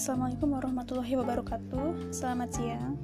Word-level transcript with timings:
Assalamualaikum 0.00 0.56
warahmatullahi 0.56 1.12
wabarakatuh. 1.12 2.08
Selamat 2.08 2.56
siang. 2.56 2.96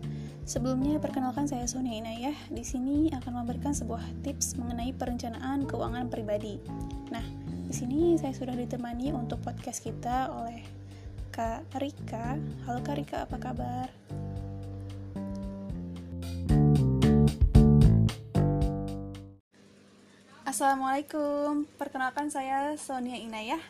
Sebelumnya 0.48 0.96
perkenalkan 0.96 1.44
saya 1.44 1.68
Sonia 1.68 1.92
Inayah. 1.92 2.32
Di 2.48 2.64
sini 2.64 3.12
akan 3.12 3.44
memberikan 3.44 3.76
sebuah 3.76 4.00
tips 4.24 4.56
mengenai 4.56 4.96
perencanaan 4.96 5.68
keuangan 5.68 6.08
pribadi. 6.08 6.56
Nah, 7.12 7.20
di 7.68 7.74
sini 7.76 8.16
saya 8.16 8.32
sudah 8.32 8.56
ditemani 8.56 9.12
untuk 9.12 9.44
podcast 9.44 9.84
kita 9.84 10.32
oleh 10.40 10.64
Kak 11.36 11.68
Rika. 11.76 12.40
Halo 12.64 12.80
Kak 12.80 12.96
Rika, 12.96 13.28
apa 13.28 13.36
kabar? 13.44 13.92
Assalamualaikum. 20.48 21.68
Perkenalkan 21.76 22.32
saya 22.32 22.72
Sonia 22.80 23.20
Inayah. 23.20 23.60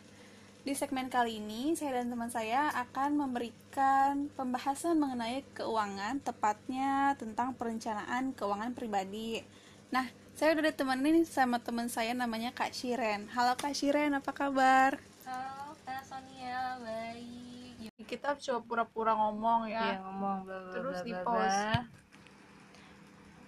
Di 0.66 0.74
segmen 0.74 1.06
kali 1.06 1.38
ini, 1.38 1.78
saya 1.78 2.02
dan 2.02 2.10
teman 2.10 2.26
saya 2.26 2.74
akan 2.74 3.22
memberikan 3.22 4.26
pembahasan 4.34 4.98
mengenai 4.98 5.46
keuangan, 5.54 6.18
tepatnya 6.18 7.14
tentang 7.14 7.54
perencanaan 7.54 8.34
keuangan 8.34 8.74
pribadi. 8.74 9.46
Nah, 9.94 10.10
saya 10.34 10.58
udah 10.58 10.74
ditemenin 10.74 11.22
sama 11.22 11.62
teman 11.62 11.86
saya 11.86 12.18
namanya 12.18 12.50
Kak 12.50 12.74
Shiren. 12.74 13.30
Halo 13.30 13.54
Kak 13.54 13.78
Shiren, 13.78 14.18
apa 14.18 14.34
kabar? 14.34 14.98
Halo 15.22 15.78
Kak 15.86 16.02
Sonia, 16.02 16.82
baik. 16.82 17.94
Kita 18.02 18.34
coba 18.34 18.60
pura-pura 18.66 19.14
ngomong 19.14 19.70
Iya 19.70 20.02
ya. 20.02 20.02
ngomong 20.02 20.50
bla 20.50 20.58
bla 20.66 20.72
Terus 20.74 20.98
di 21.06 21.14
pause. 21.14 21.62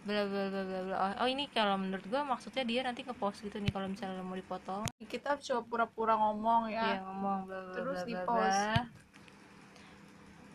Bla 0.09 0.25
bla 0.25 0.45
bla 0.49 0.63
bla 0.65 0.81
bla. 0.89 0.97
Oh, 0.97 1.13
oh, 1.21 1.29
ini 1.29 1.45
kalau 1.53 1.77
menurut 1.77 2.01
gua 2.09 2.25
maksudnya 2.25 2.65
dia 2.65 2.81
nanti 2.81 3.05
nge-post 3.05 3.45
gitu 3.45 3.61
nih 3.61 3.69
kalau 3.69 3.93
misalnya 3.93 4.25
mau 4.25 4.33
dipotong. 4.33 4.89
Kita 5.05 5.37
coba 5.37 5.63
pura-pura 5.69 6.17
ngomong 6.17 6.73
Iya 6.73 6.97
ya. 6.97 7.05
ngomong 7.05 7.45
bla 7.45 7.59
bla 7.61 7.75
Terus 7.77 7.99
bla 8.01 8.09
di 8.09 8.15
bla 8.17 8.25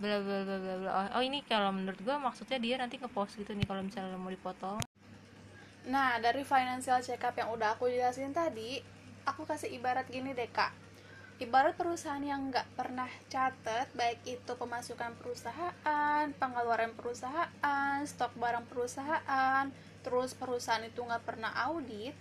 bla 0.02 0.18
bla 0.26 0.38
bla 0.42 0.58
bla 0.58 0.76
bla. 0.82 0.90
Oh, 0.90 1.06
oh, 1.22 1.24
ini 1.24 1.46
kalau 1.46 1.70
menurut 1.70 2.02
gua 2.02 2.18
maksudnya 2.18 2.58
dia 2.58 2.82
nanti 2.82 2.98
nge-post 2.98 3.38
gitu 3.38 3.54
nih 3.54 3.70
kalau 3.70 3.86
misalnya 3.86 4.18
mau 4.18 4.34
dipotong. 4.34 4.82
Nah, 5.86 6.18
dari 6.18 6.42
financial 6.42 7.04
check 7.06 7.22
up 7.22 7.38
yang 7.38 7.54
udah 7.54 7.78
aku 7.78 7.92
jelasin 7.92 8.34
tadi, 8.34 8.82
aku 9.30 9.46
kasih 9.46 9.70
ibarat 9.70 10.08
gini 10.10 10.34
deh, 10.34 10.50
Kak. 10.50 10.83
Ibarat 11.42 11.74
perusahaan 11.74 12.22
yang 12.22 12.54
nggak 12.54 12.78
pernah 12.78 13.10
catat, 13.26 13.90
baik 13.98 14.22
itu 14.22 14.54
pemasukan 14.54 15.18
perusahaan, 15.18 16.30
pengeluaran 16.38 16.94
perusahaan, 16.94 17.98
stok 18.06 18.38
barang 18.38 18.70
perusahaan, 18.70 19.66
terus 20.06 20.38
perusahaan 20.38 20.86
itu 20.86 21.02
nggak 21.02 21.26
pernah 21.26 21.50
audit, 21.66 22.14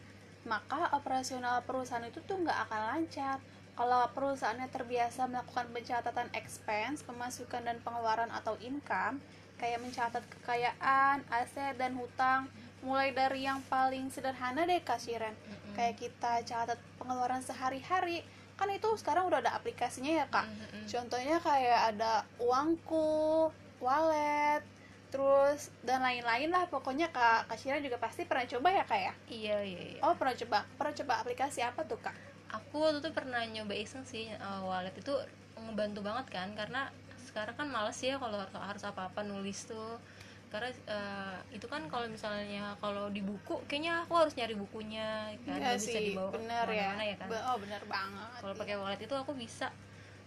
maka 0.49 0.97
operasional 0.97 1.61
perusahaan 1.61 2.09
itu 2.09 2.25
tuh 2.25 2.41
nggak 2.41 2.57
akan 2.69 2.81
lancar. 2.89 3.37
Kalau 3.77 4.09
perusahaannya 4.17 4.69
terbiasa 4.73 5.29
melakukan 5.29 5.69
pencatatan 5.77 6.33
expense, 6.33 7.05
pemasukan 7.05 7.69
dan 7.69 7.85
pengeluaran 7.85 8.33
atau 8.33 8.57
income, 8.65 9.21
kayak 9.61 9.85
mencatat 9.85 10.25
kekayaan, 10.25 11.21
aset, 11.29 11.77
dan 11.77 12.01
hutang, 12.01 12.49
mulai 12.83 13.15
dari 13.15 13.47
yang 13.47 13.63
paling 13.71 14.11
sederhana 14.11 14.67
deh 14.67 14.83
kasiran 14.83 15.37
kayak 15.79 16.03
kita 16.03 16.43
catat 16.43 16.79
pengeluaran 16.99 17.41
sehari-hari 17.41 18.27
kan 18.63 18.71
itu 18.71 18.89
sekarang 18.95 19.27
udah 19.27 19.43
ada 19.43 19.59
aplikasinya 19.59 20.23
ya 20.23 20.27
kak. 20.31 20.47
Mm-mm. 20.47 20.87
contohnya 20.87 21.43
kayak 21.43 21.81
ada 21.91 22.23
uangku 22.39 23.51
wallet 23.83 24.63
terus 25.11 25.75
dan 25.83 25.99
lain-lain 25.99 26.55
lah 26.55 26.71
pokoknya 26.71 27.11
kak. 27.11 27.51
Kasiran 27.51 27.83
juga 27.83 27.99
pasti 27.99 28.23
pernah 28.23 28.47
coba 28.47 28.71
ya 28.71 28.85
kak 28.87 29.01
ya? 29.03 29.13
Iya 29.27 29.57
iya 29.67 29.83
iya. 29.99 30.01
oh 30.07 30.15
pernah 30.15 30.39
coba? 30.39 30.59
Pernah 30.79 30.95
coba 31.03 31.13
aplikasi 31.27 31.61
apa 31.67 31.83
tuh 31.83 31.99
kak? 31.99 32.15
Aku 32.55 32.79
waktu 32.79 33.03
itu 33.03 33.11
pernah 33.11 33.43
nyoba 33.43 33.75
iseng 33.75 34.07
sih 34.07 34.31
uh, 34.39 34.63
wallet 34.63 34.95
itu 34.95 35.11
ngebantu 35.59 36.07
banget 36.07 36.27
kan 36.31 36.49
karena 36.55 36.95
sekarang 37.27 37.59
kan 37.59 37.67
males 37.67 37.99
ya 37.99 38.21
kalau 38.23 38.39
harus 38.39 38.83
apa-apa 38.87 39.27
nulis 39.27 39.67
tuh 39.67 39.99
karena 40.53 40.69
uh, 40.93 41.41
itu 41.49 41.65
kan 41.65 41.89
kalau 41.89 42.05
misalnya 42.13 42.77
kalau 42.77 43.09
di 43.09 43.25
buku 43.25 43.65
kayaknya 43.65 44.05
aku 44.05 44.21
harus 44.21 44.37
nyari 44.37 44.53
bukunya 44.53 45.33
kan? 45.49 45.57
Iya 45.57 45.65
nggak 45.65 45.77
bisa 45.81 45.89
sih 45.89 46.05
dibawa 46.13 46.29
bener 46.37 46.67
ya, 46.69 46.69
ke 46.69 46.77
mana-mana 46.77 47.05
ya 47.09 47.17
kan? 47.17 47.29
Oh 47.49 47.57
bener 47.57 47.83
banget. 47.89 48.41
Kalau 48.45 48.55
pakai 48.61 48.75
wallet 48.77 49.01
itu 49.01 49.15
aku 49.17 49.33
bisa. 49.33 49.73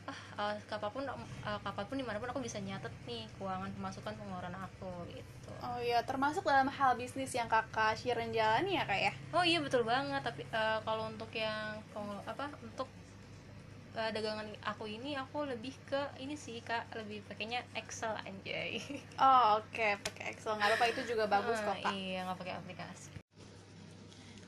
Ah 0.06 0.20
uh, 0.38 0.54
kapan 0.66 0.90
pun 0.90 1.04
uh, 1.06 1.60
kapan 1.62 1.86
pun 1.86 1.98
di 2.02 2.06
mana 2.06 2.18
pun 2.18 2.30
aku 2.34 2.42
bisa 2.42 2.58
nyatet 2.58 2.94
nih 3.06 3.30
keuangan 3.38 3.70
pemasukan 3.78 4.14
pengeluaran 4.18 4.58
aku 4.58 4.92
gitu. 5.14 5.50
Oh 5.62 5.78
iya 5.78 6.02
termasuk 6.02 6.42
dalam 6.42 6.70
hal 6.74 6.98
bisnis 6.98 7.34
yang 7.34 7.46
kakak 7.46 7.94
Shiren 7.98 8.34
jalani 8.34 8.82
ya 8.82 8.84
kak 8.90 9.00
ya? 9.02 9.14
Oh 9.34 9.46
iya 9.46 9.62
betul 9.62 9.86
banget. 9.86 10.26
Tapi 10.26 10.42
uh, 10.50 10.82
kalau 10.82 11.10
untuk 11.10 11.30
yang 11.38 11.82
apa 12.26 12.50
untuk 12.66 12.90
uh, 13.96 14.10
dagangan 14.12 14.48
aku 14.64 14.86
ini 14.88 15.12
aku 15.16 15.38
lebih 15.48 15.74
ke 15.90 16.02
ini 16.20 16.36
sih 16.36 16.60
kak. 16.62 16.84
Lebih 16.94 17.20
pakainya 17.28 17.60
Excel 17.74 18.14
anjay. 18.22 18.72
Oh 19.20 19.60
oke 19.60 19.88
pakai 20.06 20.24
Excel. 20.32 20.54
Nggak 20.58 20.70
apa-apa 20.72 20.86
itu 20.92 21.02
juga 21.08 21.24
bagus 21.28 21.58
kok 21.60 21.72
Ah, 21.72 21.78
kak. 21.82 21.94
iya 21.94 22.20
nggak 22.26 22.38
pakai 22.42 22.56
aplikasi. 22.56 23.10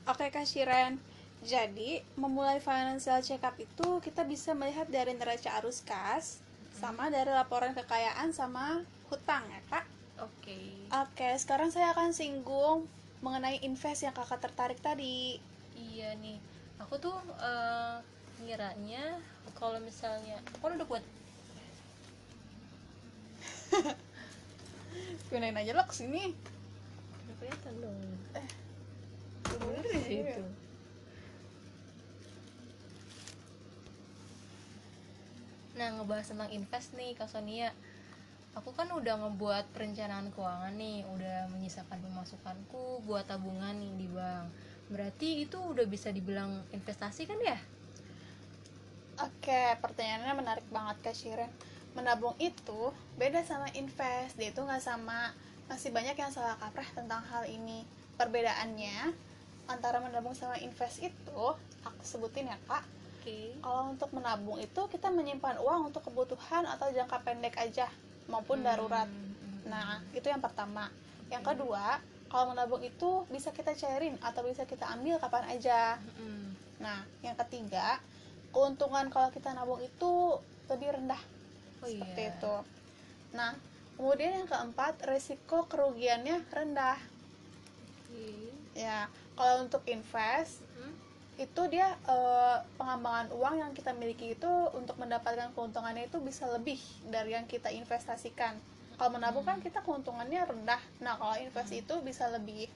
Oke 0.08 0.32
Kak 0.32 0.48
Shiren, 0.48 0.96
jadi 1.44 1.90
memulai 2.16 2.58
financial 2.60 3.20
check 3.20 3.44
up 3.44 3.52
itu 3.60 3.88
kita 4.00 4.24
bisa 4.24 4.56
melihat 4.56 4.88
dari 4.88 5.12
neraca 5.12 5.50
arus 5.60 5.84
kas 5.84 6.40
sama 6.72 7.12
dari 7.12 7.28
laporan 7.28 7.76
kekayaan 7.76 8.32
sama 8.32 8.66
hutang 9.08 9.44
ya 9.48 9.60
Kak. 9.68 9.84
oke. 10.18 10.58
Oke, 11.04 11.28
sekarang 11.36 11.68
saya 11.68 11.92
akan 11.92 12.10
singgung 12.10 12.88
mengenai 13.20 13.60
invest 13.60 14.00
yang 14.02 14.16
kakak 14.16 14.40
tertarik 14.40 14.80
tadi. 14.80 15.36
iya 15.76 16.16
nih. 16.16 16.38
Aku 16.80 16.96
tuh 16.98 17.12
uh, 17.38 18.00
ngiranya 18.42 19.18
kalau 19.58 19.82
misalnya 19.82 20.38
aku 20.54 20.70
udah 20.70 20.86
buat 20.86 21.04
Pindahin 25.28 25.58
aja 25.60 25.76
lo 25.76 25.84
ke 25.84 25.94
sini. 25.94 26.32
udah 26.32 27.34
kelihatan 27.36 27.74
dong. 27.84 27.98
Eh, 28.32 28.48
bener 29.44 29.84
di 29.84 30.00
situ. 30.02 30.44
nah 35.78 35.94
ngebahas 35.94 36.26
tentang 36.26 36.50
invest 36.50 36.90
nih 36.98 37.14
kak 37.14 37.30
Sonia. 37.30 37.70
Aku 38.58 38.74
kan 38.74 38.90
udah 38.90 39.14
ngebuat 39.22 39.70
perencanaan 39.70 40.34
keuangan 40.34 40.74
nih 40.74 41.06
udah 41.06 41.46
menyisakan 41.54 42.02
pemasukanku 42.02 43.06
buat 43.06 43.30
tabungan 43.30 43.78
nih 43.78 43.94
di 43.94 44.08
bank. 44.10 44.50
Berarti 44.90 45.46
itu 45.46 45.54
udah 45.54 45.86
bisa 45.86 46.10
dibilang 46.10 46.66
investasi 46.74 47.30
kan 47.30 47.38
ya 47.38 47.58
Oke, 49.18 49.74
pertanyaannya 49.82 50.34
menarik 50.38 50.66
banget 50.70 50.96
Kak 51.02 51.16
Shiren. 51.16 51.50
Menabung 51.98 52.38
itu 52.38 52.94
beda 53.18 53.42
sama 53.42 53.66
invest, 53.74 54.38
dia 54.38 54.54
itu 54.54 54.62
nggak 54.62 54.78
sama. 54.78 55.34
Masih 55.66 55.90
banyak 55.90 56.14
yang 56.14 56.30
salah 56.30 56.54
kaprah 56.54 56.86
tentang 56.94 57.26
hal 57.26 57.42
ini. 57.50 57.82
Perbedaannya 58.14 59.10
antara 59.66 59.98
menabung 59.98 60.38
sama 60.38 60.54
invest 60.62 61.02
itu, 61.02 61.42
aku 61.82 62.02
sebutin 62.06 62.46
ya 62.46 62.58
kak. 62.70 62.86
oke 63.18 63.38
Kalau 63.58 63.90
untuk 63.90 64.10
menabung 64.14 64.62
itu 64.62 64.80
kita 64.86 65.10
menyimpan 65.10 65.58
uang 65.58 65.90
untuk 65.90 66.06
kebutuhan 66.06 66.64
atau 66.70 66.86
jangka 66.94 67.18
pendek 67.26 67.58
aja 67.58 67.90
maupun 68.30 68.62
darurat. 68.62 69.10
Nah, 69.66 69.98
itu 70.14 70.30
yang 70.30 70.40
pertama. 70.40 70.88
Yang 71.28 71.52
kedua, 71.52 71.98
kalau 72.30 72.54
menabung 72.54 72.80
itu 72.86 73.26
bisa 73.28 73.50
kita 73.50 73.74
cairin 73.74 74.14
atau 74.22 74.46
bisa 74.46 74.62
kita 74.62 74.86
ambil 74.94 75.18
kapan 75.18 75.44
aja. 75.50 75.98
Nah, 76.78 77.02
yang 77.20 77.34
ketiga, 77.34 77.98
keuntungan 78.52 79.08
kalau 79.12 79.28
kita 79.32 79.52
nabung 79.52 79.80
itu 79.82 80.40
lebih 80.68 80.94
rendah 80.96 81.20
oh 81.82 81.88
seperti 81.88 82.22
iya 82.26 82.34
itu. 82.34 82.54
Nah, 83.34 83.52
kemudian 83.98 84.42
yang 84.42 84.48
keempat, 84.48 85.04
resiko 85.04 85.68
kerugiannya 85.68 86.42
rendah. 86.50 86.98
Oke. 88.08 88.50
Ya, 88.74 89.10
kalau 89.34 89.66
untuk 89.66 89.82
invest 89.90 90.62
Hmm? 90.78 90.94
itu 91.38 91.62
dia 91.70 91.98
eh, 92.06 92.56
pengembangan 92.78 93.34
uang 93.34 93.54
yang 93.58 93.70
kita 93.74 93.90
miliki 93.94 94.34
itu 94.38 94.50
untuk 94.74 94.94
mendapatkan 94.98 95.50
keuntungannya 95.54 96.06
itu 96.06 96.18
bisa 96.22 96.46
lebih 96.50 96.78
dari 97.10 97.34
yang 97.34 97.46
kita 97.46 97.70
investasikan. 97.70 98.58
Kalau 98.98 99.10
menabung 99.14 99.46
kan 99.46 99.62
kita 99.62 99.82
keuntungannya 99.86 100.42
rendah. 100.42 100.82
Nah, 100.98 101.14
kalau 101.18 101.38
invest 101.38 101.70
itu 101.70 101.94
bisa 102.02 102.26
lebih. 102.30 102.66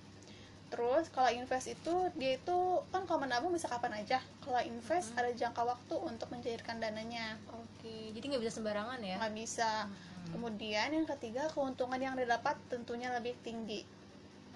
Terus 0.72 1.12
kalau 1.12 1.28
invest 1.28 1.68
itu 1.68 1.94
dia 2.16 2.40
itu 2.40 2.58
kan 2.88 3.04
kalau 3.04 3.28
menabung 3.28 3.52
bisa 3.52 3.68
kapan 3.68 4.00
aja. 4.00 4.24
Kalau 4.40 4.56
invest 4.64 5.12
ada 5.20 5.28
jangka 5.28 5.62
waktu 5.68 5.94
untuk 6.00 6.32
mencairkan 6.32 6.80
dananya. 6.80 7.36
oke 7.52 8.16
jadi 8.16 8.24
nggak 8.24 8.42
bisa 8.48 8.56
sembarangan 8.56 9.04
ya 9.04 9.20
Nggak 9.20 9.36
bisa. 9.36 9.84
Kemudian 10.32 10.88
yang 10.96 11.04
ketiga 11.04 11.52
keuntungan 11.52 12.00
yang 12.00 12.16
didapat 12.16 12.56
tentunya 12.72 13.12
lebih 13.12 13.36
tinggi. 13.44 13.84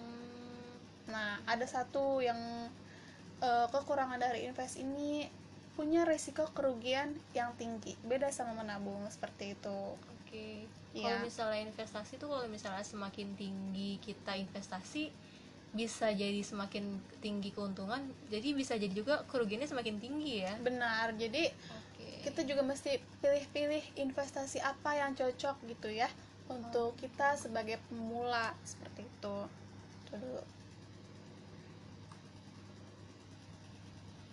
Hmm, 0.00 0.72
Nah, 1.12 1.36
ada 1.44 1.68
satu 1.68 2.24
yang 2.24 2.38
eh, 3.44 3.66
kekurangan 3.68 4.16
dari 4.16 4.48
invest 4.48 4.80
ini 4.80 5.28
punya 5.76 6.08
resiko 6.08 6.48
kerugian 6.56 7.12
yang 7.36 7.52
tinggi. 7.60 7.92
Beda 8.00 8.32
sama 8.32 8.56
menabung 8.56 9.04
seperti 9.12 9.52
itu. 9.52 9.78
Oke. 10.24 10.64
Iya. 10.96 11.20
Kalau 11.20 11.28
misalnya 11.28 11.60
investasi 11.68 12.16
tuh 12.16 12.32
kalau 12.32 12.48
misalnya 12.48 12.80
semakin 12.80 13.36
tinggi 13.36 14.00
kita 14.00 14.32
investasi 14.40 15.12
bisa 15.76 16.08
jadi 16.10 16.40
semakin 16.40 16.98
tinggi 17.20 17.52
keuntungan, 17.52 18.00
jadi 18.32 18.48
bisa 18.56 18.74
jadi 18.80 18.90
juga 18.90 19.22
kerugiannya 19.28 19.68
semakin 19.68 20.00
tinggi 20.00 20.42
ya. 20.42 20.56
Benar. 20.64 21.12
Jadi 21.14 21.52
Oke. 21.52 22.08
kita 22.24 22.42
juga 22.48 22.64
mesti 22.64 22.96
pilih-pilih 23.20 23.84
investasi 24.00 24.58
apa 24.64 24.96
yang 24.96 25.12
cocok 25.12 25.56
gitu 25.68 25.92
ya 25.92 26.08
untuk 26.46 26.94
kita 26.98 27.34
sebagai 27.34 27.78
pemula 27.90 28.54
seperti 28.62 29.02
itu 29.02 29.36
itu 30.06 30.14
dulu 30.22 30.42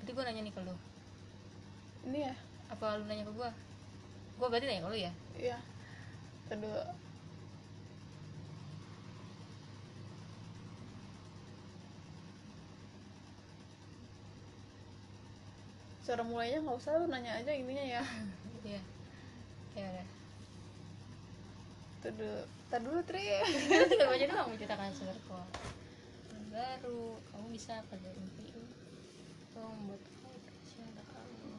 Berarti 0.04 0.12
gue 0.14 0.24
nanya 0.28 0.42
nih 0.46 0.54
ke 0.54 0.62
lu 0.62 0.76
ini 2.04 2.20
ya 2.28 2.36
Apa 2.70 3.00
lu 3.00 3.08
nanya 3.08 3.24
ke 3.24 3.34
gue? 3.34 3.50
Gue 4.38 4.48
berarti 4.52 4.66
nanya 4.70 4.84
ke 4.86 4.90
lu 4.92 4.98
ya? 5.00 5.12
iya 5.40 5.58
itu 6.44 6.54
dulu 6.60 6.84
cara 16.04 16.22
mulainya 16.22 16.60
nggak 16.60 16.80
usah 16.80 17.00
lu 17.00 17.08
nanya 17.08 17.40
aja 17.40 17.52
intinya 17.56 17.86
ya. 17.86 18.04
Iya. 18.64 18.80
Ya 19.76 19.86
udah. 19.92 20.08
Itu 22.00 22.10
dulu 22.16 22.40
Ntar 22.72 22.80
dulu 22.80 23.00
Tri. 23.04 23.28
Tinggal 23.92 24.08
baca 24.08 24.26
doang 24.32 24.48
menceritakan 24.56 24.96
sumber 24.96 25.18
baru 26.54 27.18
Kamu 27.34 27.48
bisa 27.50 27.82
kerja 27.90 28.10
MPU 28.14 28.62
Atau 29.50 29.66
membuat 29.74 30.02
siapa 30.70 31.02
kamu 31.02 31.50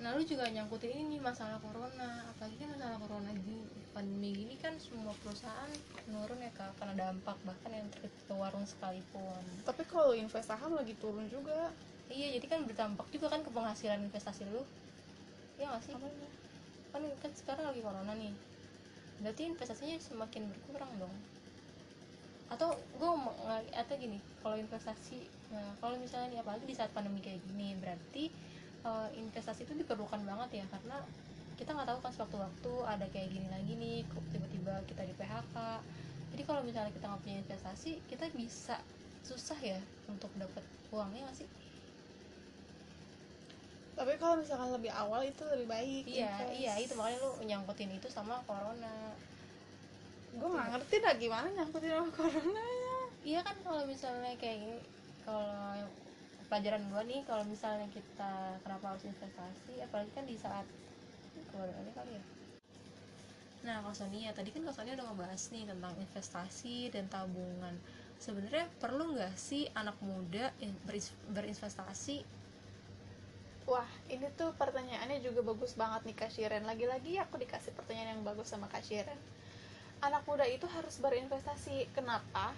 Nah 0.00 0.16
lu 0.16 0.24
juga 0.24 0.48
nyangkutin 0.48 0.96
ini 0.96 1.20
masalah 1.20 1.60
corona. 1.60 2.24
Apalagi 2.32 2.56
kan 2.56 2.68
masalah 2.72 2.96
corona 2.96 3.30
gini 3.36 3.68
Pandemi 3.92 4.32
gini 4.32 4.54
kan 4.56 4.72
semua 4.80 5.12
perusahaan 5.20 5.68
menurun 6.08 6.40
ya 6.40 6.50
kak. 6.56 6.72
Karena 6.80 6.94
dampak 6.96 7.36
bahkan 7.44 7.70
yang 7.70 7.86
terkecil 7.92 8.24
ke 8.24 8.34
warung 8.34 8.64
sekalipun. 8.64 9.44
Tapi 9.68 9.82
kalau 9.84 10.16
invest 10.16 10.48
saham 10.48 10.72
lagi 10.72 10.96
turun 10.96 11.28
juga. 11.28 11.68
Iya 12.08 12.40
jadi 12.40 12.46
kan 12.48 12.60
berdampak 12.66 13.06
juga 13.12 13.30
kan 13.30 13.44
ke 13.44 13.50
penghasilan 13.52 14.00
investasi 14.08 14.48
lu. 14.48 14.64
Iya 15.60 15.76
gak 15.76 15.82
sih? 15.84 15.94
Apanya? 15.94 16.28
kan 16.90 17.06
kan 17.22 17.30
sekarang 17.38 17.64
lagi 17.70 17.80
corona 17.84 18.12
nih. 18.16 18.34
Berarti 19.22 19.42
investasinya 19.46 20.00
semakin 20.00 20.48
berkurang 20.48 20.90
dong. 20.98 21.14
Atau 22.50 22.74
gue 22.98 23.10
atau 23.70 23.94
gini 23.94 24.18
kalau 24.42 24.56
investasi 24.56 25.22
nah 25.50 25.70
kalau 25.82 25.98
misalnya 25.98 26.34
nih 26.34 26.40
apalagi 26.42 26.64
di 26.66 26.74
saat 26.74 26.90
pandemi 26.94 27.18
kayak 27.18 27.42
gini 27.46 27.74
berarti 27.78 28.30
eh, 28.86 29.08
investasi 29.18 29.66
itu 29.68 29.74
diperlukan 29.76 30.20
banget 30.24 30.62
ya 30.62 30.64
karena 30.70 31.02
kita 31.60 31.76
nggak 31.76 31.88
tahu 31.92 31.98
kan 32.00 32.12
sewaktu-waktu 32.16 32.72
ada 32.88 33.06
kayak 33.12 33.28
gini 33.28 33.48
lagi 33.52 33.72
nih 33.76 33.98
tiba-tiba 34.32 34.80
kita 34.88 35.04
di 35.04 35.12
PHK 35.12 35.56
jadi 36.30 36.42
kalau 36.46 36.60
misalnya 36.64 36.92
kita 36.94 37.04
nggak 37.10 37.22
punya 37.26 37.36
investasi 37.42 37.90
kita 38.08 38.24
bisa 38.32 38.80
susah 39.26 39.58
ya 39.60 39.78
untuk 40.08 40.30
dapat 40.38 40.64
uangnya 40.90 41.28
nggak 41.28 41.38
sih? 41.44 41.48
Tapi 43.94 44.16
kalau 44.16 44.40
misalkan 44.40 44.72
lebih 44.72 44.92
awal 44.96 45.20
itu 45.26 45.42
lebih 45.44 45.68
baik 45.68 46.04
iya 46.08 46.32
invest. 46.40 46.56
iya 46.56 46.72
itu 46.80 46.92
makanya 46.96 47.18
lu 47.20 47.30
nyangkutin 47.44 47.90
itu 47.92 48.08
sama 48.08 48.40
corona. 48.48 49.12
Gue 50.32 50.48
nggak 50.48 50.68
ngerti 50.72 50.94
dah 51.04 51.14
gimana 51.20 51.46
nyangkutin 51.52 51.90
sama 51.92 52.10
corona 52.14 52.62
ya. 52.64 52.98
Iya 53.20 53.40
kan 53.44 53.56
kalau 53.60 53.82
misalnya 53.84 54.32
kayak 54.40 54.56
gini 54.64 54.78
kalau 55.28 55.84
pelajaran 56.50 56.82
gua 56.90 57.06
nih 57.06 57.22
kalau 57.22 57.46
misalnya 57.46 57.86
kita 57.94 58.58
kenapa 58.66 58.90
harus 58.90 59.06
investasi 59.06 59.78
apalagi 59.86 60.10
kan 60.10 60.26
di 60.26 60.34
saat 60.34 60.66
corona 61.54 61.78
ini 61.78 61.92
kali 61.94 62.12
ya. 62.18 62.24
Nah 63.60 63.86
Kak 63.86 63.94
Sonia 63.94 64.34
tadi 64.34 64.50
kan 64.50 64.66
Kak 64.66 64.74
Sonia 64.74 64.98
udah 64.98 65.06
ngebahas 65.14 65.42
nih 65.54 65.64
tentang 65.70 65.94
investasi 65.94 66.90
dan 66.90 67.06
tabungan. 67.06 67.78
Sebenarnya 68.18 68.66
perlu 68.82 69.14
nggak 69.14 69.38
sih 69.38 69.70
anak 69.78 69.94
muda 70.02 70.50
berinvestasi? 71.30 72.26
Wah 73.70 73.86
ini 74.10 74.26
tuh 74.34 74.50
pertanyaannya 74.58 75.22
juga 75.22 75.46
bagus 75.46 75.78
banget 75.78 76.02
nih 76.02 76.16
Kak 76.18 76.34
Shiren. 76.34 76.66
Lagi-lagi 76.66 77.22
aku 77.22 77.38
dikasih 77.38 77.70
pertanyaan 77.78 78.18
yang 78.18 78.26
bagus 78.26 78.50
sama 78.50 78.66
Kak 78.66 78.82
Shiren. 78.82 79.16
Anak 80.02 80.26
muda 80.26 80.42
itu 80.50 80.66
harus 80.66 80.98
berinvestasi. 80.98 81.94
Kenapa? 81.94 82.50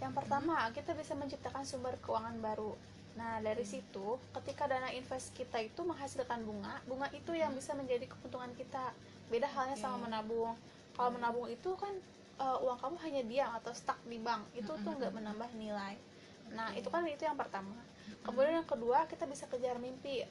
Yang 0.00 0.12
pertama 0.16 0.64
kita 0.72 0.96
bisa 0.96 1.12
menciptakan 1.12 1.68
sumber 1.68 2.00
keuangan 2.00 2.40
baru 2.40 2.95
nah 3.16 3.40
dari 3.40 3.64
situ 3.64 4.20
ketika 4.36 4.68
dana 4.68 4.92
invest 4.92 5.32
kita 5.32 5.56
itu 5.64 5.80
menghasilkan 5.80 6.44
bunga 6.44 6.84
bunga 6.84 7.08
itu 7.16 7.32
yang 7.32 7.50
bisa 7.56 7.72
menjadi 7.72 8.04
keuntungan 8.04 8.52
kita. 8.54 8.92
Beda 9.32 9.48
halnya 9.50 9.74
sama 9.74 9.98
Oke. 9.98 10.04
menabung. 10.06 10.52
Kalau 10.94 11.10
menabung 11.16 11.48
itu 11.48 11.72
kan 11.80 11.90
eh, 12.38 12.58
uang 12.62 12.78
kamu 12.78 12.96
hanya 13.08 13.22
diam 13.24 13.50
atau 13.56 13.72
stuck 13.72 13.98
di 14.04 14.20
bank. 14.20 14.44
Itu 14.52 14.76
tuh 14.84 14.92
nggak 14.94 15.16
menambah 15.16 15.50
nilai. 15.56 15.96
Nah 16.52 16.70
itu 16.76 16.86
kan 16.92 17.02
itu 17.08 17.24
yang 17.24 17.34
pertama. 17.34 17.74
Kemudian 18.22 18.62
yang 18.62 18.68
kedua 18.68 19.08
kita 19.08 19.24
bisa 19.26 19.48
kejar 19.50 19.80
mimpi. 19.80 20.22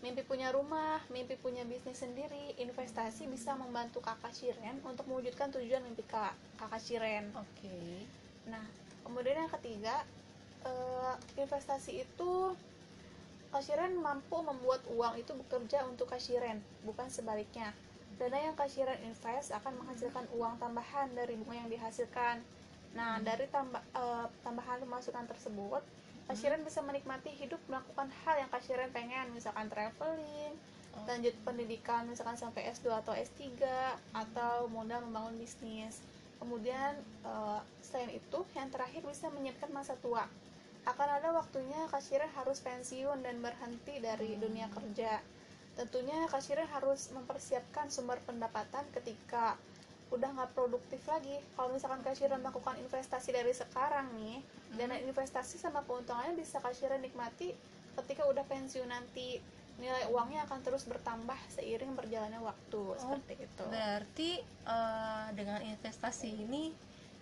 Mimpi 0.00 0.24
punya 0.24 0.48
rumah 0.48 0.96
mimpi 1.12 1.36
punya 1.36 1.60
bisnis 1.68 2.00
sendiri 2.00 2.56
investasi 2.56 3.28
bisa 3.28 3.52
membantu 3.52 4.00
kakak 4.00 4.32
Shiren 4.32 4.80
untuk 4.80 5.04
mewujudkan 5.04 5.52
tujuan 5.52 5.84
mimpi 5.84 6.02
kak 6.08 6.32
kakak 6.56 6.80
Shiren. 6.80 7.28
Oke. 7.36 8.08
Nah 8.48 8.64
kemudian 9.04 9.44
yang 9.44 9.52
ketiga 9.60 10.08
eh, 10.66 11.14
investasi 11.40 12.04
itu 12.04 12.32
Kak 13.50 13.66
Shiren 13.66 13.98
mampu 13.98 14.38
membuat 14.38 14.78
uang 14.94 15.18
itu 15.18 15.34
bekerja 15.34 15.82
untuk 15.90 16.06
Kak 16.06 16.22
Shiren, 16.22 16.62
bukan 16.86 17.10
sebaliknya. 17.10 17.74
Dana 18.14 18.38
yang 18.38 18.54
Kak 18.54 18.70
Shiren 18.70 19.00
invest 19.02 19.50
akan 19.50 19.80
menghasilkan 19.82 20.28
uang 20.38 20.60
tambahan 20.62 21.10
dari 21.16 21.34
bunga 21.34 21.66
yang 21.66 21.70
dihasilkan. 21.72 22.44
Nah, 22.94 23.18
dari 23.22 23.50
tambah 23.50 23.82
eh, 23.82 24.26
tambahan 24.46 24.82
pemasukan 24.86 25.26
tersebut, 25.26 25.82
Kak 26.30 26.36
Shiren 26.38 26.62
bisa 26.62 26.78
menikmati 26.84 27.34
hidup 27.34 27.58
melakukan 27.66 28.06
hal 28.22 28.38
yang 28.38 28.50
Kak 28.54 28.62
Shiren 28.62 28.94
pengen, 28.94 29.34
misalkan 29.34 29.66
traveling, 29.66 30.54
Oh. 30.90 31.06
lanjut 31.06 31.34
pendidikan 31.46 32.02
misalkan 32.10 32.34
sampai 32.34 32.66
S2 32.74 32.90
atau 32.90 33.14
S3 33.14 33.46
atau 34.10 34.66
modal 34.66 35.06
membangun 35.06 35.38
bisnis. 35.38 36.02
Kemudian 36.40 36.98
eh, 37.22 37.60
selain 37.84 38.10
itu, 38.10 38.38
yang 38.56 38.68
terakhir 38.72 39.04
bisa 39.04 39.30
menyiapkan 39.30 39.70
masa 39.70 39.94
tua. 40.00 40.26
Akan 40.88 41.08
ada 41.08 41.32
waktunya 41.36 41.84
Kashiren 41.92 42.30
harus 42.32 42.64
pensiun 42.64 43.20
dan 43.20 43.40
berhenti 43.44 44.00
dari 44.00 44.36
dunia 44.40 44.68
kerja. 44.72 45.20
Tentunya 45.76 46.24
Kashiren 46.28 46.68
harus 46.72 47.12
mempersiapkan 47.12 47.92
sumber 47.92 48.20
pendapatan 48.24 48.84
ketika 48.96 49.60
udah 50.10 50.28
nggak 50.34 50.50
produktif 50.56 51.00
lagi. 51.06 51.38
Kalau 51.54 51.70
misalkan 51.70 52.02
Kashiren 52.02 52.42
melakukan 52.42 52.76
investasi 52.82 53.30
dari 53.30 53.54
sekarang 53.54 54.10
nih, 54.18 54.42
dana 54.74 54.98
investasi 54.98 55.60
sama 55.60 55.86
keuntungannya 55.86 56.34
bisa 56.34 56.58
Kashiren 56.58 57.04
nikmati 57.04 57.54
ketika 58.02 58.26
udah 58.26 58.42
pensiun 58.48 58.90
nanti. 58.90 59.38
Nilai 59.80 60.12
uangnya 60.12 60.44
akan 60.44 60.60
terus 60.60 60.84
bertambah 60.84 61.40
seiring 61.56 61.96
berjalannya 61.96 62.36
waktu 62.44 63.00
seperti 63.00 63.48
itu. 63.48 63.64
Berarti 63.64 64.30
eh, 64.44 65.26
dengan 65.32 65.64
investasi 65.64 66.28
ini 66.36 66.68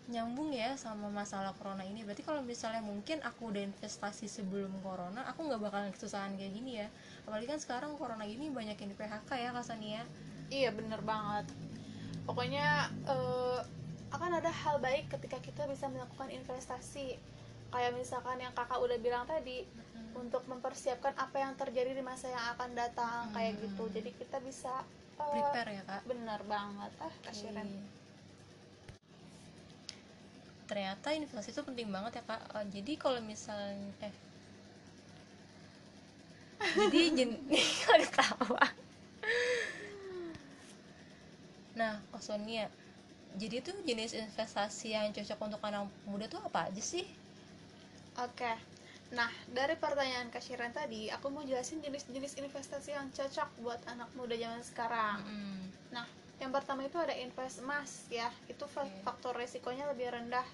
nyambung 0.08 0.50
ya 0.50 0.72
sama 0.74 1.12
masalah 1.12 1.52
corona 1.52 1.84
ini. 1.84 2.00
Berarti 2.00 2.24
kalau 2.24 2.40
misalnya 2.40 2.80
mungkin 2.80 3.20
aku 3.20 3.52
udah 3.52 3.60
investasi 3.62 4.24
sebelum 4.26 4.72
corona, 4.80 5.28
aku 5.28 5.44
nggak 5.44 5.60
bakalan 5.60 5.92
kesusahan 5.92 6.32
kayak 6.34 6.52
gini 6.52 6.80
ya. 6.80 6.88
Apalagi 7.24 7.46
kan 7.46 7.60
sekarang 7.60 7.92
corona 7.94 8.24
gini 8.24 8.48
banyak 8.48 8.74
yang 8.74 8.88
di 8.88 8.96
PHK 8.96 9.30
ya 9.36 9.50
Kak 9.52 9.64
Sania. 9.64 10.02
Iya 10.48 10.72
bener 10.72 11.04
banget. 11.04 11.52
Pokoknya 12.24 12.88
eh, 13.04 13.60
akan 14.08 14.30
ada 14.34 14.48
hal 14.48 14.80
baik 14.80 15.12
ketika 15.12 15.36
kita 15.38 15.68
bisa 15.68 15.86
melakukan 15.86 16.32
investasi. 16.32 17.20
Kayak 17.68 17.92
misalkan 17.92 18.40
yang 18.40 18.56
kakak 18.56 18.80
udah 18.80 18.96
bilang 18.96 19.28
tadi, 19.28 19.68
untuk 20.16 20.40
mempersiapkan 20.48 21.12
apa 21.14 21.36
yang 21.36 21.52
terjadi 21.54 21.92
di 21.92 22.00
masa 22.00 22.32
yang 22.32 22.56
akan 22.56 22.72
datang 22.72 23.28
kayak 23.30 23.54
Hmm. 23.54 23.62
gitu. 23.68 23.84
Jadi 23.92 24.10
kita 24.16 24.40
bisa 24.40 24.72
eh, 25.20 25.30
Prepare 25.36 25.70
ya 25.70 25.82
Kak. 25.84 26.02
bener 26.08 26.40
banget 26.48 26.92
ah 26.98 27.12
kasihan. 27.22 27.68
Ternyata 30.68 31.08
investasi 31.18 31.50
itu 31.54 31.62
penting 31.68 31.88
banget 31.94 32.12
ya 32.18 32.22
Kak. 32.30 32.42
Eh, 32.56 32.66
jadi 32.74 32.92
kalau 33.02 33.20
misalnya 33.30 33.90
eh 34.06 34.14
jadi 36.76 37.00
jen 37.16 37.30
kalau 37.84 38.04
ketawa. 38.06 38.64
Nah, 41.80 41.94
Kak 42.12 42.22
Sonia, 42.28 42.64
jadi 43.40 43.56
tuh 43.66 43.76
jenis 43.88 44.12
investasi 44.22 44.88
yang 44.96 45.06
cocok 45.16 45.38
untuk 45.48 45.62
anak 45.68 45.84
muda 46.10 46.26
tuh 46.32 46.40
apa 46.48 46.60
aja 46.68 46.82
sih? 46.92 47.06
Oke. 48.24 48.52
Nah, 49.18 49.30
dari 49.56 49.74
pertanyaan 49.84 50.28
Kak 50.32 50.42
Shiren 50.44 50.72
tadi, 50.80 51.02
aku 51.16 51.26
mau 51.34 51.40
jelasin 51.50 51.80
jenis-jenis 51.84 52.34
investasi 52.42 52.90
yang 52.96 53.08
cocok 53.16 53.48
buat 53.64 53.80
anak 53.92 54.10
muda 54.18 54.34
zaman 54.42 54.60
sekarang. 54.70 55.18
Mm, 55.18 55.24
Nah, 55.24 55.67
yang 56.38 56.54
pertama 56.54 56.86
itu 56.86 56.98
ada 56.98 57.14
invest 57.18 57.62
emas 57.62 58.06
ya. 58.10 58.30
Itu 58.46 58.70
faktor 59.02 59.34
resikonya 59.34 59.90
lebih 59.90 60.14
rendah. 60.14 60.46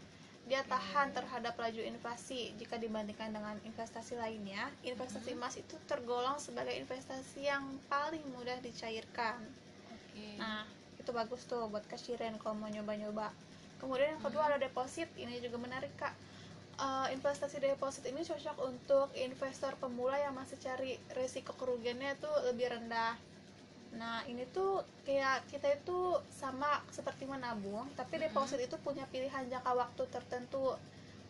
Dia 0.44 0.60
tahan 0.68 1.16
terhadap 1.16 1.56
laju 1.56 1.80
inflasi 1.80 2.52
jika 2.60 2.76
dibandingkan 2.76 3.32
dengan 3.32 3.56
investasi 3.64 4.16
lainnya. 4.20 4.68
Investasi 4.84 5.32
emas 5.32 5.56
itu 5.56 5.76
tergolong 5.88 6.36
sebagai 6.36 6.76
investasi 6.76 7.48
yang 7.48 7.64
paling 7.88 8.20
mudah 8.36 8.60
dicairkan. 8.60 9.40
Nah, 10.36 10.68
itu 11.00 11.10
bagus 11.12 11.44
tuh 11.48 11.68
buat 11.68 11.84
kasiren 11.88 12.36
kalau 12.40 12.56
mau 12.60 12.68
nyoba-nyoba. 12.68 13.32
Kemudian 13.80 14.16
yang 14.16 14.22
kedua 14.24 14.52
ada 14.52 14.60
deposit. 14.60 15.08
Ini 15.16 15.40
juga 15.40 15.60
menarik, 15.60 15.92
Kak. 15.96 16.12
uh, 16.80 17.06
investasi 17.14 17.62
deposit 17.62 18.02
ini 18.10 18.26
cocok 18.26 18.56
untuk 18.66 19.06
investor 19.14 19.78
pemula 19.78 20.18
yang 20.18 20.34
masih 20.34 20.58
cari 20.58 20.98
resiko 21.14 21.54
kerugiannya 21.54 22.18
tuh 22.18 22.34
lebih 22.50 22.72
rendah. 22.72 23.14
Nah, 23.94 24.26
ini 24.26 24.42
tuh 24.50 24.82
kayak 25.06 25.46
kita 25.46 25.70
itu 25.70 26.18
sama 26.30 26.82
seperti 26.90 27.24
menabung, 27.30 27.86
tapi 27.94 28.18
deposit 28.18 28.58
itu 28.58 28.74
punya 28.82 29.06
pilihan 29.06 29.46
jangka 29.46 29.72
waktu 29.74 30.02
tertentu. 30.10 30.74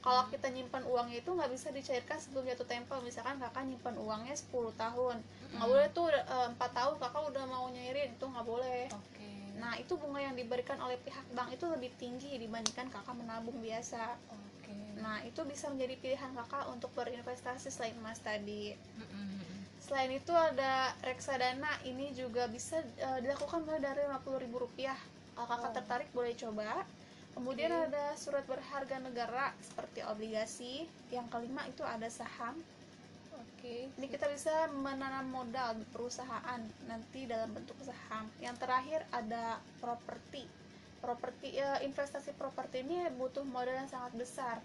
Kalau 0.05 0.29
kita 0.29 0.53
nyimpan 0.53 0.85
uangnya 0.85 1.25
itu 1.25 1.33
nggak 1.33 1.49
bisa 1.49 1.73
dicairkan 1.73 2.21
sebelum 2.21 2.45
jatuh 2.45 2.69
tempo. 2.69 2.93
Misalkan 3.01 3.41
kakak 3.41 3.65
nyimpan 3.65 3.97
uangnya 3.97 4.37
10 4.37 4.73
tahun, 4.77 5.17
nggak 5.57 5.69
boleh 5.69 5.89
tuh 5.97 6.13
eh, 6.13 6.49
empat 6.53 6.71
tahun 6.77 7.01
kakak 7.01 7.23
udah 7.33 7.45
mau 7.49 7.65
nyairin 7.73 8.13
itu 8.13 8.25
nggak 8.29 8.45
boleh. 8.45 8.85
Oke. 8.93 9.33
Nah, 9.57 9.73
itu 9.81 9.97
bunga 9.97 10.21
yang 10.21 10.37
diberikan 10.37 10.77
oleh 10.85 11.01
pihak 11.01 11.25
bank 11.33 11.57
itu 11.57 11.65
lebih 11.73 11.89
tinggi 11.97 12.37
dibandingkan 12.37 12.93
kakak 12.93 13.17
menabung 13.17 13.57
biasa. 13.65 14.21
Oke. 14.29 14.77
Nah, 15.01 15.25
itu 15.25 15.41
bisa 15.49 15.73
menjadi 15.73 15.97
pilihan 15.97 16.37
kakak 16.37 16.69
untuk 16.69 16.93
berinvestasi 16.93 17.73
selain 17.73 17.97
emas 17.97 18.21
tadi. 18.21 18.77
Mm-mm. 19.01 19.54
Selain 19.85 20.09
itu 20.09 20.33
ada 20.33 20.97
reksadana, 21.05 21.69
ini 21.85 22.09
juga 22.17 22.49
bisa 22.49 22.81
eh, 22.81 23.19
dilakukan 23.21 23.69
mulai 23.69 23.85
dari 23.85 24.03
Rp50.000. 24.09 24.97
Kalau 25.35 25.47
kakak 25.51 25.71
Oh. 25.71 25.77
tertarik 25.77 26.09
boleh 26.17 26.33
coba. 26.33 26.89
Kemudian 27.35 27.69
Oke. 27.69 27.91
ada 27.91 28.05
surat 28.17 28.47
berharga 28.47 28.97
negara 29.03 29.53
seperti 29.61 30.01
obligasi. 30.07 30.75
Yang 31.13 31.27
kelima 31.29 31.67
itu 31.69 31.83
ada 31.85 32.09
saham. 32.09 32.55
Oke. 33.35 33.91
Ini 33.99 34.07
kita 34.09 34.31
bisa 34.31 34.71
menanam 34.73 35.27
modal 35.29 35.77
di 35.77 35.85
perusahaan 35.91 36.61
nanti 36.87 37.27
dalam 37.29 37.51
bentuk 37.53 37.77
saham. 37.85 38.31
Yang 38.41 38.57
terakhir 38.63 39.01
ada 39.13 39.59
properti. 39.83 40.47
Properti 41.03 41.61
eh, 41.61 41.85
investasi 41.85 42.33
properti 42.39 42.81
ini 42.87 43.05
butuh 43.21 43.45
modal 43.45 43.77
yang 43.77 43.91
sangat 43.91 44.17
besar 44.17 44.57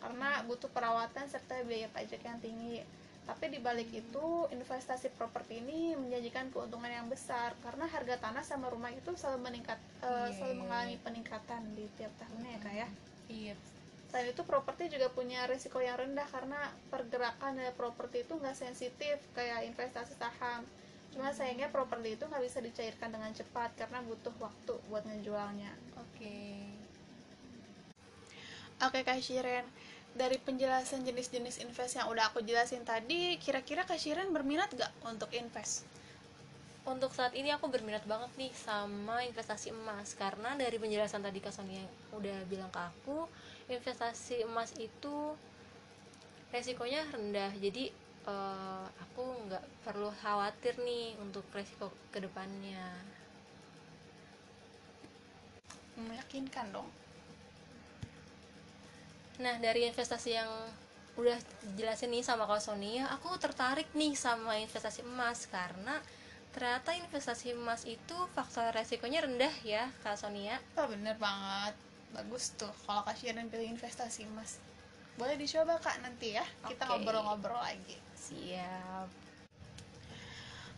karena 0.00 0.40
butuh 0.48 0.68
perawatan 0.72 1.28
serta 1.28 1.60
biaya 1.64 1.88
pajak 1.88 2.20
yang 2.20 2.40
tinggi. 2.40 2.82
Tapi 3.30 3.46
di 3.46 3.62
balik 3.62 3.94
itu 3.94 4.26
investasi 4.50 5.14
properti 5.14 5.62
ini 5.62 5.94
menjanjikan 5.94 6.50
keuntungan 6.50 6.90
yang 6.90 7.06
besar 7.06 7.54
karena 7.62 7.86
harga 7.86 8.18
tanah 8.18 8.42
sama 8.42 8.66
rumah 8.66 8.90
itu 8.90 9.14
selalu 9.14 9.46
meningkat 9.46 9.78
eh, 10.02 10.10
Iya, 10.10 10.34
selalu 10.34 10.54
iya, 10.58 10.60
mengalami 10.66 10.94
iya. 10.98 11.04
peningkatan 11.06 11.62
di 11.78 11.86
tiap 11.94 12.10
tahunnya 12.18 12.50
ya 12.50 12.58
kak 12.58 12.74
ya. 12.74 12.88
Iya. 13.30 13.54
Selain 14.10 14.34
itu 14.34 14.42
properti 14.42 14.90
juga 14.90 15.06
punya 15.14 15.46
risiko 15.46 15.78
yang 15.78 15.94
rendah 15.94 16.26
karena 16.26 16.58
pergerakan 16.90 17.54
dari 17.54 17.70
properti 17.70 18.26
itu 18.26 18.34
nggak 18.34 18.58
sensitif 18.58 19.22
kayak 19.38 19.62
investasi 19.70 20.18
saham. 20.18 20.66
Cuma 21.14 21.30
sayangnya 21.30 21.70
properti 21.70 22.18
itu 22.18 22.26
nggak 22.26 22.42
bisa 22.42 22.58
dicairkan 22.58 23.14
dengan 23.14 23.30
cepat 23.30 23.70
karena 23.78 24.02
butuh 24.02 24.34
waktu 24.42 24.74
buat 24.90 25.06
ngejualnya. 25.06 25.70
Oke. 26.02 26.66
Oke 28.80 29.06
Kak 29.06 29.22
Shiren, 29.22 29.62
dari 30.14 30.36
penjelasan 30.42 31.06
jenis-jenis 31.06 31.62
invest 31.62 31.94
yang 31.94 32.10
udah 32.10 32.34
aku 32.34 32.42
jelasin 32.42 32.82
tadi, 32.82 33.38
kira-kira 33.38 33.86
Kak 33.86 33.98
Shiren 33.98 34.34
berminat 34.34 34.74
gak 34.74 34.90
untuk 35.06 35.30
invest? 35.30 35.86
Untuk 36.82 37.12
saat 37.14 37.36
ini 37.36 37.52
aku 37.52 37.68
berminat 37.70 38.02
banget 38.08 38.32
nih 38.40 38.50
sama 38.56 39.22
investasi 39.22 39.70
emas 39.70 40.16
karena 40.16 40.56
dari 40.56 40.80
penjelasan 40.80 41.22
tadi 41.22 41.38
Kak 41.38 41.54
Sonia 41.54 41.84
udah 42.16 42.42
bilang 42.48 42.72
ke 42.72 42.80
aku, 42.80 43.28
investasi 43.70 44.42
emas 44.48 44.74
itu 44.80 45.36
resikonya 46.50 47.06
rendah. 47.14 47.52
Jadi 47.60 47.92
eh, 48.26 48.86
aku 49.06 49.22
nggak 49.46 49.86
perlu 49.86 50.10
khawatir 50.24 50.74
nih 50.82 51.14
untuk 51.22 51.44
resiko 51.54 51.92
ke 52.10 52.18
depannya. 52.18 52.80
Meyakinkan 56.00 56.72
dong. 56.72 56.88
Nah, 59.40 59.56
dari 59.56 59.88
investasi 59.88 60.36
yang 60.36 60.50
udah 61.16 61.36
jelasin 61.74 62.12
nih 62.12 62.20
sama 62.20 62.44
Kak 62.44 62.60
Sonia, 62.60 63.08
aku 63.08 63.32
tertarik 63.40 63.88
nih 63.96 64.12
sama 64.12 64.60
investasi 64.60 65.00
emas 65.00 65.48
karena 65.48 65.96
ternyata 66.52 66.92
investasi 66.92 67.56
emas 67.56 67.88
itu 67.88 68.16
faktor 68.36 68.68
resikonya 68.76 69.24
rendah 69.24 69.54
ya, 69.64 69.88
Kak 70.04 70.20
Sonia. 70.20 70.60
Oh 70.76 70.84
bener 70.92 71.16
banget, 71.16 71.72
bagus 72.12 72.52
tuh 72.60 72.70
kalau 72.84 73.00
Kak 73.00 73.16
Shiren 73.16 73.48
pilih 73.48 73.72
investasi 73.72 74.28
emas. 74.28 74.60
Boleh 75.16 75.40
dicoba 75.40 75.80
Kak 75.80 76.04
nanti 76.04 76.36
ya, 76.36 76.44
kita 76.68 76.84
ngobrol-ngobrol 76.84 77.60
lagi. 77.64 77.96
Siap. 78.20 79.08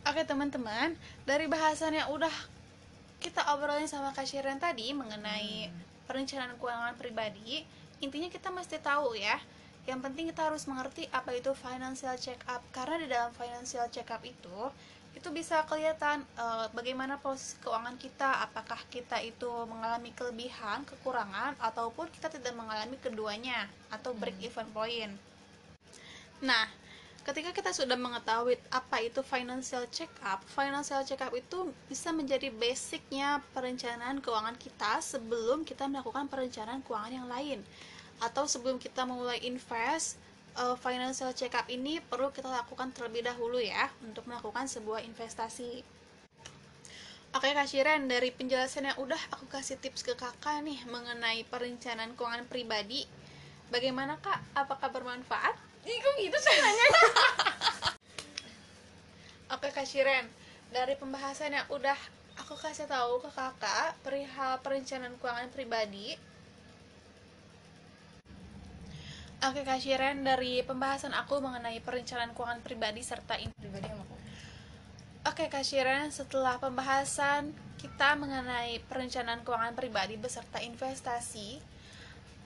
Oke 0.02 0.22
teman-teman, 0.22 0.94
dari 1.26 1.46
bahasan 1.50 1.94
yang 1.98 2.10
udah 2.14 2.32
kita 3.22 3.42
obrolin 3.54 3.90
sama 3.90 4.10
Kak 4.14 4.26
Shiren 4.26 4.58
tadi 4.58 4.90
mengenai 4.94 5.70
perencanaan 6.10 6.58
keuangan 6.58 6.98
pribadi, 6.98 7.62
intinya 8.02 8.28
kita 8.28 8.50
mesti 8.50 8.76
tahu 8.82 9.14
ya. 9.16 9.38
Yang 9.86 10.00
penting 10.04 10.24
kita 10.30 10.50
harus 10.50 10.66
mengerti 10.66 11.10
apa 11.10 11.34
itu 11.34 11.50
financial 11.54 12.14
check 12.18 12.38
up 12.46 12.62
karena 12.70 13.02
di 13.02 13.06
dalam 13.10 13.30
financial 13.34 13.86
check 13.90 14.10
up 14.10 14.22
itu 14.22 14.70
itu 15.12 15.28
bisa 15.28 15.62
kelihatan 15.68 16.24
eh, 16.40 16.66
bagaimana 16.72 17.20
posisi 17.20 17.60
keuangan 17.60 17.96
kita, 18.00 18.48
apakah 18.48 18.80
kita 18.88 19.20
itu 19.20 19.48
mengalami 19.68 20.10
kelebihan, 20.16 20.82
kekurangan 20.88 21.54
ataupun 21.60 22.08
kita 22.10 22.32
tidak 22.32 22.56
mengalami 22.56 22.96
keduanya 22.98 23.68
atau 23.92 24.16
break 24.16 24.40
even 24.40 24.66
point. 24.72 25.12
Nah, 26.42 26.66
ketika 27.22 27.54
kita 27.54 27.70
sudah 27.70 27.94
mengetahui 27.94 28.58
apa 28.72 28.98
itu 29.04 29.22
financial 29.22 29.86
check 29.94 30.10
up, 30.26 30.42
financial 30.48 31.04
check 31.06 31.22
up 31.22 31.30
itu 31.36 31.70
bisa 31.86 32.10
menjadi 32.10 32.50
basicnya 32.50 33.38
perencanaan 33.54 34.18
keuangan 34.18 34.58
kita 34.58 34.98
sebelum 34.98 35.62
kita 35.62 35.86
melakukan 35.86 36.26
perencanaan 36.26 36.82
keuangan 36.82 37.14
yang 37.14 37.28
lain. 37.30 37.60
Atau 38.22 38.46
sebelum 38.46 38.78
kita 38.78 39.02
memulai 39.02 39.42
invest, 39.42 40.22
eh, 40.54 40.76
financial 40.78 41.34
check 41.34 41.58
up 41.58 41.66
ini 41.66 41.98
perlu 41.98 42.30
kita 42.30 42.46
lakukan 42.46 42.94
terlebih 42.94 43.26
dahulu 43.26 43.58
ya 43.58 43.90
untuk 44.06 44.30
melakukan 44.30 44.70
sebuah 44.70 45.02
investasi. 45.02 45.82
Oke 47.32 47.48
Kak 47.50 47.66
Shiren, 47.66 48.06
dari 48.06 48.30
penjelasan 48.30 48.92
yang 48.92 48.98
udah 49.00 49.18
aku 49.32 49.48
kasih 49.48 49.80
tips 49.80 50.04
ke 50.04 50.14
kakak 50.14 50.62
nih 50.62 50.78
mengenai 50.84 51.42
perencanaan 51.48 52.12
keuangan 52.12 52.44
pribadi 52.44 53.08
Bagaimana 53.72 54.20
kak? 54.20 54.36
Apakah 54.52 54.92
bermanfaat? 54.92 55.56
Ih 55.88 55.96
kok 55.96 56.14
gitu 56.20 56.36
sih 56.36 56.60
nanya 56.60 56.86
Oke 59.56 59.72
Kak 59.72 59.88
Shiren, 59.88 60.28
dari 60.68 60.92
pembahasan 61.00 61.56
yang 61.56 61.64
udah 61.72 61.96
aku 62.36 62.52
kasih 62.60 62.84
tahu 62.84 63.24
ke 63.24 63.32
kakak 63.32 63.96
perihal 64.04 64.60
perencanaan 64.60 65.16
keuangan 65.16 65.48
pribadi 65.56 66.20
Oke 69.42 69.66
Kak 69.66 69.82
Shiren, 69.82 70.22
dari 70.22 70.62
pembahasan 70.62 71.10
aku 71.18 71.42
mengenai 71.42 71.82
perencanaan 71.82 72.30
keuangan 72.30 72.62
pribadi 72.62 73.02
serta 73.02 73.34
in- 73.42 73.50
Pribadi 73.58 73.90
aku. 73.90 74.14
Oke 75.26 75.50
Kak 75.50 75.66
Shiren, 75.66 76.14
setelah 76.14 76.62
pembahasan 76.62 77.50
kita 77.74 78.14
mengenai 78.22 78.78
perencanaan 78.86 79.42
keuangan 79.42 79.74
pribadi 79.74 80.14
beserta 80.14 80.62
investasi 80.62 81.58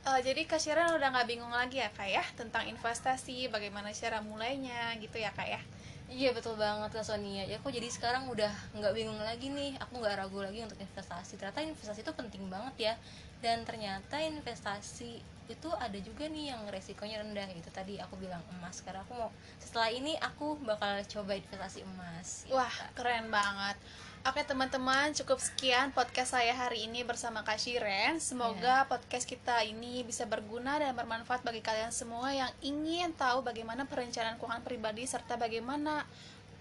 eh, 0.09 0.21
Jadi 0.25 0.43
Kak 0.49 0.57
Shiren 0.57 0.97
udah 0.97 1.09
nggak 1.13 1.29
bingung 1.29 1.53
lagi 1.53 1.85
ya 1.85 1.93
Kak 1.93 2.09
ya 2.09 2.25
Tentang 2.33 2.65
investasi, 2.65 3.53
bagaimana 3.53 3.93
cara 3.93 4.25
mulainya 4.25 4.97
gitu 4.97 5.21
ya 5.21 5.29
Kak 5.37 5.49
ya 5.53 5.61
Iya 6.09 6.31
betul 6.33 6.55
banget 6.55 6.97
Kak 6.97 7.03
Sonia. 7.03 7.43
Ya 7.51 7.59
aku 7.61 7.69
jadi 7.75 7.91
sekarang 7.91 8.31
udah 8.31 8.53
nggak 8.79 8.95
bingung 8.95 9.19
lagi 9.19 9.51
nih. 9.51 9.75
Aku 9.83 9.99
nggak 9.99 10.15
ragu 10.23 10.39
lagi 10.39 10.63
untuk 10.63 10.79
investasi. 10.79 11.35
Ternyata 11.35 11.67
investasi 11.67 12.07
itu 12.07 12.15
penting 12.15 12.47
banget 12.47 12.75
ya. 12.79 12.95
Dan 13.43 13.67
ternyata 13.67 14.23
investasi 14.23 15.19
itu 15.47 15.71
ada 15.79 15.99
juga 16.03 16.27
nih 16.27 16.55
yang 16.55 16.63
resikonya 16.69 17.23
rendah. 17.23 17.49
Itu 17.55 17.71
tadi 17.71 17.99
aku 17.99 18.19
bilang 18.19 18.43
emas. 18.59 18.83
Karena 18.83 19.07
aku 19.07 19.15
mau 19.15 19.31
setelah 19.63 19.91
ini 19.91 20.19
aku 20.19 20.59
bakal 20.63 21.01
coba 21.07 21.39
investasi 21.39 21.87
emas. 21.87 22.47
Wah 22.51 22.75
keren 22.95 23.31
banget 23.31 23.79
Oke 24.27 24.43
teman-teman 24.43 25.15
cukup 25.15 25.39
sekian 25.39 25.95
podcast 25.95 26.35
saya 26.35 26.51
hari 26.51 26.91
ini 26.91 27.07
bersama 27.07 27.47
Kak 27.47 27.63
Shiren 27.63 28.19
Semoga 28.19 28.83
podcast 28.91 29.23
kita 29.23 29.63
ini 29.63 30.03
bisa 30.03 30.27
berguna 30.27 30.83
dan 30.83 30.99
bermanfaat 30.99 31.47
bagi 31.47 31.63
kalian 31.63 31.95
semua 31.95 32.35
yang 32.35 32.51
ingin 32.59 33.15
tahu 33.15 33.47
bagaimana 33.47 33.87
perencanaan 33.87 34.35
keuangan 34.35 34.67
pribadi 34.67 35.07
serta 35.07 35.39
bagaimana 35.39 36.03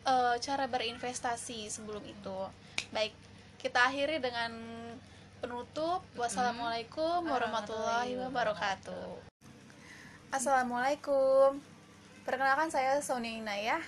eh, 0.06 0.38
cara 0.46 0.70
berinvestasi 0.70 1.66
sebelum 1.74 2.06
itu 2.06 2.40
Baik, 2.94 3.18
kita 3.58 3.90
akhiri 3.90 4.22
dengan 4.22 4.54
penutup 5.40 6.06
Wassalamualaikum 6.16 7.26
warahmatullahi 7.28 8.16
wabarakatuh 8.20 9.20
Assalamualaikum 10.32 11.60
Perkenalkan 12.24 12.72
saya 12.72 13.00
Sonia 13.04 13.40
Inayah 13.40 13.84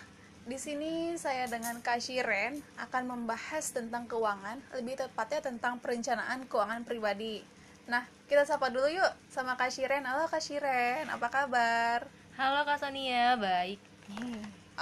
di 0.47 0.55
sini 0.55 1.11
saya 1.19 1.43
dengan 1.51 1.83
Kak 1.83 1.99
Shiren 1.99 2.63
akan 2.79 3.03
membahas 3.03 3.67
tentang 3.75 4.07
keuangan, 4.07 4.63
lebih 4.79 4.95
tepatnya 4.95 5.43
tentang 5.43 5.75
perencanaan 5.83 6.47
keuangan 6.47 6.87
pribadi. 6.87 7.43
Nah, 7.91 8.07
kita 8.31 8.47
sapa 8.47 8.71
dulu 8.71 8.87
yuk 8.87 9.11
sama 9.27 9.59
Kak 9.59 9.75
Shiren. 9.75 10.07
Halo 10.07 10.23
Kak 10.31 10.39
Shiren, 10.39 11.11
apa 11.11 11.27
kabar? 11.27 12.07
Halo 12.39 12.63
Kak 12.63 12.79
Sonia, 12.79 13.35
baik. 13.35 13.75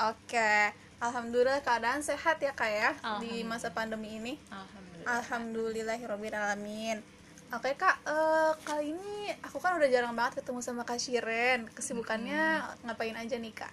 Oke, 0.06 0.70
Alhamdulillah 1.02 1.66
keadaan 1.66 2.06
sehat 2.06 2.38
ya 2.46 2.54
Kak 2.54 2.70
ya 2.70 2.92
di 3.18 3.42
masa 3.42 3.74
pandemi 3.74 4.22
ini. 4.22 4.38
Alhamdulillah. 4.54 4.85
Alhamdulillahirobbilalamin. 5.06 6.98
Oke 7.54 7.78
kak, 7.78 8.02
eh, 8.10 8.52
kali 8.66 8.98
ini 8.98 9.30
aku 9.46 9.62
kan 9.62 9.78
udah 9.78 9.86
jarang 9.86 10.18
banget 10.18 10.42
ketemu 10.42 10.60
sama 10.66 10.82
Kak 10.82 10.98
Shiren. 10.98 11.70
Kesibukannya 11.72 12.66
ngapain 12.84 13.14
aja 13.14 13.38
nih 13.38 13.54
kak? 13.54 13.70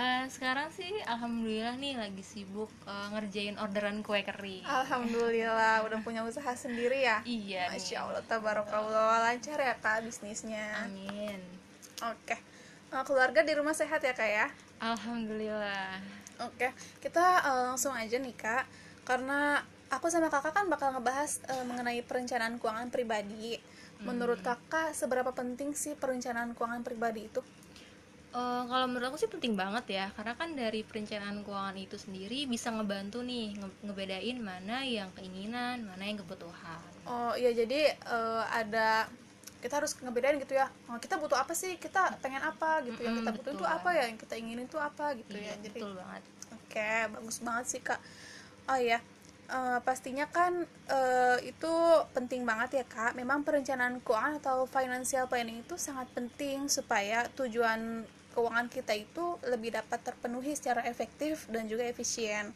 Eh, 0.00 0.24
sekarang 0.32 0.72
sih 0.72 0.88
alhamdulillah 1.04 1.76
nih 1.76 2.00
lagi 2.00 2.24
sibuk 2.24 2.72
eh, 2.88 3.06
ngerjain 3.12 3.60
orderan 3.60 4.00
kue 4.00 4.24
kering. 4.24 4.64
Alhamdulillah 4.64 5.84
udah 5.84 6.00
punya 6.00 6.24
usaha 6.24 6.56
sendiri 6.56 7.04
ya. 7.04 7.20
Iya. 7.28 7.68
Masya 7.68 8.08
Allah, 8.08 8.24
tabarakallah 8.24 9.20
lancar 9.20 9.60
ya 9.60 9.76
kak 9.76 10.00
bisnisnya. 10.08 10.88
Amin. 10.88 11.38
Oke, 12.00 12.40
Eh, 12.90 13.04
keluarga 13.06 13.46
di 13.46 13.52
rumah 13.54 13.76
sehat 13.76 14.02
ya 14.02 14.16
kak 14.16 14.26
ya? 14.26 14.46
Alhamdulillah. 14.82 16.00
Oke, 16.42 16.72
kita 17.04 17.44
eh, 17.44 17.62
langsung 17.68 17.92
aja 17.92 18.16
nih 18.16 18.34
kak, 18.34 18.64
karena 19.04 19.60
aku 19.96 20.06
sama 20.14 20.28
kakak 20.34 20.52
kan 20.56 20.66
bakal 20.72 20.88
ngebahas 20.94 21.32
eh, 21.52 21.64
mengenai 21.70 22.00
perencanaan 22.08 22.54
keuangan 22.60 22.88
pribadi. 22.94 23.48
Menurut 24.08 24.40
kakak, 24.48 24.88
seberapa 25.00 25.30
penting 25.40 25.70
sih 25.82 25.92
perencanaan 26.02 26.50
keuangan 26.56 26.82
pribadi 26.88 27.20
itu? 27.30 27.40
Eh, 28.40 28.62
kalau 28.70 28.86
menurut 28.88 29.06
aku 29.10 29.18
sih 29.22 29.30
penting 29.34 29.54
banget 29.62 29.84
ya, 29.98 30.06
karena 30.16 30.32
kan 30.40 30.50
dari 30.62 30.80
perencanaan 30.88 31.38
keuangan 31.46 31.76
itu 31.84 31.96
sendiri 32.04 32.38
bisa 32.52 32.68
ngebantu 32.76 33.18
nih 33.30 33.46
nge- 33.60 33.78
ngebedain 33.86 34.38
mana 34.50 34.76
yang 34.96 35.10
keinginan, 35.16 35.76
mana 35.88 36.02
yang 36.10 36.18
kebutuhan. 36.22 36.92
Oh 37.08 37.32
iya, 37.40 37.50
jadi 37.60 37.80
eh, 37.96 38.42
ada 38.60 39.08
kita 39.60 39.74
harus 39.82 39.92
ngebedain 40.00 40.36
gitu 40.40 40.54
ya. 40.56 40.66
Oh, 40.88 40.96
kita 41.00 41.16
butuh 41.20 41.36
apa 41.42 41.52
sih? 41.56 41.76
Kita 41.80 42.16
pengen 42.22 42.40
apa 42.44 42.80
gitu? 42.86 43.00
yang 43.04 43.16
Mm-mm, 43.16 43.20
kita 43.20 43.30
betul 43.36 43.52
itu 43.56 43.64
apa 43.66 43.88
ya? 43.98 44.04
Yang 44.08 44.18
kita 44.24 44.34
inginin 44.40 44.66
itu 44.70 44.78
apa 44.80 45.06
gitu 45.20 45.36
Iya, 45.36 45.48
ya? 45.48 45.54
Jadi 45.64 45.80
betul 45.80 45.90
banget. 45.98 46.22
Oke, 46.56 46.90
bagus 47.14 47.38
banget 47.46 47.64
sih 47.72 47.80
kak. 47.82 48.00
Oh 48.70 48.78
iya, 48.78 48.98
eh, 49.50 49.78
pastinya 49.82 50.26
kan 50.30 50.64
eh, 50.88 51.38
itu 51.50 51.72
penting 52.14 52.46
banget 52.46 52.82
ya 52.82 52.84
kak. 52.86 53.12
Memang 53.18 53.42
perencanaan 53.42 53.98
keuangan 54.00 54.38
atau 54.38 54.64
financial 54.70 55.26
planning 55.26 55.66
itu 55.66 55.74
sangat 55.76 56.06
penting 56.14 56.70
supaya 56.70 57.26
tujuan 57.34 58.06
keuangan 58.30 58.70
kita 58.70 58.94
itu 58.94 59.36
lebih 59.44 59.74
dapat 59.74 59.98
terpenuhi 60.06 60.54
secara 60.54 60.86
efektif 60.86 61.50
dan 61.50 61.66
juga 61.66 61.82
efisien. 61.84 62.54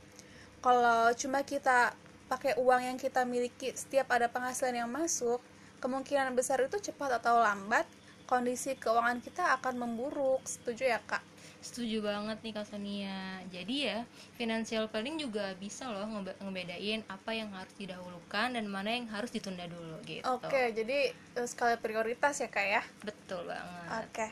Kalau 0.62 1.12
cuma 1.18 1.42
kita 1.44 1.92
pakai 2.30 2.56
uang 2.56 2.94
yang 2.94 2.98
kita 2.98 3.26
miliki 3.28 3.74
setiap 3.76 4.08
ada 4.14 4.30
penghasilan 4.30 4.86
yang 4.86 4.90
masuk, 4.90 5.42
kemungkinan 5.82 6.32
besar 6.32 6.62
itu 6.64 6.80
cepat 6.80 7.20
atau 7.20 7.42
lambat 7.42 7.84
kondisi 8.24 8.72
keuangan 8.78 9.20
kita 9.20 9.58
akan 9.60 9.84
memburuk. 9.84 10.40
Setuju 10.48 10.88
ya 10.88 11.00
kak? 11.04 11.33
Setuju 11.64 12.04
banget 12.04 12.44
nih 12.44 12.52
Kak 12.52 12.68
Sonia. 12.68 13.40
Jadi 13.48 13.88
ya, 13.88 14.04
financial 14.36 14.84
planning 14.92 15.16
juga 15.16 15.56
bisa 15.56 15.88
loh 15.88 16.04
ngebe- 16.04 16.36
ngebedain 16.44 17.00
apa 17.08 17.32
yang 17.32 17.48
harus 17.56 17.72
didahulukan 17.80 18.52
dan 18.52 18.68
mana 18.68 18.92
yang 18.92 19.08
harus 19.08 19.32
ditunda 19.32 19.64
dulu 19.64 19.96
gitu. 20.04 20.28
Oke, 20.28 20.76
jadi 20.76 21.16
eh, 21.16 21.46
skala 21.48 21.80
prioritas 21.80 22.36
ya 22.44 22.52
kak 22.52 22.66
ya. 22.68 22.82
Betul 23.00 23.48
banget. 23.48 23.88
Oke. 24.04 24.26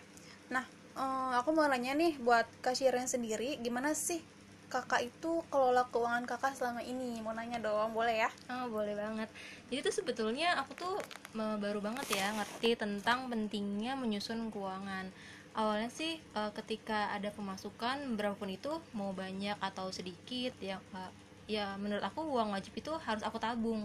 Nah, 0.53 0.69
eh, 0.93 1.33
aku 1.41 1.57
mau 1.57 1.65
nanya 1.73 1.97
nih 1.97 2.21
buat 2.21 2.45
Kak 2.61 2.77
Shiren 2.77 3.09
sendiri, 3.09 3.57
gimana 3.65 3.97
sih 3.97 4.21
kakak 4.69 5.05
itu 5.05 5.45
kelola 5.53 5.85
keuangan 5.89 6.25
kakak 6.25 6.57
selama 6.57 6.81
ini? 6.85 7.21
Mau 7.25 7.33
nanya 7.33 7.61
dong, 7.61 7.93
boleh 7.97 8.25
ya? 8.25 8.31
Oh, 8.49 8.69
boleh 8.73 8.93
banget. 8.97 9.29
Jadi 9.73 9.89
tuh 9.89 9.95
sebetulnya 10.05 10.57
aku 10.61 10.73
tuh 10.77 10.97
baru 11.37 11.81
banget 11.81 12.13
ya 12.13 12.33
ngerti 12.37 12.77
tentang 12.77 13.29
pentingnya 13.29 13.97
menyusun 13.97 14.49
keuangan. 14.53 15.13
Awalnya 15.53 15.93
sih 15.93 16.17
eh, 16.17 16.53
ketika 16.57 17.13
ada 17.13 17.29
pemasukan 17.29 18.17
berapapun 18.17 18.53
itu 18.53 18.73
mau 18.97 19.13
banyak 19.13 19.57
atau 19.61 19.93
sedikit 19.93 20.57
ya 20.59 20.81
eh, 20.97 21.13
ya 21.51 21.77
menurut 21.77 22.01
aku 22.01 22.25
uang 22.25 22.57
wajib 22.57 22.73
itu 22.73 22.93
harus 23.05 23.21
aku 23.21 23.37
tabung. 23.37 23.85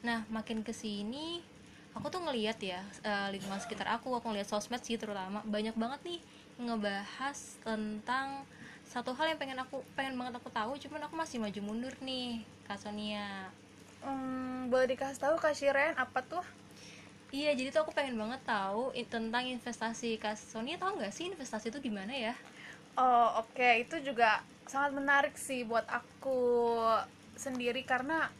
Nah, 0.00 0.24
makin 0.32 0.64
ke 0.64 0.72
sini 0.72 1.44
aku 1.92 2.08
tuh 2.08 2.24
ngeliat 2.24 2.56
ya 2.64 2.80
eh, 3.04 3.28
lingkungan 3.36 3.60
sekitar 3.60 3.88
aku, 3.92 4.16
aku 4.16 4.32
ngeliat 4.32 4.48
sosmed 4.48 4.80
sih 4.80 4.96
terutama 4.96 5.44
banyak 5.44 5.76
banget 5.76 6.00
nih 6.08 6.20
ngebahas 6.58 7.38
tentang 7.66 8.46
satu 8.84 9.10
hal 9.16 9.32
yang 9.32 9.40
pengen 9.40 9.58
aku 9.58 9.82
pengen 9.98 10.14
banget 10.14 10.38
aku 10.38 10.48
tahu, 10.52 10.76
cuman 10.78 11.08
aku 11.08 11.14
masih 11.18 11.40
maju 11.40 11.60
mundur 11.64 11.94
nih, 12.04 12.44
Kak 12.68 12.78
Sonia. 12.78 13.50
Hmm, 14.04 14.68
boleh 14.68 14.92
dikasih 14.92 15.18
tahu 15.18 15.34
Kak 15.40 15.56
Shiren 15.56 15.96
apa 15.96 16.20
tuh? 16.22 16.44
Iya, 17.34 17.50
jadi 17.58 17.74
tuh 17.74 17.82
aku 17.82 17.90
pengen 17.90 18.14
banget 18.14 18.46
tahu 18.46 18.94
tentang 19.10 19.42
investasi. 19.42 20.22
Kak 20.22 20.38
Sonia 20.38 20.78
tahu 20.78 21.02
nggak 21.02 21.10
sih 21.10 21.34
investasi 21.34 21.74
itu 21.74 21.82
gimana 21.90 22.14
ya? 22.14 22.38
Oh, 22.94 23.42
oke, 23.42 23.82
itu 23.82 23.98
juga 24.06 24.38
sangat 24.70 24.94
menarik 24.94 25.34
sih 25.34 25.66
buat 25.66 25.82
aku 25.90 26.78
sendiri 27.34 27.82
karena 27.82 28.30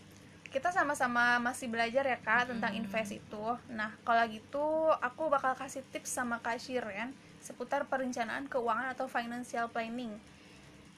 kita 0.55 0.71
sama-sama 0.71 1.43
masih 1.43 1.67
belajar 1.67 2.07
ya 2.07 2.15
kak 2.23 2.55
tentang 2.55 2.71
invest 2.79 3.19
itu. 3.19 3.45
Nah, 3.75 3.91
kalau 4.07 4.23
gitu 4.31 4.95
aku 5.03 5.27
bakal 5.27 5.59
kasih 5.59 5.83
tips 5.91 6.15
sama 6.15 6.39
Kak 6.39 6.63
Shiren 6.63 7.11
seputar 7.43 7.91
perencanaan 7.91 8.47
keuangan 8.47 8.95
atau 8.95 9.11
financial 9.11 9.67
planning. 9.75 10.15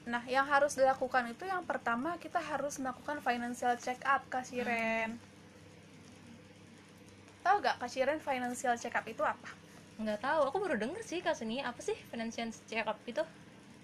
Nah, 0.05 0.21
yang 0.29 0.45
harus 0.45 0.77
dilakukan 0.77 1.33
itu 1.33 1.49
yang 1.49 1.65
pertama 1.65 2.21
kita 2.21 2.37
harus 2.37 2.77
melakukan 2.77 3.17
financial 3.25 3.73
check 3.81 3.97
up 4.05 4.21
Kak 4.29 4.45
Shiren. 4.45 5.17
Tahu 7.47 7.63
gak 7.63 7.79
Kak 7.79 7.87
Shiren 7.87 8.19
financial 8.19 8.75
check 8.75 8.91
up 8.91 9.07
itu 9.07 9.23
apa? 9.23 9.47
Nggak 9.95 10.19
tahu, 10.19 10.51
aku 10.51 10.57
baru 10.67 10.75
denger 10.75 10.99
sih 10.99 11.23
Kak 11.23 11.31
Sonia. 11.31 11.71
Apa 11.71 11.79
sih 11.79 11.95
financial 12.11 12.51
check 12.67 12.83
up 12.83 12.99
itu? 13.07 13.23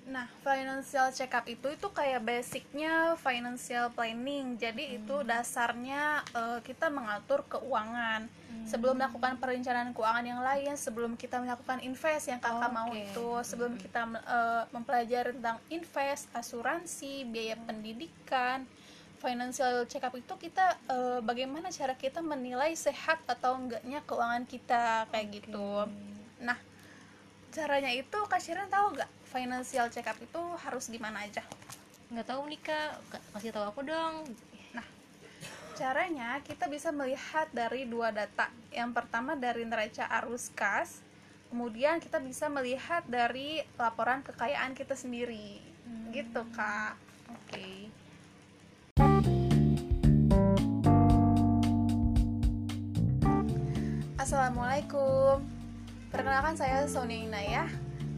Nah, 0.04 0.28
financial 0.44 1.16
check 1.16 1.32
up 1.32 1.48
itu 1.48 1.72
itu 1.72 1.88
kayak 1.96 2.28
basicnya 2.28 3.16
financial 3.16 3.88
planning. 3.96 4.60
Jadi 4.60 5.00
itu 5.00 5.16
dasarnya 5.24 6.28
eh, 6.36 6.60
kita 6.60 6.92
mengatur 6.92 7.48
keuangan. 7.48 8.28
Sebelum 8.68 9.00
melakukan 9.00 9.40
perencanaan 9.40 9.96
keuangan 9.96 10.24
yang 10.28 10.44
lain, 10.44 10.76
sebelum 10.76 11.16
kita 11.16 11.40
melakukan 11.40 11.84
invest 11.84 12.32
yang 12.32 12.40
kakak 12.44 12.72
mau 12.72 12.92
Oke. 12.92 13.00
itu, 13.00 13.30
sebelum 13.48 13.80
kita 13.80 14.12
eh, 14.28 14.64
mempelajari 14.76 15.40
tentang 15.40 15.64
invest, 15.72 16.28
asuransi, 16.36 17.24
biaya 17.32 17.56
pendidikan, 17.64 18.68
financial 19.24 19.88
check 19.88 20.04
up 20.04 20.12
itu 20.20 20.36
kita 20.36 20.76
eh, 20.92 21.20
bagaimana 21.24 21.72
cara 21.72 21.96
kita 21.96 22.20
menilai 22.20 22.76
sehat 22.76 23.24
atau 23.24 23.56
enggaknya 23.56 24.04
keuangan 24.04 24.44
kita 24.44 25.08
kayak 25.08 25.28
gitu. 25.40 25.88
Nah, 26.44 26.60
caranya 27.56 27.96
itu 27.96 28.20
Kak 28.28 28.44
Shiren 28.44 28.68
tahu 28.68 29.00
gak 29.00 29.08
financial 29.32 29.88
check 29.88 30.12
up 30.12 30.20
itu 30.20 30.42
harus 30.68 30.92
gimana 30.92 31.24
aja? 31.24 31.40
Nggak 32.12 32.28
tahu 32.28 32.42
nih 32.52 32.60
Kak, 32.60 32.92
kasih 33.32 33.56
tahu 33.56 33.66
aku 33.72 33.82
dong. 33.88 34.28
Caranya 35.74 36.38
kita 36.46 36.70
bisa 36.70 36.94
melihat 36.94 37.50
dari 37.50 37.90
dua 37.90 38.14
data. 38.14 38.46
Yang 38.70 38.94
pertama 38.94 39.34
dari 39.34 39.66
neraca 39.66 40.06
arus 40.22 40.54
kas, 40.54 41.02
kemudian 41.50 41.98
kita 41.98 42.22
bisa 42.22 42.46
melihat 42.46 43.02
dari 43.10 43.66
laporan 43.82 44.22
kekayaan 44.22 44.78
kita 44.78 44.94
sendiri. 44.94 45.58
Gitu, 46.14 46.42
Kak. 46.54 46.94
Oke. 47.34 47.90
Assalamualaikum. 54.24 55.44
Perkenalkan 56.08 56.56
saya 56.56 56.88
Sonia 56.88 57.28
Inayah. 57.28 57.68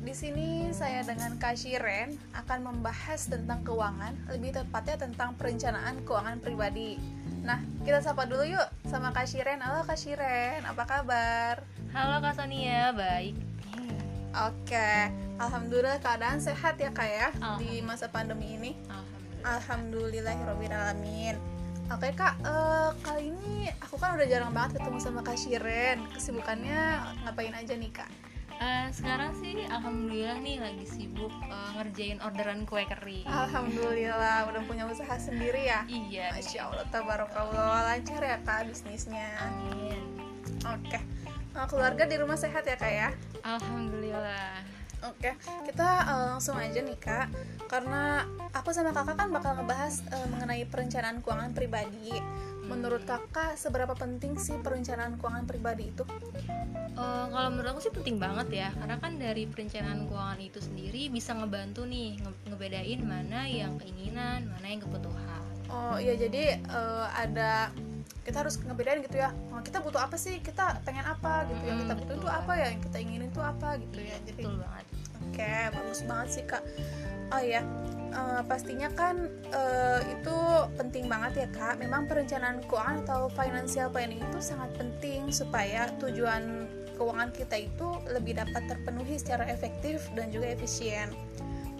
Di 0.06 0.14
sini 0.14 0.70
saya 0.70 1.02
dengan 1.02 1.34
Kak 1.42 1.58
Shiren 1.58 2.14
akan 2.30 2.62
membahas 2.62 3.26
tentang 3.26 3.66
keuangan, 3.66 4.14
lebih 4.30 4.54
tepatnya 4.54 5.02
tentang 5.02 5.34
perencanaan 5.34 6.06
keuangan 6.06 6.38
pribadi. 6.46 7.02
Nah, 7.42 7.58
kita 7.82 8.06
sapa 8.06 8.30
dulu 8.30 8.46
yuk 8.46 8.70
sama 8.86 9.18
Kak 9.18 9.26
Shiren. 9.26 9.66
Halo 9.66 9.82
Kak 9.82 9.98
Shiren, 9.98 10.62
apa 10.62 10.86
kabar? 10.86 11.66
Halo 11.90 12.22
Kak 12.22 12.38
Sonia, 12.38 12.94
baik. 12.94 13.34
Oke, 14.46 15.10
alhamdulillah 15.42 15.98
keadaan 16.06 16.38
sehat 16.38 16.78
ya 16.78 16.94
Kak 16.94 17.10
ya 17.10 17.34
di 17.58 17.82
masa 17.82 18.14
pandemi 18.14 18.54
ini. 18.54 18.78
Alhamdulillah. 18.94 19.58
Alhamdulillahirobbilalamin. 20.38 21.55
Oke 21.86 22.10
kak, 22.18 22.34
eh, 22.42 22.90
kali 23.06 23.30
ini 23.30 23.70
aku 23.78 24.02
kan 24.02 24.18
udah 24.18 24.26
jarang 24.26 24.50
banget 24.50 24.82
ketemu 24.82 24.98
sama 24.98 25.22
Kak 25.22 25.38
Shiren. 25.38 26.02
Kesibukannya 26.18 26.82
ngapain 27.22 27.54
aja 27.54 27.78
nih 27.78 27.94
kak? 27.94 28.10
Eh, 28.56 28.88
sekarang 28.90 29.36
sih 29.38 29.68
alhamdulillah 29.70 30.42
nih 30.42 30.58
lagi 30.58 30.86
sibuk 30.90 31.30
eh, 31.46 31.70
ngerjain 31.78 32.18
orderan 32.26 32.66
kue 32.66 32.90
kering. 32.90 33.30
Alhamdulillah 33.30 34.50
udah 34.50 34.62
punya 34.66 34.90
usaha 34.90 35.14
sendiri 35.22 35.70
ya. 35.70 35.86
Iya. 35.86 36.34
Masya 36.34 36.60
Allah, 36.74 36.86
tabarakallah 36.90 37.86
lancar 37.86 38.22
ya 38.24 38.38
kak 38.42 38.66
bisnisnya. 38.66 39.30
Amin. 39.46 40.02
Oke, 40.66 40.98
Eh, 41.56 41.68
keluarga 41.70 42.04
di 42.10 42.18
rumah 42.18 42.36
sehat 42.36 42.66
ya 42.66 42.76
kak 42.76 42.92
ya? 42.92 43.10
Alhamdulillah. 43.46 44.66
Oke, 45.06 45.38
kita 45.70 45.90
eh, 46.10 46.26
langsung 46.34 46.58
aja 46.58 46.82
nih 46.82 46.98
kak, 46.98 47.30
karena 47.70 48.26
aku 48.58 48.74
sama 48.74 48.90
kakak 48.90 49.22
kan 49.22 49.30
bakal 49.30 49.54
ngebahas 49.54 50.02
eh, 50.10 50.28
mengenai 50.34 50.66
perencanaan 50.66 51.22
keuangan 51.22 51.54
pribadi. 51.54 52.10
Menurut 52.66 53.06
kakak, 53.06 53.54
seberapa 53.62 53.94
penting 53.94 54.42
sih 54.42 54.58
perencanaan 54.58 55.22
keuangan 55.22 55.46
pribadi 55.46 55.94
itu? 55.94 56.02
Eh, 56.98 57.26
kalau 57.30 57.50
menurut 57.54 57.78
aku 57.78 57.82
sih 57.86 57.94
penting 57.94 58.18
banget 58.18 58.48
ya, 58.50 58.70
karena 58.74 58.98
kan 58.98 59.22
dari 59.22 59.46
perencanaan 59.46 60.10
keuangan 60.10 60.40
itu 60.42 60.58
sendiri 60.58 61.14
bisa 61.14 61.38
ngebantu 61.38 61.86
nih 61.86 62.18
nge- 62.26 62.42
ngebedain 62.50 63.02
mana 63.06 63.46
yang 63.46 63.78
keinginan, 63.78 64.50
mana 64.50 64.66
yang 64.66 64.82
kebutuhan. 64.82 65.42
Oh 65.70 65.98
iya, 66.02 66.18
jadi 66.18 66.58
eh, 66.66 67.08
ada 67.14 67.70
kita 68.26 68.42
harus 68.42 68.58
ngebedain 68.58 69.06
gitu 69.06 69.22
ya. 69.22 69.30
Oh, 69.54 69.62
kita 69.62 69.86
butuh 69.86 70.02
apa 70.02 70.18
sih? 70.18 70.42
Kita 70.42 70.82
pengen 70.82 71.06
apa 71.06 71.46
gitu 71.46 71.62
yang 71.70 71.78
kita 71.86 71.94
butuh 71.94 72.16
itu 72.18 72.30
apa? 72.30 72.52
ya 72.58 72.68
yang 72.74 72.82
kita 72.82 72.98
inginin 72.98 73.30
itu 73.30 73.42
apa 73.42 73.78
gitu 73.78 74.02
ya? 74.02 74.18
Jadi 74.26 74.42
betul 74.42 74.58
banget 74.58 74.86
Oke, 75.36 75.76
bagus 75.76 76.00
banget 76.08 76.28
sih 76.32 76.44
kak. 76.48 76.64
Oh 77.36 77.44
ya, 77.44 77.60
eh, 78.16 78.42
pastinya 78.48 78.88
kan 78.96 79.28
eh, 79.52 80.00
itu 80.16 80.36
penting 80.80 81.12
banget 81.12 81.44
ya 81.44 81.48
kak. 81.52 81.76
Memang 81.76 82.08
perencanaan 82.08 82.64
keuangan 82.72 83.04
atau 83.04 83.28
financial 83.36 83.92
planning 83.92 84.24
itu 84.24 84.40
sangat 84.40 84.72
penting 84.80 85.28
supaya 85.36 85.92
tujuan 86.00 86.72
keuangan 86.96 87.36
kita 87.36 87.68
itu 87.68 87.88
lebih 88.08 88.40
dapat 88.40 88.64
terpenuhi 88.72 89.20
secara 89.20 89.44
efektif 89.52 90.08
dan 90.16 90.32
juga 90.32 90.56
efisien. 90.56 91.12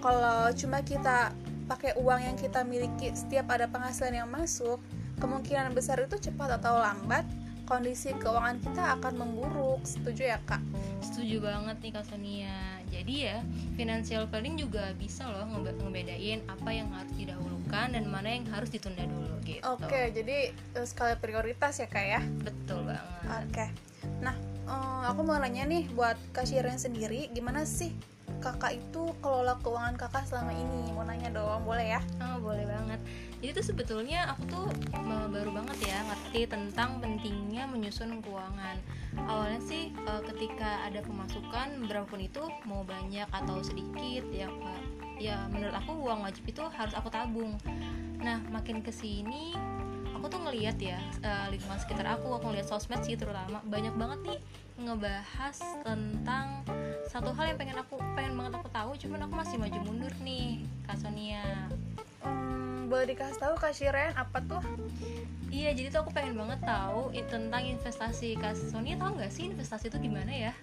Kalau 0.04 0.52
cuma 0.52 0.84
kita 0.84 1.32
pakai 1.72 1.96
uang 1.96 2.20
yang 2.28 2.36
kita 2.36 2.68
miliki 2.68 3.16
setiap 3.16 3.48
ada 3.56 3.72
penghasilan 3.72 4.20
yang 4.20 4.28
masuk, 4.28 4.84
kemungkinan 5.24 5.72
besar 5.72 6.04
itu 6.04 6.20
cepat 6.20 6.60
atau 6.60 6.76
lambat 6.84 7.24
kondisi 7.66 8.12
keuangan 8.20 8.60
kita 8.60 9.00
akan 9.00 9.14
memburuk. 9.16 9.80
Setuju 9.88 10.36
ya 10.36 10.40
kak? 10.44 10.60
Setuju 11.04 11.44
banget 11.44 11.78
nih 11.82 11.92
kak 11.92 12.06
Sonia 12.08 12.60
jadi 12.88 13.16
ya 13.16 13.38
financial 13.76 14.24
planning 14.30 14.56
juga 14.56 14.96
bisa 14.96 15.28
loh 15.28 15.46
ngebe- 15.48 15.78
ngebedain 15.82 16.40
apa 16.48 16.70
yang 16.72 16.88
harus 16.94 17.14
didahulukan 17.16 17.88
dan 17.92 18.04
mana 18.08 18.30
yang 18.32 18.46
harus 18.52 18.70
ditunda 18.72 19.04
dulu 19.04 19.36
gitu 19.44 19.62
Oke, 19.66 20.10
jadi 20.16 20.52
eh, 20.56 20.86
skala 20.86 21.18
prioritas 21.20 21.78
ya 21.82 21.88
kak 21.90 22.06
ya. 22.06 22.22
betul 22.42 22.82
banget 22.88 23.46
Oke. 23.46 23.66
Nah, 24.22 24.36
eh, 24.70 25.04
aku 25.10 25.22
mau 25.26 25.38
nanya 25.38 25.66
nih 25.66 25.90
buat 25.94 26.18
Kak 26.34 26.46
Shiren 26.46 26.78
sendiri, 26.78 27.30
gimana 27.34 27.66
sih 27.66 27.94
kakak 28.42 28.78
itu 28.78 29.10
kelola 29.26 29.58
keuangan 29.66 29.98
kakak 29.98 30.30
selama 30.30 30.54
ini? 30.54 30.94
Mau 30.94 31.02
nanya 31.02 31.34
dong, 31.34 31.66
boleh 31.66 31.98
ya? 31.98 32.02
Oh 32.22 32.38
boleh 32.42 32.66
banget. 32.70 33.00
Jadi 33.46 33.62
tuh 33.62 33.78
sebetulnya 33.78 34.34
aku 34.34 34.42
tuh 34.50 34.66
baru 35.06 35.54
banget 35.54 35.86
ya 35.86 36.02
ngerti 36.02 36.50
tentang 36.50 36.98
pentingnya 36.98 37.70
menyusun 37.70 38.18
keuangan. 38.26 38.74
Awalnya 39.22 39.62
sih 39.62 39.94
eh, 39.94 40.22
ketika 40.34 40.82
ada 40.82 41.06
pemasukan 41.06 41.86
berapapun 41.86 42.26
itu 42.26 42.42
mau 42.66 42.82
banyak 42.82 43.30
atau 43.30 43.62
sedikit 43.62 44.26
ya 44.34 44.50
ya 45.22 45.46
menurut 45.54 45.78
aku 45.78 45.94
uang 45.94 46.26
wajib 46.26 46.42
itu 46.50 46.66
harus 46.74 46.98
aku 46.98 47.14
tabung. 47.14 47.54
Nah 48.18 48.42
makin 48.50 48.82
ke 48.82 48.90
sini 48.90 49.54
aku 50.18 50.26
tuh 50.26 50.42
ngeliat 50.42 50.82
ya 50.82 50.98
eh, 51.22 51.46
lingkungan 51.54 51.78
sekitar 51.78 52.18
aku, 52.18 52.34
aku 52.34 52.50
ngeliat 52.50 52.66
sosmed 52.66 53.06
sih 53.06 53.14
terutama 53.14 53.62
banyak 53.70 53.94
banget 53.94 54.26
nih 54.26 54.40
ngebahas 54.82 55.58
tentang 55.86 56.66
satu 57.06 57.30
hal 57.38 57.54
yang 57.54 57.62
pengen 57.62 57.78
aku 57.78 58.02
pengen 58.18 58.42
banget 58.42 58.58
aku 58.58 58.74
tahu 58.74 58.98
cuman 58.98 59.30
aku 59.30 59.34
masih 59.38 59.62
maju 59.62 59.80
mundur 59.86 60.14
nih 60.26 60.66
Kak 60.90 60.98
Sonia 60.98 61.70
Hmm, 62.26 62.90
boleh 62.90 63.14
dikasih 63.14 63.38
tahu 63.38 63.56
Kak 63.56 63.74
Shiren 63.78 64.12
apa 64.18 64.42
tuh? 64.44 64.62
Iya, 65.54 65.72
jadi 65.72 65.94
tuh 65.94 66.04
aku 66.04 66.12
pengen 66.12 66.36
banget 66.36 66.60
tahu 66.66 67.14
tentang 67.30 67.64
investasi. 67.64 68.36
Kak 68.36 68.58
Sonia 68.58 69.00
tahu 69.00 69.22
nggak 69.22 69.32
sih 69.32 69.48
investasi 69.48 69.88
itu 69.88 69.98
gimana 70.02 70.34
ya? 70.34 70.54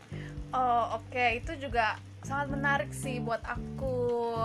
Oh, 0.52 1.00
oke, 1.00 1.40
itu 1.40 1.56
juga 1.56 1.96
sangat 2.26 2.52
menarik 2.52 2.90
sih 2.92 3.18
buat 3.22 3.40
aku 3.46 4.36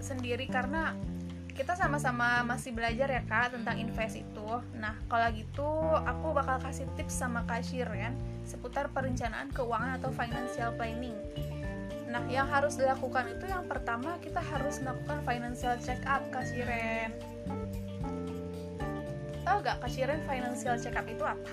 sendiri 0.00 0.48
karena 0.48 0.96
kita 1.52 1.76
sama-sama 1.76 2.40
masih 2.40 2.72
belajar 2.72 3.12
ya 3.12 3.20
kak 3.28 3.52
tentang 3.52 3.76
invest 3.76 4.16
itu. 4.16 4.48
Nah, 4.80 4.96
kalau 5.12 5.28
gitu 5.36 5.68
aku 6.08 6.32
bakal 6.32 6.56
kasih 6.64 6.88
tips 6.96 7.20
sama 7.20 7.44
Kak 7.44 7.60
Shiren 7.60 8.16
seputar 8.48 8.88
perencanaan 8.88 9.52
keuangan 9.52 10.00
atau 10.00 10.08
financial 10.08 10.72
planning. 10.80 11.12
Nah, 12.10 12.26
yang 12.26 12.50
harus 12.50 12.74
dilakukan 12.74 13.38
itu 13.38 13.46
yang 13.46 13.70
pertama 13.70 14.18
kita 14.18 14.42
harus 14.42 14.82
melakukan 14.82 15.22
financial 15.22 15.78
check 15.78 16.02
up 16.10 16.26
Kak 16.34 16.42
Shiren. 16.50 17.14
Tahu 19.46 19.56
gak 19.62 19.78
Kak 19.78 19.90
Shiren 19.90 20.20
financial 20.26 20.74
check 20.74 20.98
up 20.98 21.06
itu 21.06 21.22
apa? 21.22 21.50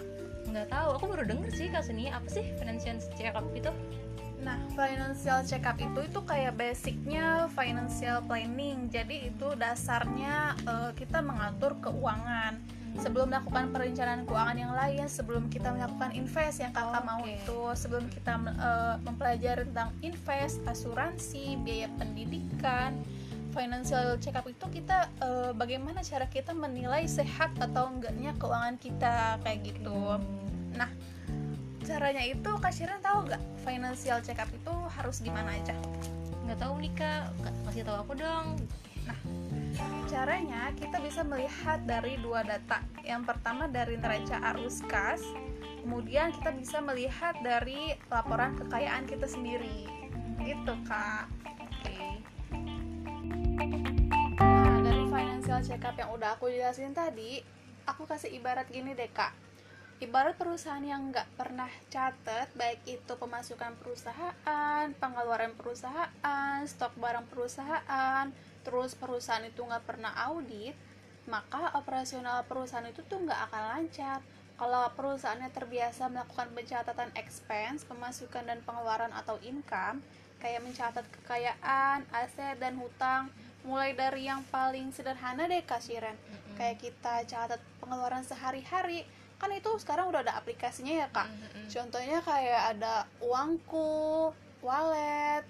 Nggak 0.50 0.74
tahu, 0.74 0.89
aku 0.98 1.06
baru 1.13 1.24
denger 1.30 1.50
sih 1.54 1.70
Kak 1.70 1.86
Sonia. 1.86 2.17
Apa 2.17 2.28
sih 2.34 2.46
financial 2.58 2.98
check 3.13 3.38
up 3.38 3.46
itu? 3.54 3.70
Nah, 4.41 4.58
financial 4.74 5.46
check 5.46 5.65
up 5.65 5.78
itu 5.78 6.00
itu 6.10 6.20
kayak 6.26 6.58
basicnya 6.58 7.46
financial 7.54 8.26
planning. 8.26 8.89
Jadi 8.89 9.30
itu 9.30 9.48
dasarnya 9.54 10.58
eh, 10.65 10.91
kita 10.98 11.22
mengatur 11.22 11.78
keuangan. 11.86 12.58
Sebelum 12.97 13.29
melakukan 13.29 13.69
perencanaan 13.69 14.25
keuangan 14.25 14.57
yang 14.57 14.73
lain, 14.73 15.05
sebelum 15.05 15.47
kita 15.53 15.69
melakukan 15.69 16.12
invest 16.17 16.65
yang 16.65 16.73
kakak 16.73 17.03
mau 17.05 17.21
Oke. 17.21 17.38
itu, 17.38 17.60
sebelum 17.77 18.05
kita 18.10 18.33
eh, 18.41 18.95
mempelajari 19.05 19.69
tentang 19.69 19.93
invest, 20.01 20.57
asuransi, 20.65 21.62
biaya 21.62 21.88
pendidikan, 22.01 22.97
financial 23.53 24.17
check 24.17 24.33
up 24.33 24.45
itu 24.49 24.65
kita 24.69 25.10
eh, 25.21 25.51
bagaimana 25.53 26.01
cara 26.01 26.25
kita 26.25 26.57
menilai 26.57 27.05
sehat 27.05 27.53
atau 27.62 27.89
enggaknya 27.93 28.33
keuangan 28.41 28.75
kita 28.81 29.38
kayak 29.45 29.60
gitu. 29.62 30.17
Nah, 30.73 30.89
caranya 31.86 32.25
itu 32.25 32.49
Kak 32.60 32.73
Shiren 32.73 32.99
tahu 32.99 33.29
nggak 33.29 33.41
financial 33.62 34.19
check 34.25 34.41
up 34.41 34.49
itu 34.49 34.73
harus 34.97 35.21
gimana 35.21 35.53
aja? 35.53 35.77
Nggak 36.49 36.60
tahu 36.60 36.73
nih 36.81 36.93
Kak, 36.97 37.33
Ka- 37.45 37.57
kasih 37.69 37.86
tahu 37.86 37.97
aku 38.03 38.13
dong. 38.17 38.57
Caranya 40.08 40.72
kita 40.74 40.98
bisa 41.04 41.22
melihat 41.22 41.84
dari 41.84 42.18
dua 42.24 42.42
data. 42.42 42.82
Yang 43.04 43.34
pertama 43.34 43.68
dari 43.70 44.00
neraca 44.00 44.40
arus 44.56 44.82
kas, 44.88 45.22
kemudian 45.84 46.34
kita 46.34 46.52
bisa 46.56 46.78
melihat 46.80 47.36
dari 47.44 47.94
laporan 48.08 48.56
kekayaan 48.58 49.06
kita 49.06 49.28
sendiri. 49.30 49.86
Gitu 50.42 50.74
kak. 50.88 51.28
Oke. 51.60 52.24
Nah 54.42 54.80
dari 54.82 55.04
financial 55.06 55.60
check 55.62 55.84
up 55.86 55.96
yang 56.00 56.10
udah 56.16 56.40
aku 56.40 56.50
jelasin 56.50 56.96
tadi, 56.96 57.44
aku 57.86 58.08
kasih 58.08 58.32
ibarat 58.34 58.68
gini 58.72 58.96
deh 58.96 59.12
kak. 59.12 59.36
Ibarat 59.98 60.38
perusahaan 60.38 60.86
yang 60.86 61.10
nggak 61.10 61.26
pernah 61.34 61.74
catat, 61.90 62.54
baik 62.54 62.86
itu 62.86 63.18
pemasukan 63.18 63.74
perusahaan, 63.82 64.86
pengeluaran 65.02 65.58
perusahaan, 65.58 66.62
stok 66.70 66.94
barang 67.02 67.26
perusahaan, 67.26 68.30
terus 68.67 68.99
perusahaan 68.99 69.47
itu 69.47 69.63
nggak 69.63 69.88
pernah 69.88 70.12
audit, 70.27 70.75
maka 71.32 71.71
operasional 71.80 72.43
perusahaan 72.43 72.84
itu 72.84 72.99
tuh 73.08 73.23
nggak 73.23 73.47
akan 73.47 73.63
lancar. 73.71 74.19
Kalau 74.60 74.91
perusahaannya 74.91 75.53
terbiasa 75.56 76.12
melakukan 76.12 76.51
pencatatan 76.51 77.15
expense, 77.15 77.88
pemasukan 77.88 78.43
dan 78.43 78.60
pengeluaran 78.67 79.15
atau 79.15 79.39
income, 79.39 80.03
kayak 80.43 80.65
mencatat 80.65 81.06
kekayaan, 81.08 82.03
aset 82.12 82.60
dan 82.60 82.75
hutang, 82.75 83.32
mulai 83.63 83.95
dari 83.95 84.27
yang 84.27 84.43
paling 84.51 84.91
sederhana 84.91 85.47
deh 85.47 85.63
Kak 85.63 85.80
Shiren. 85.80 86.17
Mm-mm. 86.17 86.60
Kayak 86.60 86.84
kita 86.84 87.13
catat 87.23 87.62
pengeluaran 87.80 88.25
sehari-hari, 88.25 89.08
kan 89.38 89.53
itu 89.53 89.69
sekarang 89.77 90.10
udah 90.10 90.25
ada 90.25 90.36
aplikasinya 90.41 91.06
ya 91.06 91.08
Kak. 91.13 91.30
Mm-mm. 91.30 91.65
Contohnya 91.69 92.19
kayak 92.25 92.75
ada 92.75 93.06
uangku, 93.21 94.34
wallet, 94.65 95.45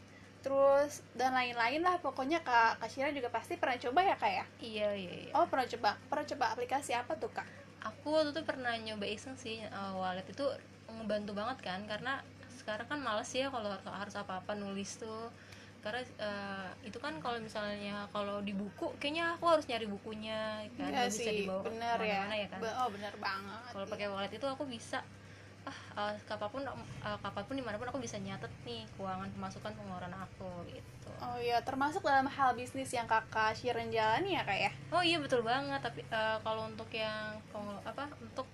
terus 0.47 1.03
dan 1.11 1.35
lain-lain 1.35 1.83
lah 1.83 1.99
pokoknya 1.99 2.39
Kak 2.39 2.79
Kak 2.79 2.87
juga 3.11 3.27
pasti 3.27 3.59
pernah 3.59 3.75
coba 3.75 3.99
ya 3.99 4.15
Kak 4.15 4.31
ya? 4.31 4.45
Iya 4.63 4.87
iya. 4.95 5.13
iya. 5.27 5.31
Oh 5.35 5.43
pernah 5.43 5.67
coba, 5.67 5.89
pernah 6.07 6.23
coba 6.23 6.45
aplikasi 6.55 6.95
apa 6.95 7.19
tuh 7.19 7.27
Kak? 7.35 7.43
Aku 7.83 8.15
waktu 8.15 8.31
itu 8.31 8.41
pernah 8.47 8.71
nyoba 8.79 9.03
iseng 9.03 9.35
sih 9.35 9.59
eh, 9.59 9.91
wallet 9.91 10.23
itu 10.31 10.47
ngebantu 10.87 11.35
banget 11.35 11.57
kan 11.59 11.83
karena 11.83 12.23
sekarang 12.55 12.87
kan 12.87 12.99
males 13.03 13.27
ya 13.35 13.51
kalau 13.51 13.75
harus 13.75 14.15
apa-apa 14.15 14.55
nulis 14.55 14.95
tuh 14.95 15.27
karena 15.83 16.01
eh, 16.03 16.69
itu 16.87 16.97
kan 16.97 17.19
kalau 17.19 17.37
misalnya 17.43 18.07
kalau 18.15 18.39
di 18.39 18.55
buku 18.55 18.95
kayaknya 19.03 19.35
aku 19.35 19.45
harus 19.51 19.67
nyari 19.67 19.85
bukunya 19.87 20.63
kan 20.79 20.89
Iya 20.89 21.05
nggak 21.05 21.11
bisa 21.11 21.21
sih, 21.21 21.37
dibawa 21.43 21.61
bener 21.67 21.97
ya. 21.99 21.99
ke 21.99 22.07
mana-mana 22.07 22.35
ya 22.39 22.47
kan 22.49 22.59
Be- 22.63 22.75
Oh 22.81 22.87
bener 22.91 23.13
banget. 23.19 23.71
kalau 23.75 23.85
pakai 23.87 24.07
wallet 24.09 24.31
itu 24.31 24.47
aku 24.47 24.63
bisa 24.67 24.99
ah 25.97 26.13
eh, 26.13 26.21
kapan 26.29 26.49
pun 26.53 26.61
eh, 26.61 27.17
kapan 27.25 27.43
pun 27.49 27.55
di 27.57 27.63
mana 27.65 27.81
pun 27.81 27.89
aku 27.89 27.97
bisa 27.97 28.21
nyatet 28.21 28.53
nih 28.69 28.85
keuangan 28.93 29.33
pemasukan 29.33 29.73
pengeluaran 29.73 30.13
aku 30.13 30.49
gitu 30.69 31.09
Oh 31.17 31.41
iya, 31.41 31.57
termasuk 31.65 32.05
dalam 32.05 32.29
hal 32.29 32.53
bisnis 32.53 32.93
yang 32.93 33.09
kakak 33.09 33.57
Shiren 33.57 33.89
jalani 33.89 34.37
ya 34.37 34.45
kak 34.45 34.59
ya? 34.61 34.71
oh 34.93 35.01
iya 35.01 35.17
betul 35.17 35.41
banget 35.41 35.81
tapi 35.81 36.05
eh, 36.05 36.37
kalau 36.45 36.69
untuk 36.69 36.85
yang 36.93 37.41
apa 37.81 38.05
untuk 38.21 38.45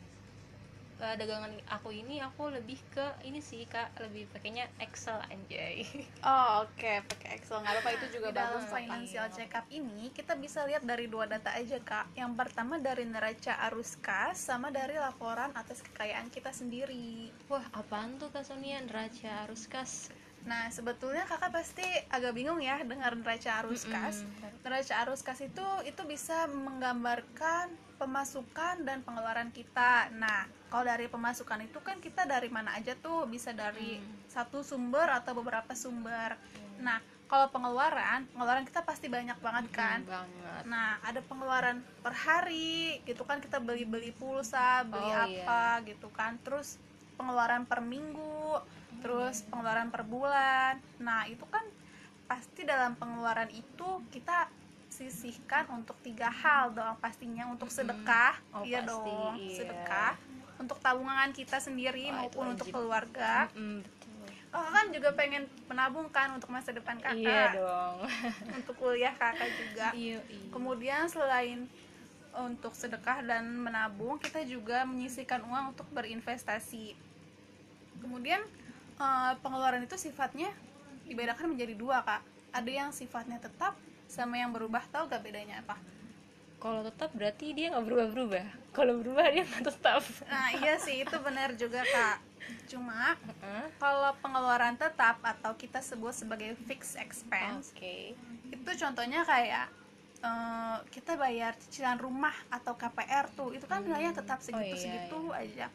eh, 1.04 1.16
dagangan 1.20 1.52
aku 1.68 1.92
ini 1.92 2.24
aku 2.24 2.48
lebih 2.50 2.80
ke 2.96 3.04
ini 3.28 3.44
sih 3.44 3.68
kak 3.68 3.92
lebih 4.00 4.26
pakainya 4.32 4.66
Excel 4.80 5.20
anjay 5.28 5.84
Oh 6.28 6.63
oke, 6.63 6.94
pakai 7.12 7.38
Excel 7.38 7.60
nggak 7.60 7.74
apa-apa 7.76 7.89
itu 8.00 8.06
juga 8.16 8.28
Di 8.32 8.38
dalam, 8.39 8.63
bagus. 8.63 8.72
Financial 8.72 9.28
check 9.36 9.52
up 9.54 9.68
ini 9.68 10.10
kita 10.16 10.39
bisa 10.39 10.63
lihat 10.63 10.88
dari 10.88 11.12
dua 11.12 11.28
data 11.28 11.52
aja 11.52 11.78
kak. 11.84 12.16
Yang 12.16 12.32
pertama 12.39 12.80
dari 12.80 13.04
neraca 13.04 13.60
arus 13.70 14.00
kas 14.00 14.39
sama 14.39 14.72
dari 14.72 14.96
laporan 14.96 15.52
atas 15.54 15.84
kekayaan 15.84 16.32
kita 16.32 16.56
sendiri. 16.56 17.30
wah 17.52 17.63
apaan 17.76 18.16
tuh 18.18 18.32
kak 18.32 18.48
Sonia 18.48 18.80
neraca 18.80 19.46
arus 19.46 19.68
kas 19.68 20.10
Nah 20.44 20.68
sebetulnya 20.68 21.24
kakak 21.24 21.56
pasti 21.56 21.86
agak 22.12 22.36
bingung 22.36 22.60
ya 22.60 22.84
dengar 22.84 23.16
neraca 23.16 23.63
arus 23.63 23.88
kas. 23.88 24.24
Mm-mm. 24.24 24.63
Neraca 24.63 24.94
arus 25.08 25.24
kas 25.24 25.39
itu 25.39 25.68
itu 25.88 26.02
bisa 26.04 26.48
menggambarkan 26.52 27.72
pemasukan 27.97 28.84
dan 28.84 29.01
pengeluaran 29.01 29.49
kita. 29.49 30.10
Nah, 30.13 30.45
kalau 30.67 30.84
dari 30.84 31.06
pemasukan 31.08 31.63
itu 31.63 31.79
kan 31.79 32.01
kita 32.01 32.25
dari 32.25 32.49
mana 32.49 32.73
aja 32.75 32.93
tuh 32.97 33.25
bisa 33.25 33.53
dari 33.53 33.97
Hmm. 33.99 34.25
satu 34.27 34.65
sumber 34.65 35.08
atau 35.13 35.38
beberapa 35.38 35.71
sumber. 35.73 36.36
Nah, 36.82 36.97
kalau 37.29 37.49
pengeluaran 37.49 38.25
pengeluaran 38.29 38.65
kita 38.65 38.86
pasti 38.86 39.10
banyak 39.10 39.38
banget 39.41 39.65
kan 39.71 39.99
Hmm, 40.06 40.12
banget 40.12 40.63
Nah, 40.63 40.95
ada 41.03 41.19
pengeluaran 41.19 41.82
per 41.99 42.13
hari, 42.13 43.03
gitu 43.03 43.25
kan 43.27 43.43
kita 43.43 43.60
beli-beli 43.60 44.15
pulsa, 44.15 44.86
beli 44.88 45.12
Oh, 45.12 45.25
apa 45.27 45.84
gitu 45.84 46.08
kan. 46.13 46.39
Terus 46.39 46.79
pengeluaran 47.19 47.67
per 47.67 47.84
minggu, 47.84 48.62
terus 49.03 49.43
pengeluaran 49.51 49.91
per 49.91 50.08
bulan. 50.08 50.79
Nah, 51.03 51.27
itu 51.27 51.43
kan 51.51 51.63
pasti 52.29 52.63
dalam 52.63 52.95
pengeluaran 52.95 53.51
itu 53.51 53.89
kita 54.08 54.47
sisihkan 55.06 55.68
untuk 55.70 55.96
tiga 56.00 56.28
hal 56.28 56.72
dong 56.72 56.96
pastinya 56.98 57.48
untuk 57.48 57.68
sedekah, 57.68 58.38
Oh, 58.52 58.62
iya 58.62 58.80
pasti, 58.80 58.89
dong, 58.89 59.34
iya. 59.36 59.58
sedekah. 59.58 60.13
Untuk 60.56 60.78
tabungan 60.80 61.30
kita 61.30 61.58
sendiri 61.58 62.08
itu 62.08 62.13
maupun 62.13 62.54
untuk 62.54 62.68
wajib. 62.68 62.76
keluarga. 62.78 63.48
Mm, 63.54 63.82
betul 63.82 64.12
Oh, 64.54 64.70
kan 64.70 64.86
juga 64.89 65.10
pengen 65.12 65.44
menabung 65.66 66.06
kan 66.08 66.30
untuk 66.30 66.48
masa 66.48 66.70
depan 66.70 66.94
kakak, 66.96 67.18
iya 67.18 67.58
dong 67.58 68.06
untuk 68.62 68.78
kuliah 68.78 69.10
kakak 69.12 69.50
juga. 69.50 69.89
iya 69.92 70.22
iya 70.22 70.46
Kemudian 70.48 71.08
selain 71.08 71.66
untuk 72.34 72.74
sedekah 72.74 73.22
dan 73.22 73.50
menabung, 73.50 74.18
kita 74.18 74.46
juga 74.46 74.86
menyisihkan 74.86 75.42
uang 75.42 75.74
untuk 75.74 75.89
berinvestasi. 75.89 76.94
Kemudian 77.98 78.42
eh, 78.96 79.34
pengeluaran 79.39 79.82
itu 79.82 79.98
sifatnya 79.98 80.54
dibedakan 81.04 81.54
menjadi 81.54 81.74
dua 81.74 82.02
kak. 82.02 82.22
Ada 82.54 82.70
yang 82.70 82.89
sifatnya 82.92 83.38
tetap 83.38 83.74
sama 84.13 84.38
yang 84.38 84.54
berubah. 84.54 84.84
Tahu 84.93 85.10
gak 85.10 85.23
bedanya 85.26 85.65
apa? 85.65 85.76
kalau 86.58 86.80
tetap 86.80 87.12
berarti 87.12 87.52
dia 87.52 87.76
nggak 87.76 87.84
berubah-berubah 87.84 88.45
kalau 88.71 88.95
berubah 89.04 89.28
dia 89.28 89.43
nggak 89.43 89.67
tetap 89.67 89.99
Nah 90.23 90.47
iya 90.56 90.80
sih 90.80 91.04
itu 91.04 91.12
benar 91.19 91.52
juga 91.60 91.84
kak. 91.84 92.23
Cuma 92.71 93.19
Heeh. 93.19 93.63
kalau 93.76 94.15
pengeluaran 94.23 94.80
tetap 94.80 95.19
atau 95.19 95.52
kita 95.60 95.84
sebut 95.84 96.15
sebagai 96.15 96.56
fixed 96.63 96.95
expense 96.95 97.76
oke 97.76 98.15
itu 98.47 98.71
contohnya 98.80 99.28
kayak 99.28 99.67
eh, 100.23 100.78
kita 100.88 101.19
bayar 101.19 101.52
cicilan 101.60 101.99
rumah 101.99 102.32
atau 102.47 102.80
KPR 102.80 103.28
tuh 103.36 103.52
itu 103.52 103.67
kan 103.67 103.84
nilainya 103.84 104.15
tetap 104.15 104.39
Oh, 104.39 104.45
segitu 104.47 104.76
iya, 104.80 104.80
segitu 104.80 105.19
aja 105.36 105.67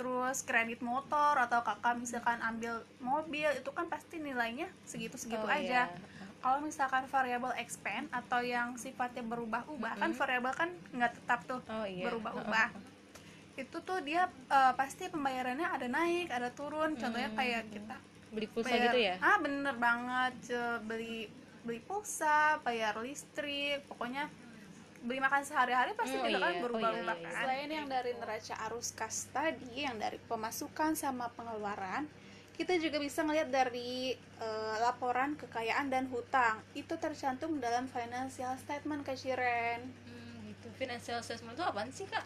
terus 0.00 0.40
kredit 0.40 0.80
motor 0.80 1.36
atau 1.36 1.60
kakak 1.60 2.00
misalkan 2.00 2.40
ambil 2.40 2.80
mobil 2.96 3.52
itu 3.52 3.68
kan 3.76 3.92
pasti 3.92 4.16
nilainya 4.16 4.72
segitu 4.88 5.20
segitu 5.20 5.44
Oh, 5.44 5.52
aja 5.52 5.84
iya. 5.84 6.19
Kalau 6.40 6.58
misalkan 6.60 7.04
variable 7.06 7.52
expense 7.54 8.08
atau 8.10 8.40
yang 8.40 8.74
sifatnya 8.74 9.20
berubah-ubah 9.22 9.92
kan 9.96 10.08
Mm-mm. 10.08 10.18
variabel 10.18 10.52
kan 10.52 10.70
nggak 10.90 11.12
tetap 11.14 11.40
tuh 11.44 11.60
oh 11.62 11.84
iya 11.84 12.04
berubah-ubah 12.06 12.68
itu 13.54 13.76
tuh 13.78 14.00
dia 14.00 14.24
eh, 14.48 14.72
pasti 14.72 15.06
pembayarannya 15.06 15.68
ada 15.68 15.86
naik 15.86 16.28
ada 16.28 16.48
turun 16.50 16.96
contohnya 16.96 17.28
Hmm. 17.28 17.36
kayak 17.36 17.62
kita 17.68 17.96
beli 18.30 18.46
pulsa 18.46 18.70
bayar- 18.70 18.84
gitu 18.86 18.98
ya 19.02 19.14
ah 19.20 19.36
bener 19.38 19.74
banget 19.76 20.34
beli 20.82 21.28
beli 21.60 21.80
pulsa 21.80 22.36
bayar 22.60 22.96
listrik 22.98 23.84
pokoknya 23.84 24.30
beli 25.00 25.16
makan 25.18 25.42
sehari-hari 25.42 25.92
pasti 25.92 26.12
Oh, 26.14 26.22
juga 26.22 26.38
kan 26.38 26.52
iya. 26.52 26.56
Oh, 26.56 26.62
berubah-ubah 26.62 26.92
iya, 27.10 27.20
iya. 27.20 27.26
kan 27.26 27.42
selain 27.42 27.68
yang 27.70 27.86
dari 27.86 28.12
neraca 28.14 28.54
arus 28.66 28.88
kas 28.92 29.16
tadi 29.28 29.72
yang 29.78 29.96
dari 29.96 30.16
pemasukan 30.22 30.92
sama 30.94 31.28
pengeluaran 31.30 32.04
kita 32.60 32.76
juga 32.76 33.00
bisa 33.00 33.24
ngelihat 33.24 33.48
dari 33.48 34.12
eh, 34.12 34.76
laporan 34.84 35.32
kekayaan 35.32 35.88
dan 35.88 36.04
hutang. 36.12 36.60
Itu 36.76 37.00
tercantum 37.00 37.56
dalam 37.56 37.88
financial 37.88 38.52
statement 38.60 39.00
ke 39.00 39.16
Shiren. 39.16 39.88
Hmm, 40.04 40.44
gitu. 40.44 40.68
Financial 40.76 41.16
assessment 41.24 41.56
itu 41.56 41.64
apaan 41.64 41.88
sih 41.88 42.04
kak? 42.04 42.20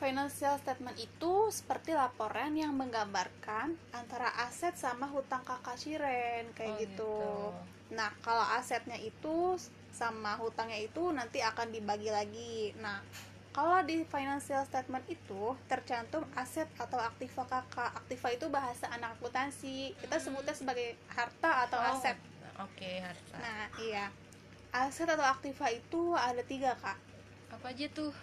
Financial 0.00 0.56
statement 0.56 0.96
itu 0.96 1.52
seperti 1.52 1.92
laporan 1.92 2.56
yang 2.56 2.72
menggambarkan 2.72 3.76
antara 3.92 4.32
aset 4.48 4.72
sama 4.72 5.04
hutang 5.04 5.44
kakak 5.44 5.76
Shiren 5.76 6.48
kayak 6.56 6.72
Oh, 6.72 6.80
gitu. 6.80 7.16
Nah, 7.92 8.08
kalau 8.24 8.48
asetnya 8.56 8.96
itu 8.96 9.60
sama 9.92 10.40
hutangnya 10.40 10.80
itu 10.80 11.12
nanti 11.12 11.44
akan 11.44 11.68
dibagi 11.68 12.08
lagi. 12.08 12.72
Nah, 12.80 13.04
kalau 13.58 13.82
di 13.82 14.06
financial 14.06 14.62
statement 14.62 15.02
itu 15.10 15.50
tercantum 15.66 16.22
aset 16.38 16.70
atau 16.78 16.94
aktiva 16.94 17.42
kakak. 17.42 17.90
Aktiva 17.90 18.30
itu 18.30 18.46
bahasa 18.46 18.86
anak 18.86 19.18
akuntansi. 19.18 19.98
Kita 19.98 20.14
sebutnya 20.22 20.54
sebagai 20.54 20.94
harta 21.10 21.66
atau 21.66 21.82
Oh, 21.82 21.90
aset. 21.90 22.14
oke 22.54 22.90
harta 23.02 23.34
Nah, 23.42 23.66
iya. 23.82 24.14
Aset 24.70 25.10
atau 25.10 25.26
aktiva 25.26 25.74
itu 25.74 26.14
ada 26.14 26.38
tiga 26.46 26.78
kak. 26.78 26.94
apa 27.50 27.74
aja 27.74 27.90
tuh 27.90 28.14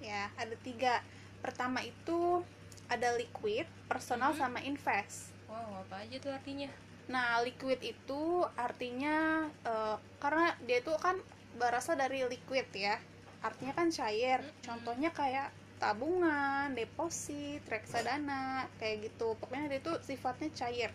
Ya, 0.00 0.32
ada 0.40 0.56
tiga. 0.64 1.04
Pertama 1.44 1.84
itu 1.84 2.40
ada 2.88 3.12
liquid, 3.20 3.68
personal 3.92 4.32
Mhm. 4.32 4.40
sama 4.40 4.58
invest. 4.64 5.36
wow 5.52 5.84
apa 5.84 6.00
aja 6.00 6.16
tuh 6.16 6.32
artinya 6.32 6.72
Nah, 7.12 7.44
liquid 7.44 7.84
itu 7.84 8.22
artinya 8.56 9.44
eh, 9.68 9.96
karena 10.16 10.56
dia 10.64 10.80
itu 10.80 10.96
kan 10.96 11.20
berasal 11.60 12.00
dari 12.00 12.24
liquid 12.24 12.72
ya. 12.72 12.96
Artinya 13.42 13.72
kan 13.74 13.88
cair. 13.90 14.40
Contohnya 14.62 15.10
kayak 15.14 15.54
tabungan, 15.78 16.74
deposit, 16.74 17.62
reksadana, 17.70 18.66
kayak 18.82 19.10
gitu. 19.10 19.38
Pokoknya 19.38 19.70
itu 19.70 19.92
sifatnya 20.02 20.50
cair. 20.54 20.90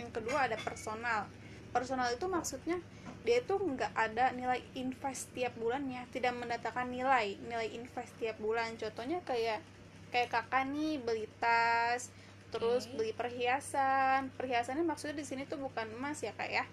Yang 0.00 0.10
kedua 0.10 0.50
ada 0.50 0.58
personal. 0.58 1.30
Personal 1.70 2.10
itu 2.10 2.26
maksudnya 2.26 2.82
dia 3.20 3.44
itu 3.44 3.54
nggak 3.54 3.92
ada 3.94 4.32
nilai 4.32 4.64
invest 4.74 5.30
tiap 5.36 5.54
bulannya, 5.60 6.08
tidak 6.10 6.34
mendatangkan 6.34 6.88
nilai 6.88 7.36
nilai 7.46 7.68
invest 7.76 8.16
tiap 8.18 8.40
bulan. 8.40 8.74
Contohnya 8.80 9.22
kayak 9.22 9.62
kayak 10.10 10.32
kakak 10.34 10.66
nih 10.72 10.98
beli 10.98 11.30
tas, 11.38 12.10
terus 12.50 12.90
Oke. 12.90 12.96
beli 12.98 13.12
perhiasan. 13.14 14.34
Perhiasannya 14.34 14.82
maksudnya 14.82 15.22
di 15.22 15.26
sini 15.28 15.46
tuh 15.46 15.62
bukan 15.62 15.86
emas 15.94 16.24
ya 16.24 16.34
kak 16.34 16.50
ya. 16.50 16.64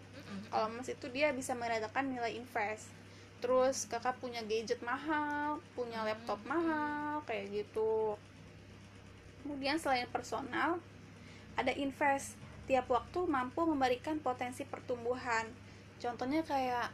Kalau 0.49 0.71
emas 0.71 0.87
itu 0.89 1.05
dia 1.11 1.29
bisa 1.35 1.53
mendatangkan 1.53 2.07
nilai 2.07 2.33
invest. 2.33 2.89
Terus 3.37 3.85
kakak 3.85 4.17
punya 4.17 4.41
gadget 4.45 4.81
mahal, 4.81 5.61
punya 5.77 6.01
laptop 6.01 6.41
mahal, 6.45 7.21
kayak 7.29 7.53
gitu. 7.53 8.17
Kemudian 9.45 9.77
selain 9.77 10.09
personal, 10.09 10.81
ada 11.55 11.71
invest. 11.73 12.35
Tiap 12.67 12.91
waktu 12.91 13.23
mampu 13.29 13.63
memberikan 13.63 14.19
potensi 14.19 14.67
pertumbuhan. 14.67 15.47
Contohnya 16.03 16.43
kayak 16.43 16.91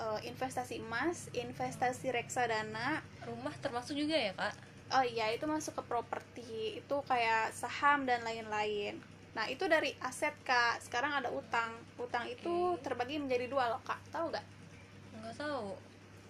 eh, 0.00 0.20
investasi 0.26 0.82
emas, 0.82 1.30
investasi 1.30 2.10
reksadana. 2.10 3.04
rumah 3.22 3.54
termasuk 3.62 3.94
juga 3.94 4.18
ya 4.18 4.34
kak 4.34 4.72
Oh 4.92 5.00
iya, 5.00 5.32
itu 5.32 5.48
masuk 5.48 5.80
ke 5.80 5.82
properti. 5.88 6.76
Itu 6.76 7.00
kayak 7.08 7.56
saham 7.56 8.04
dan 8.04 8.20
lain-lain. 8.28 9.00
Nah, 9.32 9.48
itu 9.48 9.64
dari 9.64 9.96
aset, 10.04 10.36
Kak. 10.44 10.84
Sekarang 10.84 11.16
ada 11.16 11.32
utang. 11.32 11.80
Utang 11.96 12.28
itu 12.28 12.76
Oke. 12.76 12.84
terbagi 12.84 13.16
menjadi 13.16 13.48
dua 13.48 13.72
loh, 13.72 13.80
Kak. 13.80 13.96
Tahu 14.12 14.28
gak? 14.28 14.44
Nggak 15.22 15.38
tahu 15.38 15.78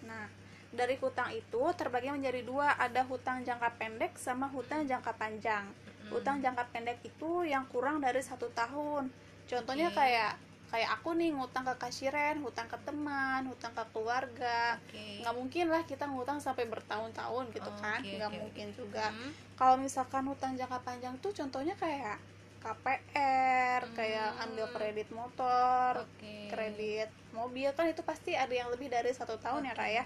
Nah, 0.07 0.26
dari 0.72 0.96
hutang 0.98 1.31
itu 1.31 1.62
terbagi 1.78 2.11
menjadi 2.11 2.42
dua, 2.42 2.74
ada 2.74 3.07
hutang 3.07 3.44
jangka 3.46 3.70
pendek 3.78 4.18
sama 4.18 4.50
hutang 4.50 4.83
jangka 4.88 5.14
panjang. 5.14 5.68
Mm-mm. 5.68 6.11
Hutang 6.11 6.42
jangka 6.42 6.64
pendek 6.74 6.98
itu 7.07 7.46
yang 7.46 7.64
kurang 7.70 8.02
dari 8.02 8.18
satu 8.18 8.50
tahun. 8.50 9.12
Contohnya 9.46 9.92
Oke. 9.92 9.98
kayak 10.00 10.33
kayak 10.72 10.88
aku 10.88 11.12
nih 11.12 11.37
ngutang 11.37 11.68
ke 11.68 11.74
kasiren, 11.76 12.40
hutang 12.40 12.64
ke 12.64 12.81
teman, 12.81 13.44
hutang 13.44 13.76
ke 13.76 13.85
keluarga. 13.92 14.81
Nggak 15.20 15.35
mungkin 15.37 15.66
lah 15.68 15.85
kita 15.85 16.09
ngutang 16.09 16.40
sampai 16.40 16.64
bertahun-tahun 16.64 17.44
gitu 17.52 17.68
Oh, 17.68 17.76
kan, 17.76 18.00
nggak 18.00 18.33
oke, 18.33 18.40
mungkin 18.40 18.66
juga. 18.72 19.12
Mm. 19.12 19.31
Kalau 19.61 19.76
misalkan 19.76 20.24
hutang 20.24 20.57
jangka 20.57 20.81
panjang 20.81 21.14
tuh 21.20 21.37
contohnya 21.37 21.76
kayak 21.76 22.16
KPR, 22.62 23.81
kayak 23.92 24.29
Hmm. 24.33 24.44
ambil 24.48 24.66
kredit 24.70 25.09
motor, 25.11 26.07
oke 26.07 26.35
kredit 26.48 27.09
mobil 27.33 27.68
kan 27.72 27.88
itu 27.88 28.05
pasti 28.05 28.37
ada 28.37 28.53
yang 28.53 28.68
lebih 28.68 28.87
dari 28.87 29.11
satu 29.11 29.40
tahun 29.40 29.66
ya 29.66 29.75
kak 29.75 29.90
ya. 29.90 30.05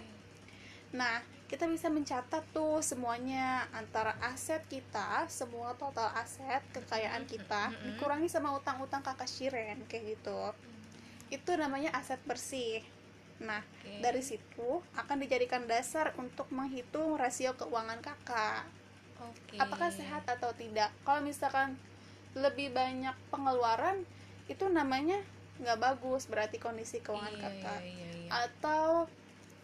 Nah, 0.95 1.19
kita 1.47 1.67
bisa 1.67 1.91
mencatat 1.91 2.43
tuh 2.51 2.79
semuanya 2.83 3.67
antara 3.75 4.15
aset 4.23 4.63
kita, 4.67 5.27
semua 5.27 5.75
total 5.75 6.11
aset 6.15 6.63
kekayaan 6.71 7.27
kita 7.27 7.71
Mm-mm. 7.71 7.85
dikurangi 7.95 8.31
sama 8.31 8.55
utang-utang 8.55 9.03
kakak 9.03 9.27
Shiren 9.27 9.83
kayak 9.87 10.17
gitu. 10.17 10.55
Itu 11.31 11.51
namanya 11.59 11.91
aset 11.95 12.23
bersih. 12.23 12.87
Nah, 13.43 13.61
Oke. 13.61 14.01
dari 14.01 14.23
situ 14.23 14.81
akan 14.97 15.17
dijadikan 15.21 15.67
dasar 15.67 16.15
untuk 16.17 16.49
menghitung 16.55 17.19
rasio 17.19 17.53
keuangan 17.59 17.99
kakak. 18.01 18.65
Oke. 19.21 19.59
Apakah 19.59 19.91
sehat 19.91 20.23
atau 20.25 20.55
tidak? 20.55 20.89
Kalau 21.03 21.21
misalkan 21.21 21.75
lebih 22.37 22.71
banyak 22.71 23.17
pengeluaran, 23.33 24.05
itu 24.47 24.69
namanya 24.69 25.19
nggak 25.57 25.79
bagus 25.81 26.29
berarti 26.29 26.61
kondisi 26.61 27.01
keuangan 27.01 27.33
Iya, 27.33 27.43
kakak 27.49 27.81
iya, 27.81 27.93
iya, 27.97 28.09
iya. 28.13 28.29
atau 28.29 29.09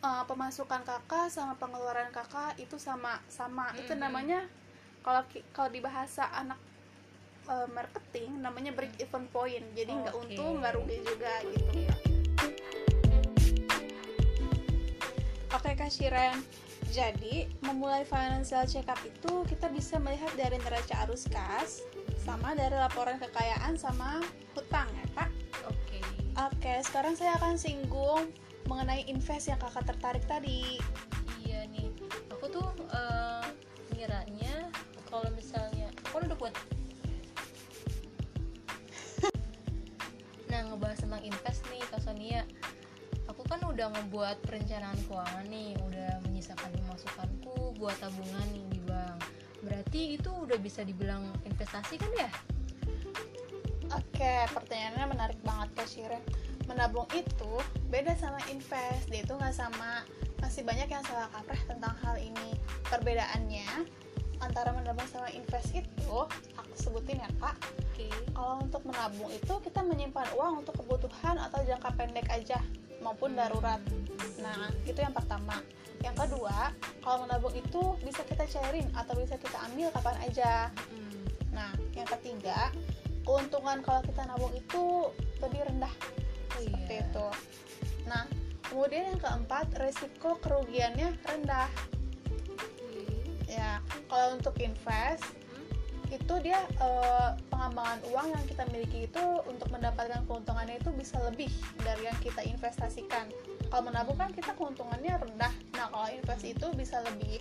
uh, 0.01 0.25
pemasukan 0.25 0.81
kakak 0.89 1.29
sama 1.29 1.55
pengeluaran 1.61 2.09
kakak 2.11 2.57
itu 2.57 2.81
sama 2.81 3.21
sama 3.29 3.77
itu 3.77 3.93
Mm-mm. 3.93 4.01
namanya 4.09 4.41
kalau 5.05 5.21
kalau 5.53 5.69
di 5.69 5.85
bahasa 5.85 6.33
anak 6.33 6.57
uh, 7.47 7.69
marketing 7.77 8.41
namanya 8.41 8.73
break 8.73 8.97
even 9.05 9.29
point 9.29 9.65
jadi 9.77 9.93
nggak 9.93 10.17
Oke. 10.17 10.33
untung 10.33 10.65
nggak 10.65 10.75
rugi 10.81 10.99
juga 11.05 11.33
gitu 11.45 11.71
oke 15.53 15.71
kak 15.77 15.91
Shiren 15.93 16.41
jadi 16.89 17.53
memulai 17.61 18.09
financial 18.09 18.65
check 18.65 18.89
up 18.89 19.01
itu 19.05 19.45
kita 19.45 19.69
bisa 19.69 20.01
melihat 20.01 20.33
dari 20.41 20.57
neraca 20.57 21.05
arus 21.05 21.29
kas 21.29 21.85
sama 22.23 22.55
dari 22.55 22.79
laporan 22.79 23.19
kekayaan 23.19 23.75
sama 23.75 24.23
hutang 24.55 24.87
ya 24.95 25.07
kak. 25.19 25.31
Oke. 25.67 25.99
Oke, 26.39 26.79
sekarang 26.87 27.19
saya 27.19 27.35
akan 27.43 27.59
singgung 27.59 28.31
mengenai 28.71 29.03
invest 29.11 29.51
yang 29.51 29.59
kakak 29.59 29.91
tertarik 29.91 30.23
tadi. 30.31 30.79
iya 31.43 31.67
nih. 31.67 31.91
Aku 32.31 32.47
tuh 32.47 32.63
eh, 32.95 33.45
ngiranya 33.99 34.71
kalau 35.11 35.27
misalnya 35.35 35.91
aku 36.07 36.23
kan 36.23 36.23
udah 36.31 36.39
buat 36.39 36.55
nah 40.51 40.61
ngebahas 40.71 41.03
tentang 41.03 41.23
invest 41.27 41.67
nih 41.75 41.83
Kak 41.91 42.07
Sonia. 42.07 42.47
Aku 43.27 43.43
kan 43.51 43.59
udah 43.67 43.91
ngebuat 43.99 44.47
perencanaan 44.47 44.99
keuangan 45.11 45.47
nih 45.51 45.75
udah 45.91 46.23
menyisakan 46.23 46.71
pemasukanku 46.71 47.75
buat 47.83 47.99
tabungan 47.99 48.47
nih 48.55 48.67
di 48.71 48.81
bank 48.87 49.42
berarti 49.63 50.19
itu 50.19 50.31
udah 50.31 50.59
bisa 50.59 50.83
dibilang 50.83 51.31
investasi 51.47 51.97
kan 51.97 52.13
ya 52.19 52.31
Oke, 53.93 54.49
pertanyaannya 54.57 55.05
menarik 55.05 55.37
banget 55.45 55.69
Kak 55.77 55.85
Shiren. 55.85 56.25
Menabung 56.65 57.05
itu 57.13 57.61
beda 57.93 58.17
sama 58.17 58.41
invest, 58.49 59.05
dia 59.13 59.21
itu 59.21 59.37
nggak 59.37 59.53
sama. 59.53 60.09
Masih 60.41 60.65
banyak 60.65 60.89
yang 60.89 61.05
salah 61.05 61.29
kaprah 61.29 61.61
tentang 61.69 61.93
hal 62.01 62.17
ini. 62.17 62.57
Perbedaannya 62.89 63.85
antara 64.41 64.73
menabung 64.73 65.05
sama 65.13 65.29
invest 65.37 65.77
itu, 65.77 66.17
aku 66.57 66.73
sebutin 66.73 67.21
ya 67.21 67.29
kak. 67.37 67.53
oke 67.93 68.09
Kalau 68.33 68.65
untuk 68.65 68.83
menabung 68.89 69.29
itu 69.29 69.55
kita 69.61 69.85
menyimpan 69.85 70.29
uang 70.41 70.65
untuk 70.65 70.75
kebutuhan 70.81 71.37
atau 71.37 71.61
jangka 71.61 71.93
pendek 71.93 72.27
aja 72.33 72.59
maupun 73.03 73.35
darurat. 73.35 73.83
Nah, 74.41 74.71
itu 74.87 74.99
yang 74.99 75.13
pertama. 75.13 75.59
Yang 76.03 76.27
kedua, 76.27 76.75
kalau 77.03 77.27
menabung 77.27 77.55
itu 77.55 77.95
bisa 78.03 78.27
kita 78.27 78.47
cairin 78.47 78.91
atau 78.95 79.15
bisa 79.19 79.39
kita 79.39 79.59
ambil 79.71 79.91
kapan 79.95 80.17
aja. 80.27 80.71
Hmm, 80.91 81.23
Nah, 81.53 81.71
yang 81.93 82.09
ketiga, 82.09 82.73
keuntungan 83.29 83.85
kalau 83.85 84.01
kita 84.03 84.25
nabung 84.25 84.51
itu 84.57 85.13
lebih 85.45 85.63
rendah 85.69 85.93
oh 86.57 86.61
seperti 86.65 86.95
iya. 86.97 87.05
itu. 87.07 87.29
Nah, 88.09 88.25
kemudian 88.67 89.15
yang 89.15 89.21
keempat, 89.21 89.67
resiko 89.79 90.41
kerugiannya 90.41 91.13
rendah. 91.29 91.69
Oke. 92.27 93.05
Ya, 93.47 93.85
kalau 94.09 94.41
untuk 94.41 94.57
invest 94.65 95.23
Hmm, 95.29 95.42
itu 96.13 96.35
dia 96.45 96.61
eh, 96.77 97.31
pengembangan 97.49 98.05
uang 98.13 98.27
yang 98.37 98.45
kita 98.45 98.69
miliki 98.69 99.09
itu 99.09 99.25
untuk 99.49 99.73
mendapatkan 99.73 100.21
keuntungannya 100.29 100.77
itu 100.77 100.93
bisa 100.93 101.17
lebih 101.25 101.49
dari 101.81 102.05
yang 102.05 102.19
kita 102.21 102.45
investasikan. 102.45 103.33
Kalau 103.73 103.89
menabung 103.89 104.21
kan 104.21 104.29
kita 104.29 104.53
keuntungannya 104.53 105.17
rendah. 105.17 105.55
Nah, 105.73 105.89
kalau 105.89 106.09
invest 106.13 106.45
itu 106.45 106.67
bisa 106.77 107.01
lebih. 107.09 107.41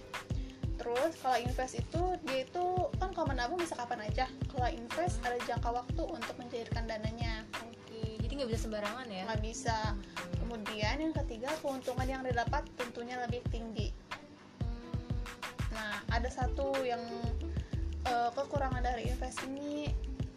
Terus 0.79 1.13
kalau 1.19 1.37
invest 1.37 1.77
itu 1.77 2.01
dia 2.25 2.47
itu 2.47 2.65
kan 2.97 3.11
kalau 3.11 3.27
menabung 3.29 3.59
bisa 3.59 3.75
kapan 3.75 4.07
aja. 4.07 4.25
Kalau 4.47 4.71
invest 4.71 5.19
ada 5.27 5.35
jangka 5.43 5.69
waktu 5.83 6.03
untuk 6.07 6.35
mencairkan 6.39 6.87
dananya. 6.87 7.43
oke 7.59 8.01
jadi 8.23 8.31
nggak 8.33 8.49
bisa 8.55 8.71
sembarangan 8.71 9.05
ya 9.11 9.27
Nggak 9.27 9.43
bisa. 9.43 9.77
Hmm. 9.91 10.31
Kemudian 10.47 10.95
yang 11.03 11.13
ketiga 11.13 11.51
keuntungan 11.59 12.07
yang 12.07 12.23
didapat 12.23 12.63
tentunya 12.79 13.19
lebih 13.19 13.43
tinggi. 13.51 13.91
Hmm, 14.63 15.11
Nah, 15.75 15.99
ada 16.09 16.29
satu 16.31 16.71
yang 16.81 17.03
eh, 18.05 18.29
kekurangan 18.33 18.81
dari 18.81 19.09
invest 19.09 19.43
ini 19.45 19.91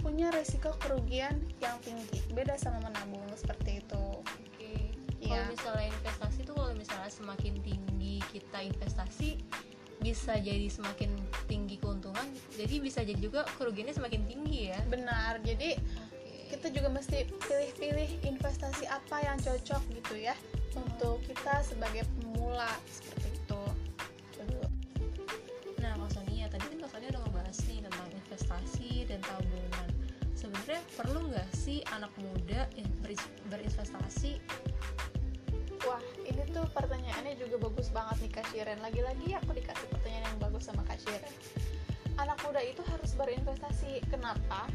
punya 0.05 0.29
resiko 0.37 0.77
kerugian 0.85 1.41
yang 1.65 1.81
tinggi. 1.81 2.21
Beda 2.37 2.61
sama 2.61 2.85
menabung 2.85 3.25
seperti 3.33 3.81
itu. 3.81 4.05
Oke. 4.21 4.93
Iya. 5.25 5.41
Kalau 5.41 5.45
misalnya 5.49 5.87
investasi 5.89 6.39
tuh 6.45 6.55
kalau 6.55 6.75
misalnya 6.77 7.09
semakin 7.09 7.55
tinggi 7.65 8.21
kita 8.29 8.59
investasi 8.69 9.41
bisa 10.05 10.37
jadi 10.37 10.69
semakin 10.69 11.17
tinggi 11.49 11.81
keuntungan, 11.81 12.29
jadi 12.61 12.77
bisa 12.77 13.01
jadi 13.01 13.17
juga 13.17 13.49
kerugiannya 13.57 13.97
semakin 13.97 14.29
tinggi 14.29 14.69
ya. 14.69 14.81
Benar. 14.93 15.41
Jadi 15.41 15.81
kita 16.53 16.69
juga 16.69 16.93
mesti 16.93 17.25
pilih-pilih 17.25 18.29
investasi 18.29 18.85
apa 18.93 19.25
yang 19.25 19.41
cocok 19.41 19.81
gitu 19.97 20.15
ya 20.21 20.37
untuk 20.77 21.25
kita 21.25 21.65
sebagai 21.65 22.05
pemula 22.21 22.69
seperti. 22.93 23.33
Itu 23.41 23.63
investasi 28.35 29.07
dan 29.07 29.23
tabungan. 29.23 29.89
Sebenarnya 30.35 30.83
perlu 30.99 31.31
nggak 31.31 31.49
sih 31.55 31.87
anak 31.95 32.11
muda 32.19 32.67
berinvestasi? 33.47 34.43
Wah, 35.87 36.03
ini 36.27 36.43
tuh 36.51 36.67
pertanyaannya 36.75 37.39
juga 37.39 37.63
bagus 37.71 37.95
banget 37.95 38.27
nih 38.27 38.33
Kak 38.35 38.47
Shiren. 38.51 38.83
Lagi-lagi 38.83 39.39
aku 39.39 39.55
dikasih 39.55 39.87
pertanyaan 39.87 40.27
yang 40.35 40.41
bagus 40.43 40.67
sama 40.67 40.83
Kak. 40.83 40.99
Anak 42.19 42.43
muda 42.43 42.59
itu 42.59 42.83
harus 42.91 43.15
berinvestasi. 43.15 44.03
Kenapa? 44.11 44.67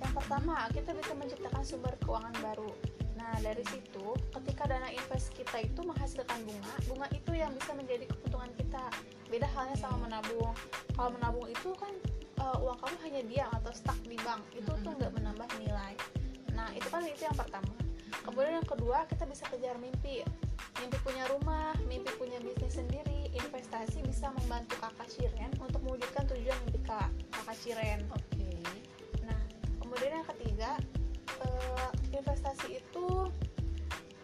Yang 0.00 0.12
pertama, 0.24 0.64
kita 0.72 0.96
bisa 0.96 1.12
menciptakan 1.12 1.60
sumber 1.60 1.92
keuangan 2.00 2.32
baru. 2.40 2.72
Nah, 3.20 3.36
dari 3.44 3.64
situ, 3.68 4.16
ketika 4.32 4.64
dana 4.64 4.88
invest 4.88 5.36
kita 5.36 5.60
itu 5.60 5.80
menghasilkan 5.84 6.40
bunga, 6.48 6.74
bunga 6.88 7.06
itu 7.12 7.36
yang 7.36 7.52
bisa 7.52 7.76
menjadi 7.76 8.08
keuntungan 8.08 8.52
kita. 8.56 8.84
Beda 9.28 9.48
halnya 9.52 9.76
sama 9.76 10.08
menabung. 10.08 10.56
Kalau 10.96 11.10
menabung 11.12 11.46
itu 11.48 11.72
kan 11.76 11.92
eh, 12.44 12.56
uang 12.60 12.76
kamu 12.76 12.96
hanya 13.08 13.22
diam 13.24 13.50
atau 13.56 13.72
stuck 13.72 13.96
di 14.04 14.20
bank. 14.20 14.44
Itu 14.52 14.68
tuh 14.84 14.92
nggak 14.92 15.12
menambah 15.16 15.48
nilai. 15.64 15.96
Nah, 16.52 16.68
itu 16.76 16.86
kan 16.92 17.00
itu 17.08 17.24
yang 17.24 17.36
pertama. 17.36 17.72
Kemudian 18.24 18.60
yang 18.60 18.68
kedua, 18.68 19.08
kita 19.08 19.24
bisa 19.24 19.48
kejar 19.48 19.76
mimpi. 19.80 20.24
Mimpi 20.80 20.96
punya 21.02 21.24
rumah, 21.32 21.72
mimpi 21.88 22.12
punya 22.16 22.38
bisnis 22.40 22.76
sendiri, 22.76 23.32
investasi 23.32 24.04
bisa 24.04 24.30
membantu 24.32 24.76
kakak 24.80 25.08
Shiren 25.10 25.50
untuk 25.60 25.80
mewujudkan 25.84 26.24
tujuan 26.30 26.56
mimpi 26.68 26.80
kak, 26.84 27.10
kakak 27.32 27.56
Shiren. 27.60 28.00
Oke. 28.12 28.60
Nah, 29.24 29.40
kemudian 29.82 30.22
yang 30.22 30.28
ketiga, 30.36 30.70
eh, 31.42 31.90
investasi 32.14 32.80
itu 32.80 33.06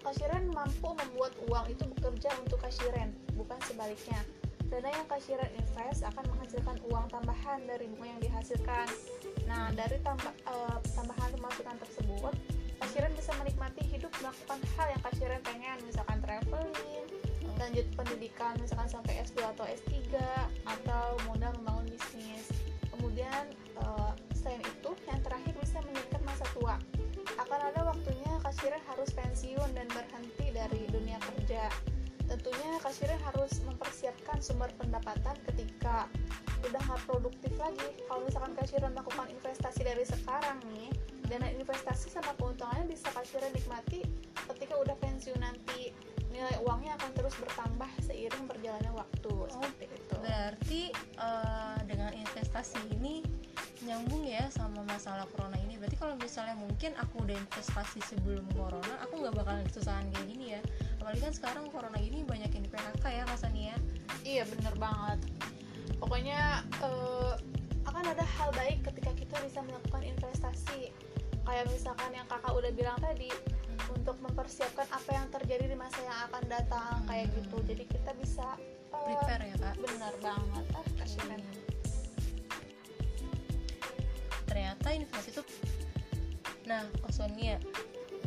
Kak 0.00 0.16
Shiren 0.16 0.48
mampu 0.56 0.96
membuat 0.96 1.36
uang 1.44 1.68
itu 1.68 1.84
bekerja 1.92 2.32
untuk 2.40 2.56
Kak 2.64 2.72
Shiren, 2.72 3.12
bukan 3.36 3.60
sebaliknya. 3.68 4.16
Dana 4.72 4.88
yang 4.88 5.04
Kak 5.04 5.20
Shiren 5.20 5.50
invest 5.60 6.08
akan 6.08 6.24
menghasilkan 6.50 6.82
uang 6.90 7.06
tambahan 7.14 7.62
dari 7.62 7.86
bunga 7.94 8.10
yang 8.10 8.22
dihasilkan. 8.26 8.86
Nah, 9.46 9.70
dari 9.70 10.02
tambah, 10.02 10.34
eh, 10.34 10.78
tambahan 10.98 11.30
pemasukan 11.38 11.78
tersebut, 11.78 12.34
Kak 12.82 12.88
Shiren 12.90 13.14
bisa 13.14 13.30
menikmati 13.38 13.86
hidup 13.86 14.10
melakukan 14.18 14.58
hal 14.74 14.90
yang 14.90 14.98
Kak 14.98 15.14
Shiren 15.14 15.42
pengen, 15.46 15.78
misalkan 15.86 16.18
traveling, 16.18 17.06
lanjut 17.54 17.86
pendidikan 17.94 18.58
misalkan 18.58 18.90
sampai 18.90 19.22
S2 19.22 19.46
atau 19.46 19.62
S3 19.62 20.18
atau 20.66 21.22
modal 21.30 21.54
membangun 21.62 21.86
bisnis. 21.86 22.50
Kemudian 22.98 23.54
eh, 23.54 24.12
selain 24.34 24.58
itu, 24.66 24.90
yang 25.06 25.22
terakhir 25.22 25.54
bisa 25.54 25.78
meningkatkan 25.86 26.22
masa 26.26 26.50
tua. 26.50 26.74
Akan 27.38 27.60
ada 27.62 27.94
waktunya 27.94 28.32
Kak 28.42 28.58
Shiren 28.58 28.82
harus 28.90 29.14
pensiun 29.14 29.70
dan 29.70 29.86
berhenti 29.86 30.50
dari 30.50 30.82
dunia 30.90 31.22
kerja. 31.22 31.70
Tentunya 32.30 32.70
Shiren 32.94 33.18
harus 33.26 33.58
mempersiapkan 33.66 34.38
sumber 34.38 34.70
pendapatan 34.78 35.34
ketika 35.50 36.06
udah 36.62 36.78
nggak 36.78 37.02
produktif 37.06 37.54
lagi. 37.58 37.90
Kalau 38.06 38.22
misalkan 38.22 38.52
Kak 38.54 38.66
Shiren 38.70 38.92
melakukan 38.94 39.26
investasi 39.30 39.80
dari 39.82 40.04
sekarang 40.06 40.58
nih, 40.74 40.90
dana 41.26 41.48
investasi 41.50 42.12
sama 42.12 42.30
keuntungannya 42.38 42.90
bisa 42.90 43.10
Kak 43.10 43.26
Shiren 43.26 43.50
nikmati 43.50 44.06
ketika 44.54 44.74
udah 44.78 44.94
pensiun 45.02 45.40
nanti. 45.42 45.94
Nilai 46.30 46.62
uangnya 46.62 46.94
akan 47.02 47.10
terus 47.18 47.34
bertambah 47.42 47.90
seiring 48.06 48.46
berjalannya 48.46 48.92
waktu. 48.94 49.34
Seperti 49.50 49.84
itu. 49.90 50.14
Berarti 50.22 50.82
eh, 51.18 51.78
dengan 51.90 52.12
investasi 52.14 52.78
ini 52.94 53.26
nyambung 53.80 54.22
ya 54.22 54.44
sama 54.48 54.84
masalah 54.84 55.24
corona 55.32 55.56
ini. 55.58 55.76
Berarti 55.76 55.96
kalau 55.96 56.14
misalnya 56.14 56.52
mungkin 56.54 56.92
aku 56.96 57.24
udah 57.24 57.36
investasi 57.36 58.00
sebelum 58.04 58.44
corona, 58.52 58.94
aku 59.00 59.20
nggak 59.20 59.34
bakalan 59.34 59.64
kesusahan 59.64 60.04
kayak 60.12 60.26
gini 60.28 60.46
ya. 60.54 60.60
Apalagi 61.00 61.20
kan 61.22 61.32
sekarang 61.32 61.64
corona 61.68 61.96
ini 61.96 62.20
banyak 62.22 62.50
yang 62.50 62.64
di 62.64 62.70
PHK 62.70 63.04
ya 63.08 63.22
Kak 63.24 63.38
Sania. 63.38 63.76
Iya 64.22 64.44
bener 64.46 64.74
banget. 64.76 65.18
Pokoknya 65.96 66.60
eh, 66.80 67.34
akan 67.84 68.04
ada 68.06 68.24
hal 68.36 68.52
baik 68.52 68.84
ketika 68.84 69.10
kita 69.12 69.36
bisa 69.42 69.60
melakukan 69.60 70.04
investasi. 70.04 70.92
Kayak 71.40 71.66
misalkan 71.72 72.12
yang 72.12 72.28
kakak 72.28 72.52
udah 72.52 72.70
bilang 72.70 73.00
tadi, 73.00 73.32
untuk 73.90 74.14
mempersiapkan 74.22 74.86
apa 74.86 75.10
yang 75.10 75.26
terjadi 75.30 75.66
di 75.66 75.74
masa 75.74 75.98
yang 76.04 76.18
akan 76.30 76.42
datang 76.46 76.94
kayak 77.08 77.26
Hmm. 77.26 77.36
gitu. 77.42 77.56
Jadi 77.64 77.84
kita 77.88 78.10
bisa 78.14 78.46
eh, 78.92 79.02
Prepare 79.02 79.44
ya 79.48 79.56
Kak. 79.56 79.74
bener 79.80 80.14
banget. 80.20 80.64
Ah, 80.76 80.86
kasih 81.00 81.22
Ren. 81.26 81.42
Ternyata 84.50 84.90
investasi 84.90 85.30
itu 85.30 85.42
Nah, 86.70 86.86
Kak 87.02 87.10
Sonia, 87.10 87.58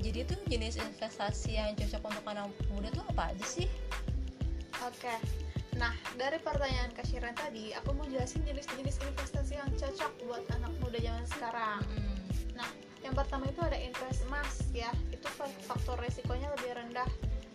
jadi 0.03 0.28
tuh 0.28 0.36
jenis 0.51 0.76
investasi 0.76 1.55
yang 1.55 1.80
cocok 1.80 2.11
untuk 2.11 2.26
anak 2.28 2.51
muda 2.67 2.91
tuh 2.91 3.05
apa 3.15 3.32
aja 3.32 3.45
sih? 3.47 3.71
Oke. 4.84 5.15
Nah, 5.80 5.95
dari 6.19 6.38
pertanyaan 6.43 6.91
Kak 6.91 7.07
Shiren 7.07 7.32
tadi, 7.39 7.71
aku 7.71 7.95
mau 7.95 8.03
jelasin 8.03 8.43
jenis-jenis 8.43 8.99
investasi 8.99 9.57
yang 9.57 9.71
cocok 9.80 10.11
buat 10.28 10.43
anak 10.59 10.76
muda 10.84 10.99
zaman 10.99 11.26
sekarang. 11.26 11.80
Hmm. 11.88 12.15
Nah, 12.59 12.69
yang 12.99 13.15
pertama 13.15 13.47
itu 13.47 13.63
ada 13.63 13.80
invest 13.80 14.28
emas 14.28 14.59
ya. 14.76 14.91
Itu 15.09 15.32
fa- 15.32 15.49
faktor 15.63 15.97
resikonya 16.03 16.51
lebih 16.59 16.84
rendah. 16.84 17.09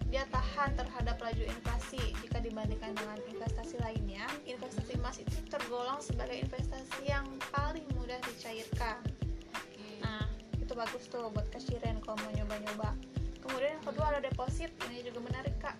Dia 0.08 0.24
tahan 0.32 0.72
terhadap 0.72 1.20
laju 1.20 1.44
inflasi 1.44 2.00
jika 2.24 2.40
dibandingkan 2.40 2.96
dengan 2.96 3.18
investasi 3.28 3.76
lainnya. 3.84 4.24
Investasi 4.48 4.96
emas 4.96 5.20
itu 5.20 5.36
tergolong 5.52 6.00
sebagai 6.00 6.40
investasi 6.40 7.04
yang 7.04 7.28
paling 7.52 7.84
mudah 7.92 8.16
dicairkan. 8.24 9.04
Nah, 10.00 10.24
itu 10.56 10.72
bagus 10.72 11.04
tuh 11.12 11.28
buat 11.32 11.44
kasiren 11.52 12.00
kalau 12.00 12.16
mau 12.24 12.32
nyoba-nyoba. 12.32 12.96
kemudian 13.38 13.80
yang 13.80 13.86
kedua 13.86 14.12
ada 14.12 14.20
deposit 14.20 14.68
ini 14.92 15.00
juga 15.00 15.24
menarik 15.24 15.56
kak 15.56 15.72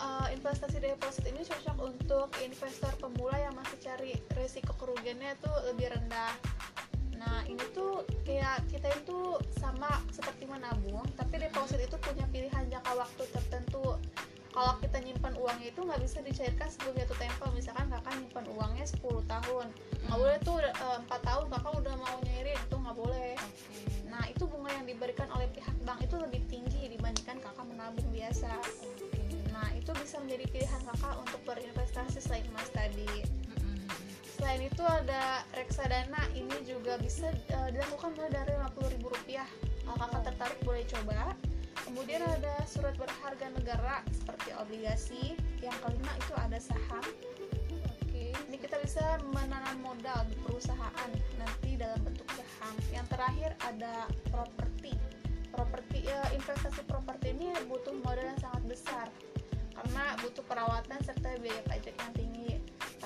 uh, 0.00 0.28
investasi 0.32 0.80
deposit 0.80 1.24
ini 1.28 1.42
cocok 1.44 1.76
untuk 1.80 2.28
investor 2.42 2.92
pemula 3.00 3.36
yang 3.38 3.54
masih 3.56 3.78
cari 3.80 4.12
resiko 4.36 4.72
kerugiannya 4.76 5.36
tuh 5.40 5.54
lebih 5.72 5.92
rendah 5.92 6.32
nah 7.26 7.42
ini 7.50 7.62
tuh 7.74 8.06
kayak 8.22 8.62
kita 8.70 8.86
itu 8.94 9.42
sama 9.58 9.90
seperti 10.14 10.46
menabung 10.46 11.02
tapi 11.18 11.42
deposit 11.42 11.82
itu 11.82 11.98
punya 11.98 12.24
pilihan 12.30 12.64
jangka 12.70 12.92
waktu 12.94 13.22
tertentu. 13.34 13.98
Kalau 14.56 14.72
kita 14.80 15.04
nyimpan 15.04 15.36
uangnya 15.36 15.68
itu 15.68 15.84
nggak 15.84 16.00
bisa 16.00 16.24
dicairkan 16.24 16.72
sebelum 16.72 16.96
jatuh 16.96 17.18
tempo. 17.20 17.44
Misalkan 17.52 17.92
kakak 17.92 18.14
nyimpan 18.16 18.46
uangnya 18.56 18.86
10 18.88 19.04
tahun. 19.28 19.66
Nggak 20.08 20.16
boleh 20.16 20.38
tuh 20.40 20.56
eh, 20.64 20.96
empat 21.04 21.20
tahun 21.28 21.44
kakak 21.52 21.72
udah 21.76 21.94
mau 22.00 22.16
nyairin 22.24 22.56
itu 22.56 22.76
nggak 22.80 22.96
boleh. 22.96 23.36
Nah 24.08 24.24
itu 24.32 24.48
bunga 24.48 24.72
yang 24.72 24.88
diberikan 24.88 25.28
oleh 25.36 25.44
pihak 25.52 25.76
bank 25.84 26.00
itu 26.00 26.16
lebih 26.16 26.40
tinggi 26.48 26.88
dibandingkan 26.88 27.36
kakak 27.36 27.66
menabung 27.68 28.08
biasa. 28.08 28.48
Nah 29.52 29.68
itu 29.76 29.92
bisa 30.00 30.24
menjadi 30.24 30.48
pilihan 30.48 30.82
kakak 30.88 31.14
untuk 31.20 31.40
berinvestasi 31.44 32.16
selain 32.24 32.48
emas 32.48 32.72
tadi 32.72 33.28
selain 34.46 34.70
itu 34.70 34.86
ada 34.86 35.42
reksadana 35.58 36.22
ini 36.38 36.54
juga 36.62 36.94
bisa 37.02 37.34
uh, 37.50 37.66
dilakukan 37.66 38.14
mulai 38.14 38.30
dari 38.30 38.54
rp 38.54 38.78
rupiah. 39.02 39.42
Kalau 39.82 39.98
kakak 39.98 40.22
tertarik 40.22 40.60
boleh 40.62 40.86
coba. 40.86 41.34
Kemudian 41.82 42.22
ada 42.22 42.62
surat 42.62 42.94
berharga 42.94 43.50
negara 43.58 44.06
seperti 44.14 44.54
obligasi. 44.54 45.34
Yang 45.58 45.82
kelima 45.82 46.12
itu 46.14 46.32
ada 46.38 46.58
saham. 46.62 47.02
Oke 48.06 48.30
ini 48.46 48.56
kita 48.62 48.78
bisa 48.86 49.18
menanam 49.34 49.82
modal 49.82 50.22
di 50.30 50.38
perusahaan 50.38 51.10
nanti 51.42 51.74
dalam 51.74 51.98
bentuk 52.06 52.30
saham. 52.30 52.78
Yang 52.94 53.18
terakhir 53.18 53.50
ada 53.66 54.06
properti. 54.30 54.94
Properti 55.50 56.06
ya, 56.06 56.22
investasi 56.30 56.86
properti 56.86 57.34
ini 57.34 57.50
butuh 57.66 57.98
modal 57.98 58.22
yang 58.22 58.38
sangat 58.38 58.62
besar. 58.62 59.10
Karena 59.74 60.14
butuh 60.22 60.46
perawatan 60.46 61.02
serta 61.02 61.34
biaya 61.42 61.66
pajak 61.66 61.98
yang 61.98 62.14
tinggi 62.14 62.55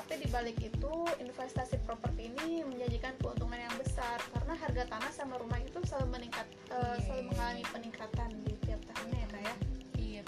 tapi 0.00 0.24
dibalik 0.24 0.56
itu 0.64 0.94
investasi 1.20 1.76
properti 1.84 2.32
ini 2.32 2.64
menjanjikan 2.64 3.12
keuntungan 3.20 3.60
yang 3.60 3.76
besar. 3.76 4.16
Karena 4.32 4.56
harga 4.56 4.88
tanah 4.88 5.12
sama 5.12 5.36
rumah 5.36 5.60
itu 5.60 5.76
selalu 5.84 6.16
meningkat 6.16 6.48
uh, 6.72 6.96
selalu 7.04 7.28
mengalami 7.28 7.64
peningkatan 7.68 8.32
di 8.48 8.56
tiap 8.64 8.80
tahunnya 8.88 9.18
ya 9.20 9.28
kak 9.28 9.42
ya. 9.44 9.54
Iya. 10.00 10.22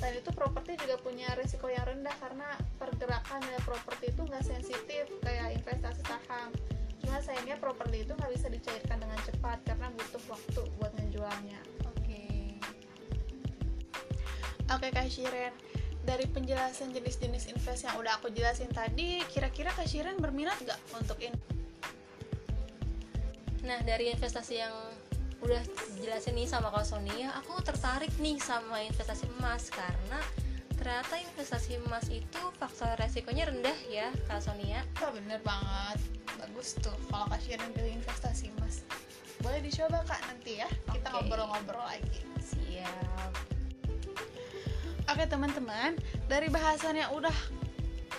Selain 0.00 0.16
itu 0.16 0.30
properti 0.32 0.80
juga 0.80 0.96
punya 1.04 1.28
risiko 1.36 1.68
yang 1.68 1.84
rendah 1.84 2.16
karena 2.16 2.48
pergerakan 2.80 3.44
dari 3.44 3.60
properti 3.60 4.04
itu 4.08 4.22
nggak 4.24 4.44
sensitif 4.48 5.04
kayak 5.20 5.60
investasi 5.60 6.00
saham. 6.08 6.48
Cuma 7.04 7.20
sayangnya 7.20 7.60
properti 7.60 8.08
itu 8.08 8.16
nggak 8.16 8.32
bisa 8.32 8.48
dicairkan 8.48 9.04
dengan 9.04 9.20
cepat 9.28 9.60
karena 9.68 9.92
butuh 9.92 10.22
waktu 10.32 10.62
buat 10.80 10.92
menjualnya 10.96 11.60
oke. 11.84 12.24
Oke 14.72 14.88
kak 14.88 15.12
Shiren 15.12 15.69
dari 16.04 16.24
penjelasan 16.26 16.90
jenis-jenis 16.96 17.52
invest 17.52 17.84
yang 17.84 17.96
udah 18.00 18.16
aku 18.16 18.32
jelasin 18.32 18.72
tadi, 18.72 19.20
kira-kira 19.28 19.70
Kak 19.72 19.86
Shiren 19.86 20.16
berminat 20.18 20.56
gak 20.64 20.80
untuk 20.96 21.20
ini? 21.20 21.36
Nah, 23.64 23.78
dari 23.84 24.08
investasi 24.08 24.54
yang 24.56 24.72
udah 25.40 25.60
jelasin 26.00 26.36
nih 26.36 26.48
sama 26.48 26.72
Kak 26.72 26.84
Sonia, 26.84 27.32
aku 27.36 27.60
tertarik 27.60 28.12
nih 28.20 28.40
sama 28.40 28.80
investasi 28.84 29.28
emas 29.40 29.68
karena 29.68 30.20
ternyata 30.80 31.20
investasi 31.20 31.76
emas 31.84 32.08
itu 32.08 32.40
faktor 32.56 32.96
resikonya 32.96 33.52
rendah 33.52 33.76
ya 33.92 34.08
Kak 34.28 34.40
Sonia. 34.40 34.80
Oh, 35.04 35.12
bener 35.12 35.40
banget. 35.44 36.00
Bagus 36.40 36.80
tuh 36.80 36.96
kalau 37.12 37.28
Kak 37.28 37.40
Shiren 37.44 37.68
pilih 37.76 38.00
investasi 38.00 38.48
emas. 38.56 38.84
Boleh 39.44 39.60
dicoba 39.60 40.00
Kak 40.08 40.20
nanti 40.24 40.64
ya. 40.64 40.68
Kita 40.88 41.12
ngobrol-ngobrol 41.12 41.84
lagi. 41.84 42.24
Siap. 42.40 43.59
Oke 45.20 45.36
teman-teman, 45.36 46.00
dari 46.32 46.48
bahasan 46.48 46.96
yang 46.96 47.12
udah 47.12 47.36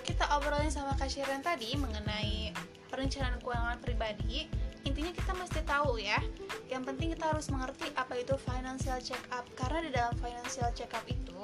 kita 0.05 0.21
obrolin 0.37 0.69
sama 0.69 0.93
Kak 0.93 1.09
tadi 1.41 1.73
mengenai 1.73 2.53
perencanaan 2.93 3.41
keuangan 3.41 3.81
pribadi, 3.81 4.45
intinya 4.85 5.09
kita 5.09 5.33
mesti 5.33 5.65
tahu 5.65 5.97
ya. 5.97 6.21
Yang 6.69 6.93
penting 6.93 7.17
kita 7.17 7.33
harus 7.33 7.49
mengerti 7.49 7.89
apa 7.97 8.21
itu 8.21 8.37
financial 8.45 9.01
check 9.01 9.17
up 9.33 9.49
karena 9.57 9.81
di 9.81 9.89
dalam 9.89 10.13
financial 10.21 10.69
check 10.77 10.93
up 10.93 11.01
itu 11.09 11.41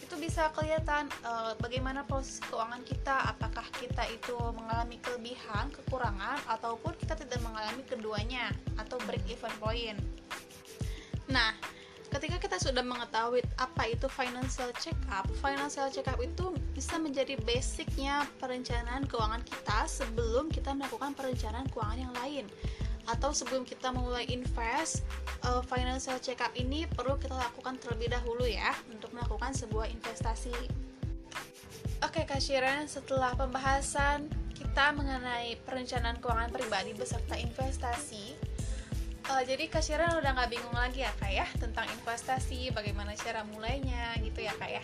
itu 0.00 0.14
bisa 0.16 0.48
kelihatan 0.56 1.12
uh, 1.20 1.52
bagaimana 1.60 2.08
proses 2.08 2.40
keuangan 2.48 2.80
kita, 2.88 3.28
apakah 3.28 3.68
kita 3.76 4.08
itu 4.08 4.32
mengalami 4.56 4.96
kelebihan, 5.04 5.68
kekurangan 5.68 6.40
ataupun 6.48 6.96
kita 6.96 7.12
tidak 7.12 7.44
mengalami 7.44 7.84
keduanya 7.84 8.56
atau 8.80 8.96
break 9.04 9.20
even 9.28 9.52
point. 9.60 10.00
Nah, 11.28 11.52
ketika 12.14 12.38
kita 12.38 12.56
sudah 12.62 12.86
mengetahui 12.86 13.42
apa 13.58 13.90
itu 13.90 14.06
financial 14.06 14.70
check 14.78 14.94
up, 15.10 15.26
financial 15.42 15.90
check 15.90 16.06
up 16.06 16.22
itu 16.22 16.54
bisa 16.70 16.94
menjadi 16.94 17.34
basicnya 17.42 18.22
perencanaan 18.38 19.02
keuangan 19.10 19.42
kita 19.42 19.90
sebelum 19.90 20.46
kita 20.46 20.70
melakukan 20.78 21.10
perencanaan 21.18 21.66
keuangan 21.74 21.98
yang 21.98 22.14
lain. 22.22 22.46
Atau 23.04 23.34
sebelum 23.36 23.68
kita 23.68 23.92
memulai 23.92 24.24
invest 24.30 25.04
uh, 25.44 25.60
financial 25.66 26.16
check 26.22 26.38
up 26.40 26.54
ini 26.54 26.86
perlu 26.86 27.18
kita 27.18 27.34
lakukan 27.34 27.76
terlebih 27.82 28.14
dahulu 28.14 28.46
ya 28.46 28.72
untuk 28.88 29.10
melakukan 29.10 29.50
sebuah 29.52 29.90
investasi. 29.90 30.54
Oke 32.00 32.22
Kak 32.24 32.40
Shiren 32.40 32.86
setelah 32.86 33.34
pembahasan 33.34 34.30
kita 34.54 34.94
mengenai 34.94 35.58
perencanaan 35.66 36.16
keuangan 36.22 36.54
pribadi 36.54 36.94
beserta 36.94 37.34
investasi 37.34 38.53
uh, 39.30 39.42
jadi 39.44 39.64
Kak 39.68 39.84
Sharon 39.84 40.20
udah 40.20 40.30
nggak 40.36 40.50
bingung 40.52 40.76
lagi 40.76 41.04
ya 41.04 41.12
kak 41.16 41.32
ya 41.32 41.46
tentang 41.56 41.88
investasi 41.88 42.72
bagaimana 42.72 43.16
cara 43.16 43.44
mulainya 43.48 44.16
gitu 44.20 44.44
ya 44.44 44.52
kak 44.56 44.70
ya? 44.70 44.82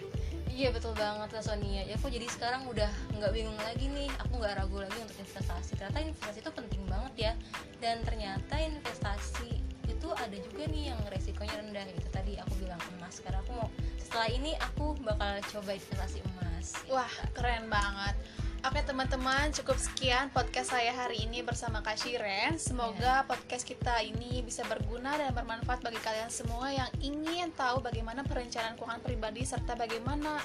Iya 0.51 0.75
betul 0.75 0.93
banget 0.99 1.31
Kak 1.31 1.47
Sonia 1.47 1.87
Ya 1.87 1.95
aku 1.97 2.11
jadi 2.11 2.27
sekarang 2.27 2.67
udah 2.69 2.91
nggak 3.17 3.33
bingung 3.33 3.57
lagi 3.63 3.87
nih. 3.87 4.11
Aku 4.27 4.37
nggak 4.43 4.61
ragu 4.61 4.83
lagi 4.83 4.99
untuk 4.99 5.17
investasi. 5.17 5.79
Ternyata 5.79 5.99
investasi 6.05 6.39
itu 6.43 6.53
penting 6.53 6.83
banget 6.91 7.15
ya. 7.17 7.33
Dan 7.79 8.03
ternyata 8.03 8.59
investasi 8.59 9.70
itu 10.11 10.19
ada 10.19 10.39
juga 10.43 10.67
nih 10.67 10.91
yang 10.91 11.01
resikonya 11.07 11.55
rendah 11.63 11.87
gitu 11.95 12.09
Tadi 12.11 12.35
aku 12.43 12.53
bilang 12.59 12.83
emas 12.99 13.23
Karena 13.23 13.39
aku 13.47 13.55
mau 13.55 13.71
setelah 13.95 14.27
ini 14.27 14.59
aku 14.59 14.99
bakal 15.07 15.39
coba 15.55 15.71
investasi 15.79 16.19
emas 16.35 16.75
Wah 16.91 17.15
keren 17.31 17.71
banget 17.71 18.19
Oke 18.61 18.85
teman-teman, 18.85 19.49
cukup 19.57 19.81
sekian 19.81 20.29
podcast 20.37 20.77
saya 20.77 20.93
hari 20.93 21.25
ini 21.25 21.41
bersama 21.41 21.81
Kak 21.81 21.97
Shiren. 21.97 22.61
Semoga 22.61 23.01
yeah. 23.01 23.25
podcast 23.25 23.65
kita 23.65 24.05
ini 24.05 24.45
bisa 24.45 24.69
berguna 24.69 25.17
dan 25.17 25.33
bermanfaat 25.33 25.81
bagi 25.81 25.97
kalian 26.05 26.29
semua 26.29 26.69
yang 26.69 26.85
ingin 27.01 27.57
tahu 27.57 27.81
bagaimana 27.81 28.21
perencanaan 28.21 28.77
keuangan 28.77 29.01
pribadi 29.01 29.49
serta 29.49 29.81
bagaimana 29.81 30.37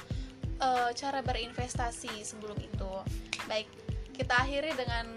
uh, 0.63 0.95
cara 0.95 1.19
berinvestasi 1.27 2.23
sebelum 2.23 2.55
itu. 2.55 2.93
Baik, 3.51 3.67
kita 4.15 4.47
akhiri 4.47 4.71
dengan 4.79 5.11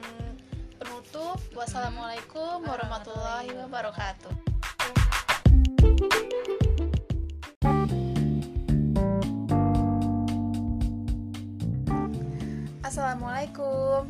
penutup. 0.88 1.36
Wassalamualaikum 1.52 2.64
warahmatullahi 2.64 3.52
wabarakatuh. 3.52 4.32
Assalamualaikum. 12.80 14.08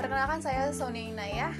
Perkenalkan 0.00 0.40
saya 0.40 0.72
Sony 0.72 1.12
Inaya. 1.12 1.52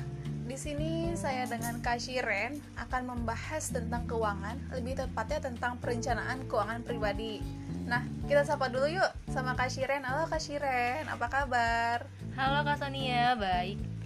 Di 0.48 0.56
sini 0.56 1.12
saya 1.12 1.44
dengan 1.44 1.84
Kak 1.84 2.00
Shiren 2.00 2.56
akan 2.80 3.04
membahas 3.04 3.68
tentang 3.68 4.08
keuangan, 4.08 4.56
lebih 4.72 4.96
tepatnya 4.96 5.44
tentang 5.44 5.76
perencanaan 5.76 6.48
keuangan 6.48 6.80
pribadi. 6.88 7.44
Nah, 7.84 8.00
kita 8.24 8.48
sapa 8.48 8.72
dulu 8.72 8.88
yuk 8.88 9.12
sama 9.28 9.52
Kak 9.52 9.68
Shiren. 9.68 10.08
Halo 10.08 10.24
Kak 10.24 10.40
Shiren, 10.40 11.04
apa 11.04 11.28
kabar? 11.28 12.08
Halo 12.32 12.64
Kak 12.64 12.80
Sonia, 12.80 13.36
baik. 13.36 13.97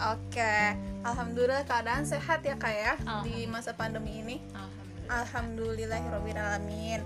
Oke, 0.00 0.56
alhamdulillah 1.04 1.68
keadaan 1.68 2.08
sehat 2.08 2.40
ya 2.40 2.56
Kak 2.56 2.72
ya 2.72 2.96
di 3.20 3.44
masa 3.44 3.76
pandemi 3.76 4.24
ini. 4.24 4.40
Alhamdulillah. 4.56 4.80
Alhamdulillahirobbilalamin. 5.10 7.00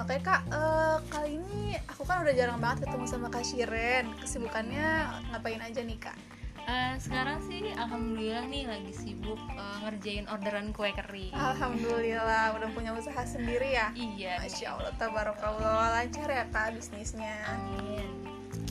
Oke 0.00 0.16
kak, 0.24 0.48
uh, 0.48 1.04
kali 1.12 1.36
ini 1.36 1.76
aku 1.84 2.08
kan 2.08 2.24
udah 2.24 2.32
jarang 2.32 2.56
banget 2.64 2.88
ketemu 2.88 3.04
sama 3.04 3.28
kak 3.28 3.44
Shiren 3.44 4.08
Kesibukannya 4.24 5.04
ngapain 5.28 5.60
aja 5.60 5.84
nih 5.84 6.00
kak? 6.00 6.16
Uh, 6.64 6.96
sekarang 6.96 7.44
sih 7.44 7.76
alhamdulillah 7.76 8.48
nih 8.48 8.64
lagi 8.64 8.88
sibuk 8.96 9.36
uh, 9.52 9.84
ngerjain 9.84 10.24
orderan 10.32 10.72
kue 10.72 10.96
kering 10.96 11.36
Alhamdulillah 11.36 12.56
udah 12.56 12.72
punya 12.72 12.96
usaha 12.96 13.20
sendiri 13.28 13.76
ya? 13.76 13.92
Iya 13.92 14.40
Masya 14.40 14.80
Allah, 14.80 14.96
tabarakallah 14.96 15.92
lancar 15.92 16.24
ya 16.24 16.48
kak 16.48 16.72
bisnisnya 16.72 17.36
Amin 17.52 18.08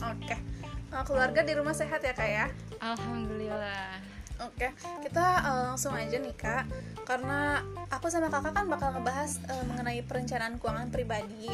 Oke, 0.02 0.34
uh, 0.92 1.04
keluarga 1.08 1.40
di 1.40 1.52
rumah 1.56 1.72
sehat 1.72 2.04
ya 2.04 2.12
kak 2.12 2.28
ya? 2.28 2.46
Alhamdulillah 2.78 4.12
Oke, 4.42 4.74
kita 5.06 5.22
uh, 5.46 5.62
langsung 5.70 5.94
aja 5.94 6.18
nih 6.18 6.34
kak, 6.34 6.66
karena 7.06 7.62
aku 7.94 8.10
sama 8.10 8.26
kakak 8.26 8.50
kan 8.58 8.66
bakal 8.66 8.90
ngebahas 8.90 9.38
uh, 9.46 9.62
mengenai 9.70 10.02
perencanaan 10.02 10.58
keuangan 10.58 10.90
pribadi. 10.90 11.46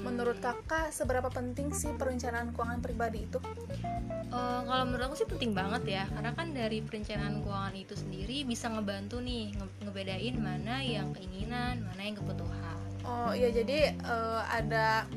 Menurut 0.00 0.40
kakak, 0.40 0.88
seberapa 0.88 1.28
penting 1.28 1.68
sih 1.76 1.92
perencanaan 2.00 2.56
keuangan 2.56 2.80
pribadi 2.80 3.28
itu? 3.28 3.36
Uh, 4.32 4.64
kalau 4.64 4.88
menurut 4.88 5.12
aku 5.12 5.20
sih 5.20 5.28
penting 5.28 5.52
banget 5.52 6.00
ya, 6.00 6.04
karena 6.08 6.32
kan 6.32 6.56
dari 6.56 6.80
perencanaan 6.80 7.44
keuangan 7.44 7.76
itu 7.76 7.92
sendiri 7.92 8.48
bisa 8.48 8.72
ngebantu 8.72 9.20
nih 9.20 9.52
nge 9.60 9.66
ngebedain 9.84 10.36
mana 10.40 10.80
yang 10.80 11.12
keinginan, 11.12 11.84
mana 11.84 12.00
yang 12.00 12.16
kebutuhan. 12.16 12.76
oh 13.04 13.32
iya 13.32 13.48
jadi 13.48 13.96
eh, 13.96 14.42
ada 14.44 15.08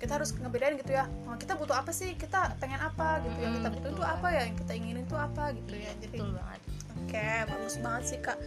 kita 0.00 0.16
harus 0.16 0.32
ngebedain 0.32 0.80
gitu 0.80 0.96
ya 0.96 1.04
oh, 1.28 1.36
kita 1.36 1.54
butuh 1.60 1.76
apa 1.76 1.92
sih? 1.92 2.16
Kita 2.16 2.56
pengen 2.56 2.80
apa? 2.80 3.20
Gitu 3.20 3.38
yang 3.44 3.54
kita 3.60 3.68
butuh 3.68 3.90
itu 3.92 4.04
apa 4.04 4.26
ya? 4.32 4.42
yang 4.48 4.56
kita 4.56 4.72
inginin 4.72 5.04
itu 5.04 5.16
apa? 5.16 5.52
Gitu 5.52 5.74
ya 5.76 5.92
jadi 6.00 6.16
betul 6.16 6.30
banget. 6.32 6.60
Oke, 6.90 7.30
bagus 7.46 7.74
banget 7.78 8.02
sih 8.08 8.18
kak. 8.18 8.38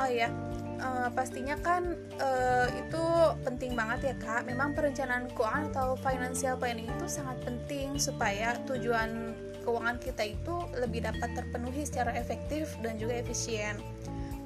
Oh 0.00 0.08
ya, 0.08 0.28
eh, 0.80 1.08
pastinya 1.12 1.56
kan 1.60 1.96
eh, 2.20 2.66
itu 2.76 3.04
penting 3.42 3.72
banget 3.72 4.12
ya 4.12 4.14
kak. 4.20 4.44
Memang 4.44 4.76
perencanaan 4.76 5.32
keuangan 5.32 5.72
atau 5.72 5.96
financial 5.96 6.54
planning 6.60 6.88
itu 6.88 7.06
sangat 7.08 7.40
penting 7.42 7.96
supaya 7.96 8.60
tujuan 8.68 9.32
keuangan 9.62 9.96
kita 10.02 10.34
itu 10.34 10.54
lebih 10.76 11.06
dapat 11.06 11.30
terpenuhi 11.32 11.86
secara 11.86 12.12
efektif 12.18 12.68
dan 12.84 12.98
juga 12.98 13.16
efisien. 13.16 13.78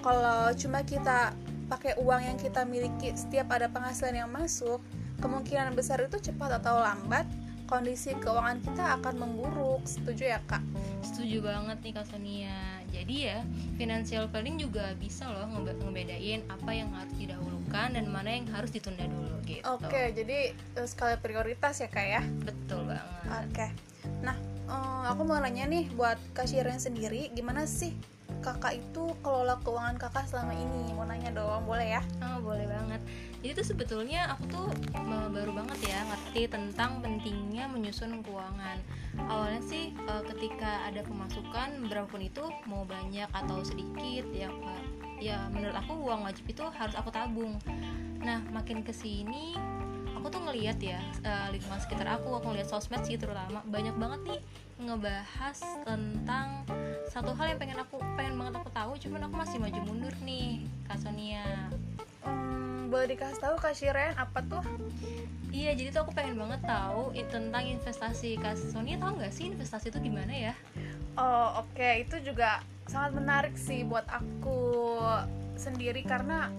Kalau 0.05 0.55
cuma 0.55 0.87
kita 0.87 1.35
pakai 1.67 1.99
uang 1.99 2.23
yang 2.23 2.39
kita 2.39 2.63
miliki 2.63 3.11
setiap 3.19 3.51
ada 3.51 3.67
penghasilan 3.67 4.23
yang 4.23 4.31
masuk, 4.31 4.79
kemungkinan 5.21 5.73
besar 5.73 6.03
itu 6.05 6.19
cepat 6.21 6.61
atau 6.63 6.81
lambat 6.81 7.27
kondisi 7.67 8.15
keuangan 8.17 8.63
kita 8.63 9.01
akan 9.01 9.15
memburuk. 9.27 9.83
Setuju 9.85 10.37
ya 10.37 10.41
kak? 10.47 10.63
setuju 11.07 11.39
banget 11.47 11.79
nih 11.87 11.93
kak 11.95 12.07
Sonia 12.11 12.61
jadi 12.91 13.15
ya 13.15 13.39
financial 13.79 14.27
planning 14.27 14.59
juga 14.59 14.93
bisa 14.99 15.31
loh 15.31 15.47
ngebe- 15.47 15.79
ngebedain 15.79 16.43
apa 16.51 16.71
yang 16.75 16.91
harus 16.91 17.15
didahulukan 17.15 17.89
dan 17.95 18.05
mana 18.11 18.31
yang 18.35 18.47
harus 18.51 18.75
ditunda 18.75 19.07
dulu 19.07 19.39
gitu 19.47 19.63
Oke, 19.65 20.11
jadi 20.13 20.51
eh, 20.53 20.87
skala 20.91 21.23
prioritas 21.23 21.79
ya 21.79 21.87
kak 21.87 22.07
ya. 22.07 22.23
betul 22.43 22.83
banget 22.91 23.27
Oke. 23.47 23.67
Nah, 24.23 24.37
eh, 24.67 25.03
aku 25.09 25.23
mau 25.23 25.39
nanya 25.39 25.67
nih 25.71 25.87
buat 25.95 26.19
Kak 26.35 26.51
sendiri, 26.51 27.31
gimana 27.35 27.65
sih 27.65 27.95
kakak 28.45 28.79
itu 28.79 29.13
kelola 29.21 29.59
keuangan 29.65 29.97
kakak 30.01 30.29
selama 30.29 30.53
ini? 30.53 30.93
Mau 30.93 31.05
nanya 31.05 31.33
dong, 31.33 31.65
boleh 31.65 31.99
ya? 31.99 32.03
Oh 32.23 32.39
boleh 32.41 32.67
banget. 32.69 33.01
Jadi 33.45 33.53
tuh 33.63 33.67
sebetulnya 33.67 34.35
aku 34.35 34.45
tuh 34.51 34.69
baru 35.07 35.53
banget 35.53 35.93
ya 35.93 36.03
ngerti 36.09 36.51
tentang 36.51 37.05
pentingnya 37.05 37.69
menyusun 37.71 38.25
keuangan. 38.25 38.79
Awalnya 39.17 39.63
sih 39.63 39.93
eh, 39.93 40.23
ketika 40.35 40.89
ada 40.89 41.05
pemasukan 41.07 41.87
berapapun 41.87 42.27
itu 42.27 42.45
mau 42.67 42.83
banyak 42.83 43.29
atau 43.31 43.63
sedikit 43.63 44.27
ya 44.33 44.51
ya 45.17 45.49
menurut 45.49 45.73
aku 45.73 45.97
uang 45.97 46.29
wajib 46.29 46.45
itu 46.49 46.65
harus 46.75 46.97
aku 46.97 47.09
tabung. 47.13 47.57
Nah 48.21 48.43
makin 48.53 48.85
ke 48.85 48.93
sini 48.93 49.57
aku 50.17 50.27
tuh 50.33 50.43
ngeliat 50.43 50.83
ya 50.83 50.99
eh, 51.23 51.49
lingkungan 51.55 51.79
sekitar 51.79 52.19
aku, 52.19 52.35
aku 52.35 52.51
ngeliat 52.51 52.67
sosmed 52.67 53.05
sih 53.07 53.15
terutama 53.15 53.63
banyak 53.69 53.95
banget 53.95 54.21
nih 54.27 54.41
ngebahas 54.77 55.59
tentang 55.83 56.63
satu 57.09 57.33
hal 57.33 57.57
yang 57.57 57.59
pengen 57.59 57.81
aku 57.81 57.97
pengen 58.15 58.37
banget 58.37 58.55
aku 58.61 58.71
tahu 58.71 58.93
cuman 59.01 59.21
aku 59.25 59.35
masih 59.41 59.59
maju 59.59 59.81
mundur 59.89 60.15
nih 60.21 60.69
Kak 60.85 61.01
Sonia 61.01 61.73
Hmm, 62.27 62.91
boleh 62.91 63.15
dikasih 63.15 63.39
tahu 63.39 63.55
Kak 63.59 63.75
Shiren 63.75 64.15
apa 64.19 64.43
tuh? 64.43 64.63
Iya, 65.55 65.79
jadi 65.79 65.95
tuh 65.95 66.07
aku 66.07 66.13
pengen 66.13 66.35
banget 66.39 66.63
tahu 66.67 67.15
tentang 67.31 67.63
investasi. 67.67 68.35
Kak 68.39 68.59
Sonia 68.59 68.99
tahu 68.99 69.23
nggak 69.23 69.33
sih 69.35 69.47
investasi 69.51 69.95
itu 69.95 69.99
gimana 70.03 70.35
ya? 70.35 70.55
Oh, 71.15 71.63
oke, 71.63 72.03
itu 72.03 72.19
juga 72.21 72.61
sangat 72.91 73.15
menarik 73.15 73.55
sih 73.55 73.87
buat 73.87 74.05
aku 74.11 74.59
sendiri 75.57 76.03
karena 76.05 76.51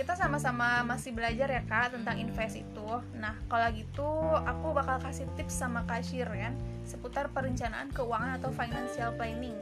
kita 0.00 0.16
sama-sama 0.16 0.80
masih 0.80 1.12
belajar 1.12 1.44
ya 1.44 1.60
kak 1.68 1.92
tentang 1.92 2.16
invest 2.16 2.56
itu. 2.56 2.88
Nah, 3.20 3.36
kalau 3.52 3.68
gitu 3.68 4.08
aku 4.48 4.72
bakal 4.72 4.96
kasih 4.96 5.28
tips 5.36 5.60
sama 5.60 5.84
Kak 5.84 6.00
Shiren 6.00 6.56
seputar 6.88 7.28
perencanaan 7.28 7.92
keuangan 7.92 8.40
atau 8.40 8.48
financial 8.48 9.12
planning. 9.20 9.52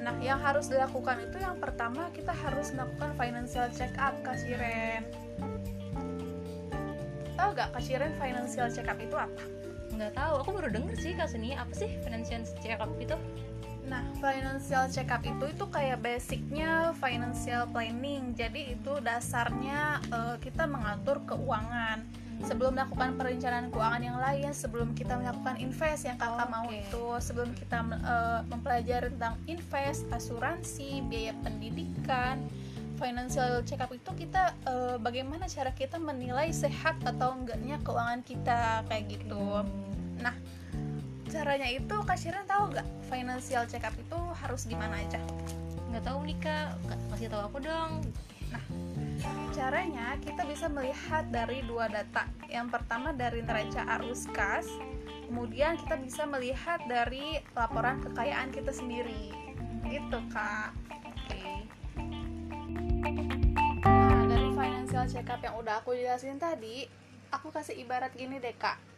Nah, 0.00 0.16
yang 0.24 0.40
harus 0.40 0.72
dilakukan 0.72 1.28
itu 1.28 1.36
yang 1.44 1.60
pertama 1.60 2.08
kita 2.16 2.32
harus 2.32 2.72
melakukan 2.72 3.12
financial 3.20 3.68
check 3.76 3.92
up 4.00 4.16
Kak 4.24 4.40
Shiren. 4.40 5.04
Tahu 7.36 7.48
gak 7.52 7.76
Kak 7.76 7.82
Shiren 7.84 8.16
financial 8.16 8.72
check 8.72 8.88
up 8.88 8.96
itu 9.04 9.20
apa? 9.20 9.44
Nggak 9.92 10.16
tahu, 10.16 10.34
aku 10.40 10.50
baru 10.56 10.68
denger 10.72 10.96
sih 10.96 11.12
Kak 11.12 11.28
Sonia. 11.28 11.60
Apa 11.60 11.76
sih 11.76 11.92
financial 12.00 12.40
check 12.64 12.80
up 12.80 12.88
itu? 12.96 13.20
Nah, 13.92 14.00
financial 14.16 14.88
check 14.88 15.12
up 15.12 15.20
itu 15.20 15.52
itu 15.52 15.64
kayak 15.68 16.00
basicnya 16.00 16.96
financial 16.96 17.68
planning. 17.68 18.32
Jadi 18.32 18.72
itu 18.72 18.92
dasarnya 19.04 20.00
eh, 20.08 20.36
kita 20.40 20.64
mengatur 20.64 21.20
keuangan. 21.28 22.00
Sebelum 22.42 22.74
melakukan 22.74 23.20
perencanaan 23.20 23.68
keuangan 23.70 24.02
yang 24.02 24.18
lain, 24.18 24.50
sebelum 24.50 24.96
kita 24.96 25.14
melakukan 25.14 25.60
invest 25.62 26.08
yang 26.08 26.18
kakak 26.18 26.48
mau 26.50 26.66
Oke. 26.66 26.80
itu, 26.80 27.04
sebelum 27.20 27.52
kita 27.52 27.84
eh, 27.84 28.40
mempelajari 28.48 29.12
tentang 29.12 29.36
invest, 29.44 30.08
asuransi, 30.08 31.04
biaya 31.06 31.36
pendidikan, 31.44 32.40
financial 32.96 33.60
check 33.68 33.84
up 33.84 33.92
itu 33.92 34.10
kita 34.16 34.56
eh, 34.64 34.96
bagaimana 34.96 35.44
cara 35.52 35.76
kita 35.76 36.00
menilai 36.00 36.48
sehat 36.48 36.96
atau 37.04 37.36
enggaknya 37.36 37.76
keuangan 37.84 38.24
kita 38.24 38.88
kayak 38.88 39.04
gitu. 39.20 39.68
Nah, 40.24 40.32
caranya 41.32 41.64
itu 41.64 41.96
Kak 42.04 42.20
Shiren 42.20 42.44
tahu 42.44 42.76
nggak 42.76 42.84
financial 43.08 43.64
check 43.64 43.88
up 43.88 43.96
itu 43.96 44.20
harus 44.36 44.68
gimana 44.68 45.00
aja? 45.00 45.16
Nggak 45.88 46.04
tahu 46.04 46.18
nih 46.28 46.36
Kak, 46.44 46.76
Ka- 46.84 47.02
kasih 47.16 47.32
tahu 47.32 47.42
aku 47.48 47.58
dong. 47.64 48.04
Caranya 49.56 50.20
kita 50.20 50.44
bisa 50.44 50.68
melihat 50.68 51.24
dari 51.32 51.64
dua 51.64 51.88
data. 51.88 52.28
Yang 52.52 52.76
pertama 52.76 53.16
dari 53.16 53.40
neraca 53.40 53.80
arus 53.96 54.28
kas, 54.28 54.68
kemudian 55.24 55.80
kita 55.80 55.96
bisa 56.04 56.28
melihat 56.28 56.84
dari 56.84 57.40
laporan 57.56 58.04
kekayaan 58.04 58.52
kita 58.52 58.72
sendiri. 58.76 59.32
Gitu 59.88 60.18
kak. 60.36 60.76
Oke. 61.00 61.44
Nah 63.88 64.24
dari 64.28 64.48
financial 64.52 65.04
check 65.08 65.32
up 65.32 65.40
yang 65.40 65.56
udah 65.56 65.80
aku 65.80 65.96
jelasin 65.96 66.36
tadi, 66.36 66.84
aku 67.32 67.48
kasih 67.48 67.80
ibarat 67.80 68.12
gini 68.12 68.36
deh 68.36 68.52
kak. 68.60 68.91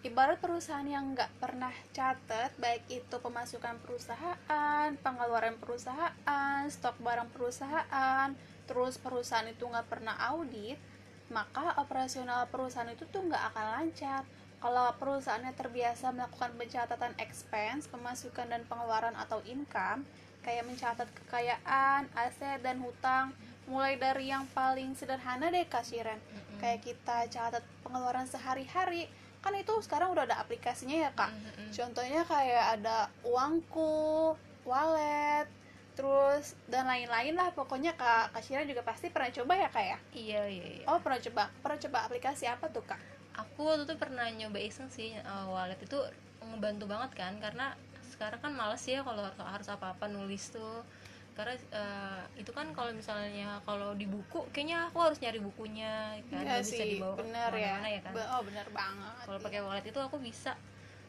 Ibarat 0.00 0.40
perusahaan 0.40 0.88
yang 0.88 1.12
nggak 1.12 1.28
pernah 1.36 1.76
catat, 1.92 2.56
baik 2.56 2.88
itu 2.88 3.16
pemasukan 3.20 3.76
perusahaan, 3.84 4.88
pengeluaran 5.04 5.60
perusahaan, 5.60 6.64
stok 6.72 6.96
barang 7.04 7.28
perusahaan, 7.36 8.32
terus 8.64 8.96
perusahaan 8.96 9.44
itu 9.44 9.60
nggak 9.60 9.92
pernah 9.92 10.16
audit, 10.32 10.80
maka 11.28 11.76
operasional 11.76 12.48
perusahaan 12.48 12.88
itu 12.88 13.04
tuh 13.12 13.28
nggak 13.28 13.52
akan 13.52 13.66
lancar. 13.76 14.24
Kalau 14.64 14.88
perusahaannya 14.96 15.52
terbiasa 15.52 16.16
melakukan 16.16 16.56
pencatatan 16.56 17.12
expense, 17.20 17.84
pemasukan 17.92 18.48
dan 18.48 18.64
pengeluaran 18.64 19.12
atau 19.20 19.44
income, 19.44 20.08
kayak 20.40 20.64
mencatat 20.64 21.12
kekayaan, 21.12 22.08
aset 22.16 22.64
dan 22.64 22.80
hutang, 22.80 23.36
mulai 23.68 24.00
dari 24.00 24.32
yang 24.32 24.48
paling 24.56 24.96
sederhana 24.96 25.52
deh 25.52 25.68
Kak 25.68 25.84
Shiren. 25.84 26.16
Mm-mm. 26.16 26.56
Kayak 26.56 26.88
kita 26.88 27.28
catat 27.28 27.64
pengeluaran 27.84 28.24
sehari-hari, 28.24 29.12
kan 29.40 29.52
itu 29.56 29.72
sekarang 29.80 30.12
udah 30.12 30.28
ada 30.28 30.36
aplikasinya 30.40 31.08
ya 31.08 31.10
Kak. 31.16 31.32
Mm-mm. 31.32 31.68
Contohnya 31.72 32.22
kayak 32.28 32.80
ada 32.80 33.08
uangku, 33.24 34.36
wallet, 34.68 35.48
terus 35.96 36.56
dan 36.68 36.88
lain-lain 36.88 37.36
lah 37.36 37.52
pokoknya 37.52 37.92
Kak 37.96 38.36
Shiren 38.40 38.68
juga 38.68 38.80
pasti 38.80 39.12
pernah 39.12 39.28
coba 39.32 39.52
ya 39.56 39.68
Kak 39.68 39.84
ya? 39.84 39.98
Iya 40.16 40.40
iya. 40.48 40.66
iya. 40.80 40.84
Oh 40.88 41.00
pernah 41.00 41.20
coba, 41.20 41.42
pernah 41.60 41.78
coba 41.80 41.98
aplikasi 42.08 42.44
apa 42.48 42.68
tuh 42.72 42.84
Kak? 42.84 43.00
Aku 43.36 43.68
waktu 43.68 43.84
itu 43.88 43.94
pernah 43.96 44.26
nyoba 44.28 44.58
iseng 44.60 44.88
sih 44.92 45.16
eh, 45.16 45.46
wallet 45.48 45.80
itu 45.80 45.98
ngebantu 46.40 46.88
banget 46.88 47.10
kan 47.16 47.36
karena 47.40 47.76
sekarang 48.12 48.40
kan 48.42 48.52
males 48.52 48.84
ya 48.84 49.00
kalau 49.00 49.24
harus 49.24 49.68
apa-apa 49.68 50.08
nulis 50.08 50.52
tuh 50.52 50.84
karena 51.32 51.54
eh, 51.56 52.22
itu 52.36 52.50
kan 52.50 52.66
kalau 52.70 52.90
misalnya 52.90 53.62
kalau 53.62 53.94
di 53.94 54.04
buku 54.04 54.44
kayaknya 54.50 54.86
aku 54.86 54.98
harus 55.00 55.18
nyari 55.18 55.38
bukunya 55.38 56.18
kan 56.26 56.42
Iya 56.42 56.58
nggak 56.58 56.62
bisa 56.62 56.84
dibawa 56.84 57.14
bener 57.16 57.50
ya. 57.50 57.54
ke 57.54 57.56
mana-mana 57.56 57.88
ya 57.88 58.00
kan 58.02 58.12
Oh 58.28 58.40
bener 58.42 58.66
banget. 58.70 59.24
kalau 59.24 59.38
pakai 59.40 59.60
wallet 59.60 59.84
itu 59.84 59.98
aku 59.98 60.16
bisa 60.18 60.52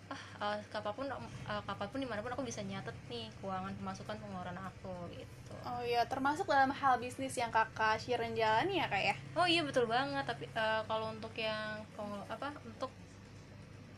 ah 0.07 0.23
eh, 0.51 0.59
kapan 0.67 0.91
pun 0.91 1.05
eh, 1.07 1.61
kapan 1.63 1.87
pun 1.87 1.99
di 1.99 2.07
mana 2.07 2.19
pun 2.19 2.31
aku 2.31 2.43
bisa 2.43 2.59
nyatet 2.61 2.93
nih 3.07 3.31
keuangan 3.39 3.73
pemasukan 3.75 4.15
pengeluaran 4.17 4.59
aku 4.59 4.93
gitu 5.11 5.55
Oh 5.61 5.77
iya, 5.85 6.01
termasuk 6.03 6.49
dalam 6.49 6.73
hal 6.73 6.97
bisnis 6.97 7.37
yang 7.37 7.53
kakak 7.53 8.01
Shiren 8.01 8.33
jalani 8.33 8.81
ya 8.81 8.89
kak 8.89 9.03
ya? 9.03 9.15
oh 9.35 9.45
iya 9.45 9.61
betul 9.61 9.85
banget 9.85 10.25
tapi 10.25 10.45
eh, 10.47 10.81
kalau 10.83 11.11
untuk 11.11 11.31
yang 11.33 11.79
apa 12.27 12.51
untuk 12.61 12.91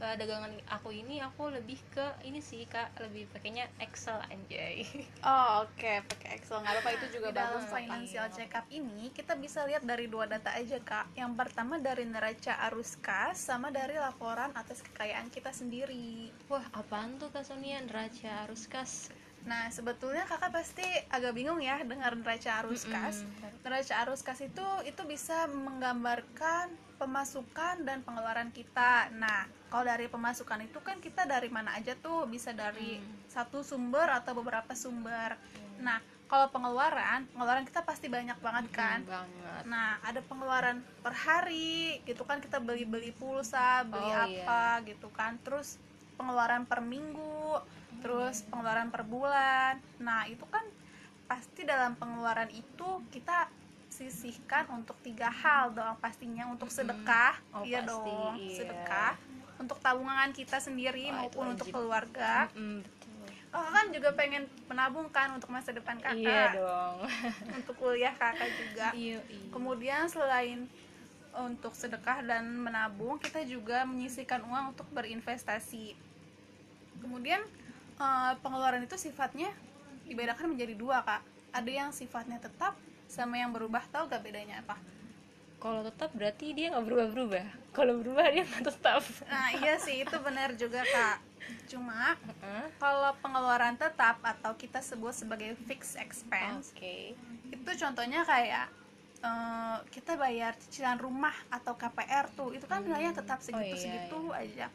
eh, 0.03 0.15
dagangan 0.19 0.51
aku 0.67 0.91
ini 0.91 1.23
aku 1.23 1.49
lebih 1.49 1.79
ke 1.95 2.03
ini 2.27 2.43
sih 2.43 2.67
kak 2.67 2.91
lebih 2.99 3.25
pakainya 3.31 3.65
Excel 3.79 4.19
anjay 4.27 4.83
Oh 5.27 5.63
oke, 5.63 5.93
pakai 6.11 6.37
Excel 6.37 6.59
nggak 6.59 6.73
apa-apa 6.75 6.89
itu 6.99 7.05
juga 7.15 7.27
Di 7.31 7.37
dalam, 7.39 7.63
bagus. 7.63 7.71
Financial 7.71 8.27
check 8.35 8.51
up 8.53 8.67
ini 8.67 9.09
kita 9.15 9.39
bisa 9.39 9.63
lihat 9.63 9.87
dari 9.87 10.11
dua 10.11 10.27
data 10.27 10.51
aja 10.51 10.77
kak. 10.83 11.15
Yang 11.15 11.31
pertama 11.39 11.79
dari 11.79 12.03
neraca 12.03 12.59
arus 12.69 12.99
kas 12.99 13.39
sama 13.39 13.71
dari 13.71 13.95
laporan 13.95 14.51
atas 14.53 14.83
kekayaan 14.83 15.31
kita 15.31 15.55
sendiri. 15.55 16.29
wah 16.51 16.63
apaan 16.75 17.15
tuh 17.17 17.31
kak 17.31 17.47
Sonia 17.47 17.79
neraca 17.79 18.45
arus 18.45 18.67
kas 18.67 19.07
Nah 19.43 19.67
sebetulnya 19.69 20.23
kakak 20.23 20.51
pasti 20.51 20.85
agak 21.11 21.35
bingung 21.35 21.59
ya 21.59 21.81
dengar 21.83 22.15
neraca 22.15 22.63
arus 22.63 22.87
kas. 22.87 23.27
Mm-mm. 23.27 23.63
Neraca 23.63 23.93
arus 24.07 24.21
kas 24.23 24.39
itu 24.39 24.67
itu 24.83 25.01
bisa 25.03 25.47
menggambarkan 25.47 26.71
pemasukan 26.97 27.83
dan 27.83 27.99
pengeluaran 28.07 28.47
kita. 28.55 29.11
Nah, 29.19 29.43
kalau 29.67 29.83
dari 29.83 30.07
pemasukan 30.07 30.63
itu 30.63 30.79
kan 30.79 31.03
kita 31.03 31.27
dari 31.27 31.51
mana 31.51 31.75
aja 31.75 31.97
tuh 31.99 32.23
bisa 32.25 32.55
dari 32.55 32.95
Hmm. 32.95 33.27
satu 33.27 33.59
sumber 33.59 34.07
atau 34.07 34.31
beberapa 34.37 34.71
sumber. 34.71 35.35
Nah, 35.83 35.99
kalau 36.31 36.47
pengeluaran 36.47 37.27
pengeluaran 37.35 37.67
kita 37.67 37.83
pasti 37.83 38.07
banyak 38.07 38.39
banget 38.39 38.65
kan 38.71 39.03
banget 39.03 39.63
Nah, 39.67 39.99
ada 40.01 40.19
pengeluaran 40.23 40.79
per 41.03 41.11
hari, 41.13 41.99
gitu 42.03 42.23
kan 42.23 42.39
kita 42.39 42.59
beli-beli 42.59 43.11
pulsa, 43.15 43.83
beli 43.83 44.11
Oh, 44.11 44.23
apa, 44.27 44.83
gitu 44.83 45.07
kan. 45.11 45.39
Terus 45.39 45.79
pengeluaran 46.15 46.67
per 46.67 46.79
minggu, 46.79 47.59
terus 48.03 48.43
pengeluaran 48.43 48.91
per 48.91 49.03
bulan. 49.03 49.79
Nah, 49.97 50.27
itu 50.27 50.43
kan 50.45 50.61
pasti 51.23 51.63
dalam 51.63 51.95
pengeluaran 51.95 52.51
itu 52.51 52.89
kita 53.09 53.47
sisihkan 53.87 54.67
untuk 54.69 54.97
tiga 54.99 55.29
hal 55.29 55.71
dong 55.71 55.95
pastinya 55.97 56.49
untuk 56.49 56.67
sedekah, 56.67 57.37
Oh, 57.51 57.63
iya 57.63 57.79
pasti, 57.79 57.87
dong, 57.87 58.33
iya. 58.35 58.57
sedekah. 58.59 59.13
Untuk 59.55 59.79
tabungan 59.79 60.29
kita 60.29 60.59
sendiri 60.59 61.07
itu 61.07 61.15
maupun 61.15 61.55
untuk 61.55 61.69
wajib. 61.69 61.77
keluarga. 61.79 62.49
Mm, 62.51 62.81
betul. 62.81 63.27
Oh, 63.53 63.69
kan 63.69 63.85
juga 63.93 64.09
pengen 64.11 64.43
menabung 64.65 65.07
kan 65.07 65.29
untuk 65.31 65.47
masa 65.47 65.69
depan 65.69 65.95
kakak, 65.95 66.17
iya 66.17 66.57
dong 66.57 67.05
untuk 67.61 67.75
kuliah 67.77 68.11
kakak 68.11 68.49
juga. 68.51 68.89
iya 68.91 69.21
iya 69.23 69.47
Kemudian 69.47 70.09
selain 70.09 70.65
untuk 71.33 71.73
sedekah 71.73 72.21
dan 72.21 72.49
menabung, 72.49 73.17
kita 73.17 73.45
juga 73.45 73.85
menyisihkan 73.85 74.41
uang 74.41 74.73
untuk 74.73 74.89
berinvestasi. 74.89 75.93
Kemudian 76.97 77.41
eh, 77.99 78.33
pengeluaran 78.41 78.81
itu 78.83 78.95
sifatnya 78.95 79.49
dibedakan 80.05 80.53
menjadi 80.53 80.73
dua 80.75 81.01
kak. 81.01 81.21
Ada 81.53 81.69
yang 81.69 81.89
sifatnya 81.93 82.41
tetap 82.41 82.73
sama 83.05 83.37
yang 83.37 83.53
berubah. 83.53 83.83
Tahu 83.93 84.09
gak 84.09 84.23
bedanya 84.25 84.61
apa? 84.61 84.77
kalau 85.63 85.79
tetap 85.79 86.11
berarti 86.11 86.51
dia 86.51 86.75
nggak 86.75 86.83
berubah-berubah 86.83 87.45
kalau 87.71 88.03
berubah 88.03 88.27
dia 88.35 88.43
nggak 88.43 88.67
tetap 88.67 88.99
Nah 89.31 89.47
iya 89.55 89.79
sih 89.79 90.03
itu 90.03 90.11
benar 90.19 90.51
juga 90.59 90.83
kak. 90.83 91.23
Cuma 91.71 92.19
Heeh. 92.19 92.67
kalau 92.83 93.15
pengeluaran 93.23 93.79
tetap 93.79 94.19
atau 94.19 94.59
kita 94.59 94.83
sebut 94.83 95.15
sebagai 95.15 95.55
fixed 95.63 95.95
expense 95.95 96.75
oke 96.75 97.15
itu 97.47 97.71
contohnya 97.79 98.27
kayak 98.27 98.67
eh, 99.23 99.77
kita 99.87 100.19
bayar 100.19 100.51
cicilan 100.67 100.99
rumah 100.99 101.31
atau 101.47 101.79
KPR 101.79 102.27
tuh 102.35 102.51
itu 102.51 102.67
kan 102.67 102.83
nilainya 102.83 103.15
tetap 103.15 103.39
Oh, 103.39 103.45
segitu 103.47 103.71
iya, 103.71 103.79
segitu 103.79 104.19
aja 104.35 104.67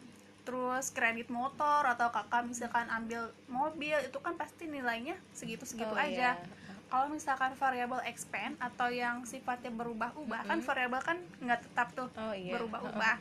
terus 0.48 0.88
kredit 0.88 1.28
motor 1.28 1.84
atau 1.84 2.08
kakak 2.08 2.40
misalkan 2.42 2.88
ambil 2.88 3.22
mobil 3.46 4.00
itu 4.00 4.16
kan 4.16 4.32
pasti 4.32 4.64
nilainya 4.64 5.12
segitu 5.30 5.62
segitu 5.62 5.92
Oh, 5.92 6.00
aja 6.00 6.32
iya. 6.32 6.48
kalau 6.88 7.12
misalkan 7.12 7.52
variable 7.52 8.00
expense 8.02 8.56
atau 8.58 8.88
yang 8.88 9.22
sifatnya 9.22 9.68
berubah-ubah 9.70 10.40
kan 10.42 10.56
Mm-mm. 10.56 10.64
variabel 10.64 11.02
kan 11.02 11.20
nggak 11.38 11.60
tetap 11.62 11.92
tuh 11.92 12.08
oh 12.10 12.32
iya 12.32 12.56
berubah-ubah 12.56 13.16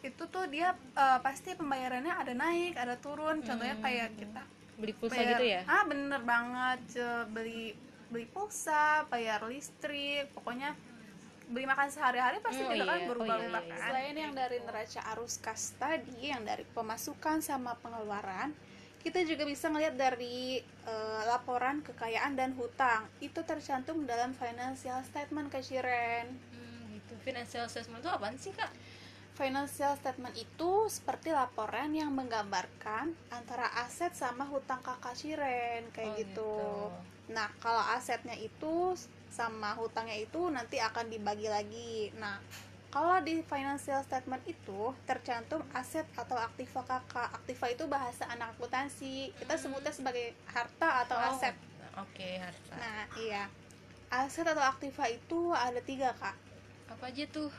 itu 0.00 0.22
tuh 0.24 0.46
dia 0.46 0.70
eh, 0.94 1.18
pasti 1.18 1.50
pembayarannya 1.52 2.14
ada 2.14 2.30
naik 2.32 2.78
ada 2.78 2.94
turun 2.94 3.42
contohnya 3.42 3.74
Hmm. 3.74 3.82
kayak 3.82 4.14
kita 4.14 4.42
beli 4.76 4.92
pulsa 4.92 5.16
bayar- 5.16 5.30
gitu 5.32 5.44
ya 5.48 5.60
ah 5.66 5.82
bener 5.82 6.20
banget 6.22 6.80
beli 7.28 7.74
beli 8.06 8.26
pulsa 8.28 9.02
bayar 9.06 9.42
listrik 9.42 10.30
pokoknya 10.30 10.78
beli 11.46 11.62
makan 11.64 11.86
sehari-hari 11.86 12.42
pasti 12.42 12.62
Oh, 12.62 12.70
juga 12.74 12.84
kan 12.84 12.98
iya. 12.98 13.06
Oh, 13.06 13.10
berubah-ubah 13.14 13.62
iya, 13.62 13.68
iya. 13.70 13.76
kan 13.78 13.80
selain 13.86 14.16
yang 14.18 14.32
dari 14.34 14.58
neraca 14.60 15.00
arus 15.14 15.34
kas 15.38 15.62
tadi 15.78 16.18
yang 16.26 16.42
dari 16.42 16.64
pemasukan 16.74 17.38
sama 17.38 17.78
pengeluaran 17.78 18.50
kita 18.98 19.22
juga 19.22 19.46
bisa 19.46 19.70
ngelihat 19.70 19.94
dari 19.94 20.58
eh, 20.62 21.22
laporan 21.30 21.78
kekayaan 21.86 22.34
dan 22.34 22.50
hutang 22.58 23.06
itu 23.22 23.38
tercantum 23.46 24.02
dalam 24.02 24.34
financial 24.34 24.98
statement 25.06 25.54
Shiren 25.62 26.26
Hmm, 26.50 26.82
gitu 26.90 27.14
financial 27.22 27.64
assessment 27.64 28.02
itu 28.02 28.10
apaan 28.10 28.34
sih 28.36 28.50
kak 28.50 28.70
Financial 29.36 29.92
statement 30.00 30.32
itu 30.32 30.88
seperti 30.88 31.28
laporan 31.28 31.92
yang 31.92 32.08
menggambarkan 32.08 33.12
antara 33.28 33.68
aset 33.84 34.16
sama 34.16 34.48
hutang 34.48 34.80
kakak 34.80 35.12
Shiren 35.12 35.92
kayak 35.92 36.08
Oh, 36.08 36.16
gitu. 36.16 36.56
Nah, 37.28 37.52
kalau 37.60 37.84
asetnya 37.92 38.32
itu 38.32 38.96
sama 39.36 39.76
hutangnya 39.76 40.16
itu 40.16 40.48
nanti 40.48 40.80
akan 40.80 41.12
dibagi 41.12 41.44
lagi. 41.46 42.08
Nah, 42.16 42.40
kalau 42.88 43.20
di 43.20 43.44
financial 43.44 44.00
statement 44.00 44.40
itu 44.48 44.96
tercantum 45.04 45.60
aset 45.76 46.08
atau 46.16 46.40
aktiva 46.40 46.80
kakak. 46.82 47.28
Aktiva 47.36 47.66
itu 47.68 47.84
bahasa 47.84 48.24
anak 48.26 48.56
akuntansi. 48.56 49.36
Kita 49.36 49.60
sebutnya 49.60 49.92
sebagai 49.92 50.32
harta 50.48 51.04
atau 51.04 51.20
Oh, 51.20 51.28
aset. 51.28 51.52
oke 51.94 52.28
harta 52.40 52.74
Nah, 52.74 53.04
iya. 53.20 53.44
Aset 54.08 54.48
atau 54.48 54.64
aktiva 54.64 55.04
itu 55.06 55.52
ada 55.52 55.80
tiga 55.82 56.16
kak. 56.16 56.36
apa 56.86 57.10
aja 57.12 57.28
tuh 57.28 57.52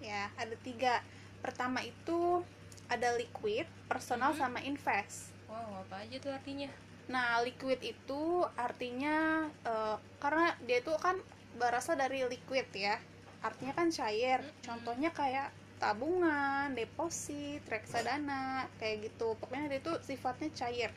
Ya, 0.00 0.30
ada 0.38 0.54
tiga. 0.62 1.02
Pertama 1.42 1.82
itu 1.82 2.40
ada 2.86 3.12
liquid, 3.18 3.66
personal 3.84 4.32
Mhm. 4.32 4.38
sama 4.38 4.58
invest. 4.62 5.34
wow 5.44 5.82
apa 5.82 6.06
aja 6.06 6.16
tuh 6.16 6.30
artinya 6.30 6.70
Nah, 7.08 7.40
liquid 7.40 7.80
itu 7.80 8.44
artinya 8.56 9.48
eh, 9.64 9.96
karena 10.20 10.52
dia 10.68 10.84
itu 10.84 10.92
kan 11.00 11.16
berasal 11.56 11.96
dari 11.96 12.24
liquid 12.28 12.68
ya. 12.76 13.00
Artinya 13.40 13.72
kan 13.72 13.88
cair. 13.88 14.44
Contohnya 14.60 15.10
kayak 15.12 15.50
tabungan, 15.78 16.74
deposit, 16.74 17.64
reksadana, 17.70 18.68
kayak 18.76 19.08
gitu. 19.08 19.38
Pokoknya 19.40 19.72
dia 19.72 19.80
itu 19.80 19.92
sifatnya 20.04 20.50
cair. 20.52 20.90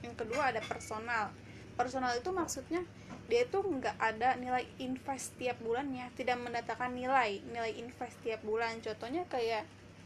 Yang 0.00 0.14
kedua 0.24 0.52
ada 0.52 0.60
personal. 0.64 1.32
Personal 1.74 2.14
itu 2.16 2.30
maksudnya 2.30 2.84
dia 3.24 3.48
itu 3.48 3.56
nggak 3.56 3.96
ada 3.96 4.36
nilai 4.36 4.68
invest 4.78 5.32
tiap 5.40 5.56
bulannya, 5.64 6.12
tidak 6.12 6.36
mendatangkan 6.38 6.92
nilai 6.92 7.40
nilai 7.50 7.72
invest 7.80 8.20
tiap 8.20 8.44
bulan. 8.44 8.78
Contohnya 8.84 9.24
kayak 9.26 9.64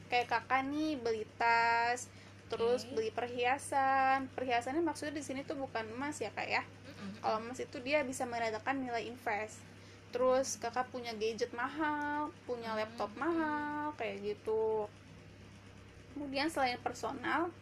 kayak 0.08 0.30
kakak 0.30 0.64
nih 0.70 0.96
beli 0.96 1.26
tas, 1.36 2.08
terus 2.48 2.84
Oke. 2.88 2.92
beli 2.96 3.10
perhiasan. 3.12 4.28
Perhiasannya 4.32 4.82
maksudnya 4.84 5.14
di 5.16 5.24
sini 5.24 5.44
tuh 5.44 5.56
bukan 5.56 5.84
emas 5.94 6.18
ya 6.20 6.32
kak 6.32 6.48
ya. 6.48 6.64
Mm-mm. 6.64 7.20
Kalau 7.20 7.38
emas 7.44 7.60
itu 7.60 7.76
dia 7.84 8.02
bisa 8.02 8.24
mendatangkan 8.24 8.76
nilai 8.80 9.04
invest. 9.06 9.60
Terus 10.08 10.56
kakak 10.56 10.88
punya 10.88 11.12
gadget 11.14 11.52
mahal, 11.52 12.32
punya 12.48 12.72
laptop 12.72 13.12
mahal, 13.20 13.92
kayak 14.00 14.24
gitu. 14.24 14.88
Kemudian 16.16 16.48
selain 16.48 16.80
personal, 16.80 17.52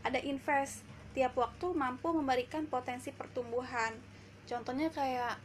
ada 0.00 0.18
invest. 0.24 0.80
Tiap 1.12 1.36
waktu 1.38 1.70
mampu 1.76 2.10
memberikan 2.10 2.66
potensi 2.66 3.14
pertumbuhan. 3.14 3.94
Contohnya 4.48 4.88
kayak 4.90 5.36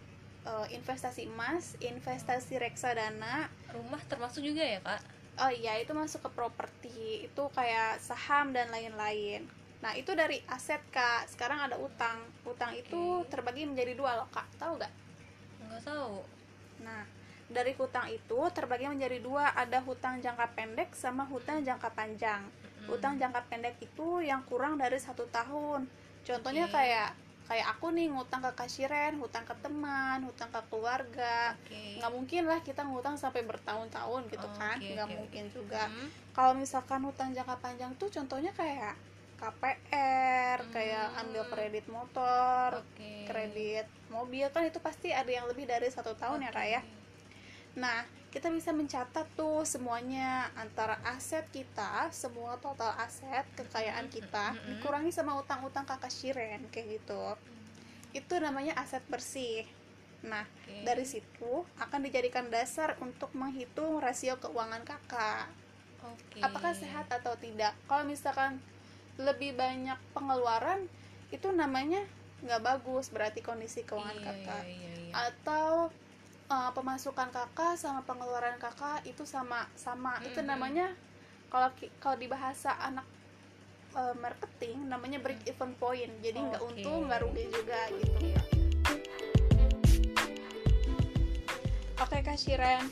eh, 0.48 0.68
investasi 0.80 1.28
emas, 1.28 1.76
investasi 1.84 2.58
reksadana. 2.58 3.52
rumah 3.70 4.02
termasuk 4.10 4.42
juga 4.42 4.66
ya 4.66 4.82
kak 4.82 5.19
Oh 5.40 5.52
iya, 5.52 5.80
itu 5.80 5.96
masuk 5.96 6.28
ke 6.28 6.30
properti. 6.36 7.24
Itu 7.24 7.48
kayak 7.56 8.04
saham 8.04 8.52
dan 8.52 8.68
lain-lain. 8.70 9.48
Nah, 9.80 9.96
itu 9.96 10.12
dari 10.12 10.44
aset, 10.52 10.84
Kak. 10.92 11.32
Sekarang 11.32 11.64
ada 11.64 11.80
utang. 11.80 12.20
Utang 12.44 12.76
itu 12.76 13.24
Oke. 13.24 13.32
terbagi 13.32 13.64
menjadi 13.64 13.96
dua 13.96 14.20
loh, 14.20 14.28
Kak. 14.32 14.48
Tahu 14.60 14.76
gak? 14.76 14.92
nggak 15.60 15.86
tahu 15.86 16.26
Nah, 16.82 17.04
dari 17.52 17.76
hutang 17.76 18.08
itu 18.10 18.40
terbagi 18.56 18.88
menjadi 18.88 19.20
dua, 19.20 19.52
ada 19.54 19.80
hutang 19.84 20.20
jangka 20.20 20.48
pendek 20.56 20.96
sama 20.96 21.24
hutang 21.28 21.64
jangka 21.64 21.92
panjang. 21.92 22.44
Mm-mm. 22.44 22.88
Hutang 22.92 23.20
jangka 23.20 23.42
pendek 23.48 23.76
itu 23.80 24.24
yang 24.24 24.44
kurang 24.48 24.80
dari 24.80 25.00
satu 25.00 25.28
tahun. 25.32 25.88
Contohnya 26.24 26.68
Oke. 26.68 26.76
kayak 26.76 27.10
kayak 27.50 27.66
aku 27.74 27.90
nih 27.90 28.14
ngutang 28.14 28.46
ke 28.46 28.52
kasiren, 28.56 29.18
hutang 29.18 29.42
ke 29.42 29.58
teman, 29.58 30.22
hutang 30.22 30.54
ke 30.54 30.62
keluarga. 30.70 31.58
oke 31.58 31.98
Nggak 31.98 32.12
mungkin 32.14 32.44
lah 32.46 32.60
kita 32.62 32.86
ngutang 32.86 33.18
sampai 33.18 33.42
bertahun-tahun 33.42 34.22
gitu 34.30 34.46
Oh, 34.46 34.54
kan, 34.54 34.78
nggak 34.78 35.08
oke, 35.10 35.18
mungkin 35.18 35.46
juga. 35.50 35.90
Mm. 35.90 36.08
Kalau 36.32 36.54
misalkan 36.54 37.02
hutang 37.02 37.34
jangka 37.34 37.58
panjang 37.58 37.92
tuh 37.98 38.08
contohnya 38.08 38.54
kayak 38.54 38.94
KPR, 39.40 40.58
kayak 40.70 41.06
Hmm. 41.10 41.22
ambil 41.26 41.44
kredit 41.50 41.86
motor, 41.88 42.70
oke 42.78 43.12
kredit 43.26 43.86
mobil 44.10 44.46
kan 44.50 44.66
itu 44.66 44.78
pasti 44.78 45.14
ada 45.14 45.30
yang 45.30 45.46
lebih 45.46 45.66
dari 45.66 45.86
satu 45.88 46.14
tahun 46.14 46.46
ya 46.46 46.50
Oke. 46.50 46.58
Nah, 47.78 48.06
kita 48.30 48.54
bisa 48.54 48.70
mencatat 48.70 49.26
tuh 49.34 49.66
semuanya 49.66 50.54
antara 50.54 51.02
aset 51.02 51.46
kita, 51.50 52.14
semua 52.14 52.62
total 52.62 52.94
aset 53.02 53.46
kekayaan 53.58 54.06
kita 54.10 54.54
dikurangi 54.70 55.10
sama 55.10 55.34
utang-utang 55.42 55.86
kakak 55.86 56.14
Shiren 56.14 56.70
kayak 56.70 57.02
gitu. 57.02 57.24
Itu 58.14 58.38
namanya 58.38 58.78
aset 58.78 59.02
bersih. 59.10 59.66
Nah, 60.22 60.46
Oke. 60.46 60.86
dari 60.86 61.06
situ 61.10 61.66
akan 61.82 62.00
dijadikan 62.06 62.52
dasar 62.54 63.00
untuk 63.02 63.34
menghitung 63.34 63.98
rasio 63.98 64.38
keuangan 64.38 64.86
kakak. 64.86 65.50
Oke. 66.06 66.40
Apakah 66.46 66.78
sehat 66.78 67.10
atau 67.10 67.34
tidak? 67.40 67.74
Kalau 67.90 68.06
misalkan 68.06 68.62
lebih 69.18 69.58
banyak 69.58 69.98
pengeluaran, 70.14 70.86
itu 71.34 71.50
namanya 71.50 72.06
nggak 72.40 72.62
bagus 72.64 73.12
berarti 73.12 73.44
kondisi 73.44 73.84
keuangan 73.84 74.16
Iya, 74.16 74.26
kakak 74.32 74.64
iya, 74.64 74.76
iya, 74.80 74.92
iya. 74.96 75.14
atau 75.28 75.92
uh, 76.50 76.70
pemasukan 76.74 77.30
kakak 77.30 77.78
sama 77.78 78.02
pengeluaran 78.04 78.58
kakak 78.58 79.06
itu 79.06 79.24
sama 79.24 79.70
sama. 79.78 80.18
Itu 80.26 80.42
Mm-mm. 80.42 80.50
namanya 80.50 80.92
kalau 81.54 81.70
kalau 82.02 82.18
di 82.18 82.28
bahasa 82.28 82.76
anak 82.82 83.06
uh, 83.94 84.14
marketing 84.18 84.90
namanya 84.90 85.22
break 85.22 85.40
even 85.46 85.78
point. 85.78 86.12
Jadi 86.26 86.38
nggak 86.42 86.62
Oke. 86.62 86.82
untung 86.82 87.08
nggak 87.08 87.22
rugi 87.24 87.46
juga 87.54 87.80
gitu. 87.94 88.18
Oke 92.00 92.18
kak 92.26 92.38
Shiren. 92.38 92.90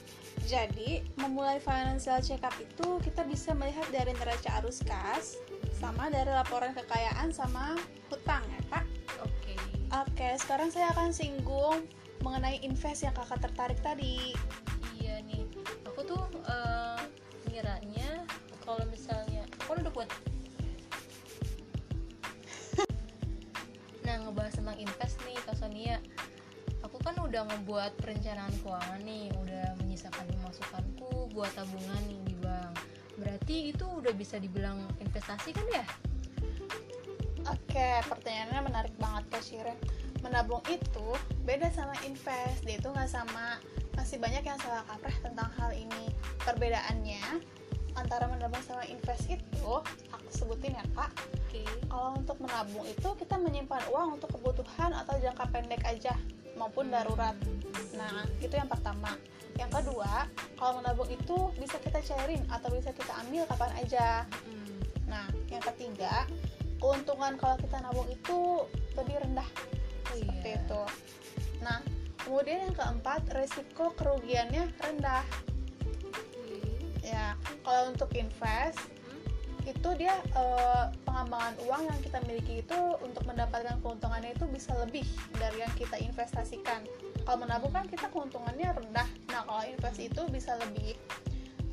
Jadi 0.48 1.04
memulai 1.20 1.60
financial 1.60 2.24
check 2.24 2.40
up 2.40 2.56
itu 2.56 3.04
kita 3.04 3.28
bisa 3.28 3.52
melihat 3.52 3.84
dari 3.92 4.16
neraca 4.16 4.64
arus 4.64 4.80
kas 4.80 5.36
sama 5.76 6.08
dari 6.08 6.32
laporan 6.32 6.72
kekayaan 6.72 7.36
sama 7.36 7.76
hutang 8.08 8.46
ya 8.48 8.62
kak? 8.72 8.86
Oke. 9.20 9.56
Oke, 9.92 10.30
sekarang 10.40 10.72
saya 10.72 10.92
akan 10.96 11.12
singgung 11.12 11.84
mengenai 12.22 12.62
invest 12.66 13.06
yang 13.06 13.16
kakak 13.16 13.40
tertarik 13.44 13.80
tadi. 13.82 14.34
iya 14.98 15.22
nih 15.26 15.46
aku 15.86 16.02
tuh 16.06 16.24
eh, 16.46 17.00
ngiranya 17.50 18.26
kalau 18.68 18.84
misalnya 18.92 19.48
aku 19.58 19.74
kan 19.74 19.78
udah 19.88 19.94
buat 19.96 20.10
nah 24.06 24.16
ngebahas 24.22 24.54
tentang 24.60 24.78
invest 24.78 25.18
nih 25.24 25.38
Kak 25.48 25.56
Sonia 25.56 25.98
aku 26.84 27.00
kan 27.00 27.16
udah 27.18 27.48
ngebuat 27.48 27.96
perencanaan 27.98 28.52
keuangan 28.62 29.02
nih 29.08 29.32
udah 29.40 29.74
menyisakan 29.80 30.28
pemasukanku 30.38 31.32
buat 31.32 31.50
tabungan 31.56 32.02
nih 32.12 32.20
di 32.28 32.36
bank 32.44 32.76
berarti 33.18 33.72
itu 33.72 33.86
udah 33.88 34.14
bisa 34.14 34.38
dibilang 34.38 34.84
investasi 35.00 35.56
kan 35.56 35.68
ya 35.72 35.86
Oke, 37.48 38.04
pertanyaannya 38.12 38.60
menarik 38.60 38.92
banget 39.00 39.24
Kak 39.32 39.40
Shiren. 39.40 39.80
Menabung 40.22 40.64
itu 40.68 41.08
beda 41.46 41.70
sama 41.74 41.94
invest, 42.04 42.66
dia 42.66 42.78
itu 42.78 42.90
nggak 42.90 43.10
sama. 43.10 43.62
Masih 43.98 44.22
banyak 44.22 44.46
yang 44.46 44.60
salah 44.62 44.86
kaprah 44.86 45.18
tentang 45.22 45.50
hal 45.58 45.72
ini. 45.74 46.14
Perbedaannya 46.46 47.42
antara 47.98 48.30
menabung 48.30 48.62
sama 48.62 48.86
invest 48.86 49.26
itu, 49.30 49.72
aku 50.14 50.30
sebutin 50.30 50.78
ya 50.78 50.86
kak. 50.94 51.12
oke 51.18 51.64
Kalau 51.90 52.10
untuk 52.14 52.38
menabung 52.38 52.86
itu 52.86 53.10
kita 53.18 53.36
menyimpan 53.42 53.82
uang 53.90 54.22
untuk 54.22 54.30
kebutuhan 54.38 54.94
atau 54.94 55.18
jangka 55.18 55.46
pendek 55.50 55.82
aja 55.82 56.14
maupun 56.54 56.94
darurat. 56.94 57.34
Nah, 57.98 58.26
itu 58.38 58.54
yang 58.54 58.70
pertama. 58.70 59.18
Yang 59.58 59.82
kedua, 59.82 60.30
kalau 60.54 60.78
menabung 60.78 61.10
itu 61.10 61.50
bisa 61.58 61.82
kita 61.82 61.98
cairin 62.06 62.46
atau 62.54 62.70
bisa 62.70 62.94
kita 62.94 63.10
ambil 63.26 63.50
kapan 63.50 63.72
aja. 63.82 64.30
Hmm, 64.46 64.68
Nah, 65.08 65.26
yang 65.48 65.64
ketiga, 65.64 66.28
keuntungan 66.78 67.40
kalau 67.40 67.56
kita 67.58 67.80
nabung 67.82 68.06
itu 68.12 68.68
lebih 68.94 69.18
rendah 69.24 69.48
seperti 70.12 70.50
iya. 70.56 70.60
itu. 70.64 70.82
Nah, 71.64 71.80
kemudian 72.24 72.60
yang 72.70 72.76
keempat, 72.76 73.22
resiko 73.36 73.92
kerugiannya 73.98 74.72
rendah. 74.80 75.26
Oke. 76.12 76.60
Ya, 77.04 77.36
kalau 77.64 77.92
untuk 77.92 78.12
invest 78.16 78.80
Hmm, 79.08 79.24
itu 79.64 79.90
dia 79.96 80.20
eh, 80.36 80.86
pengembangan 81.08 81.56
uang 81.64 81.82
yang 81.88 82.00
kita 82.04 82.20
miliki 82.28 82.60
itu 82.60 82.80
untuk 83.00 83.24
mendapatkan 83.24 83.80
keuntungannya 83.80 84.36
itu 84.36 84.46
bisa 84.52 84.76
lebih 84.84 85.08
dari 85.40 85.64
yang 85.64 85.74
kita 85.80 85.96
investasikan. 86.00 86.84
Kalau 87.24 87.40
menabung 87.40 87.72
kan 87.72 87.88
kita 87.88 88.12
keuntungannya 88.12 88.72
rendah. 88.76 89.08
Nah, 89.32 89.42
kalau 89.48 89.64
invest 89.64 90.00
itu 90.00 90.22
bisa 90.28 90.60
lebih. 90.60 91.00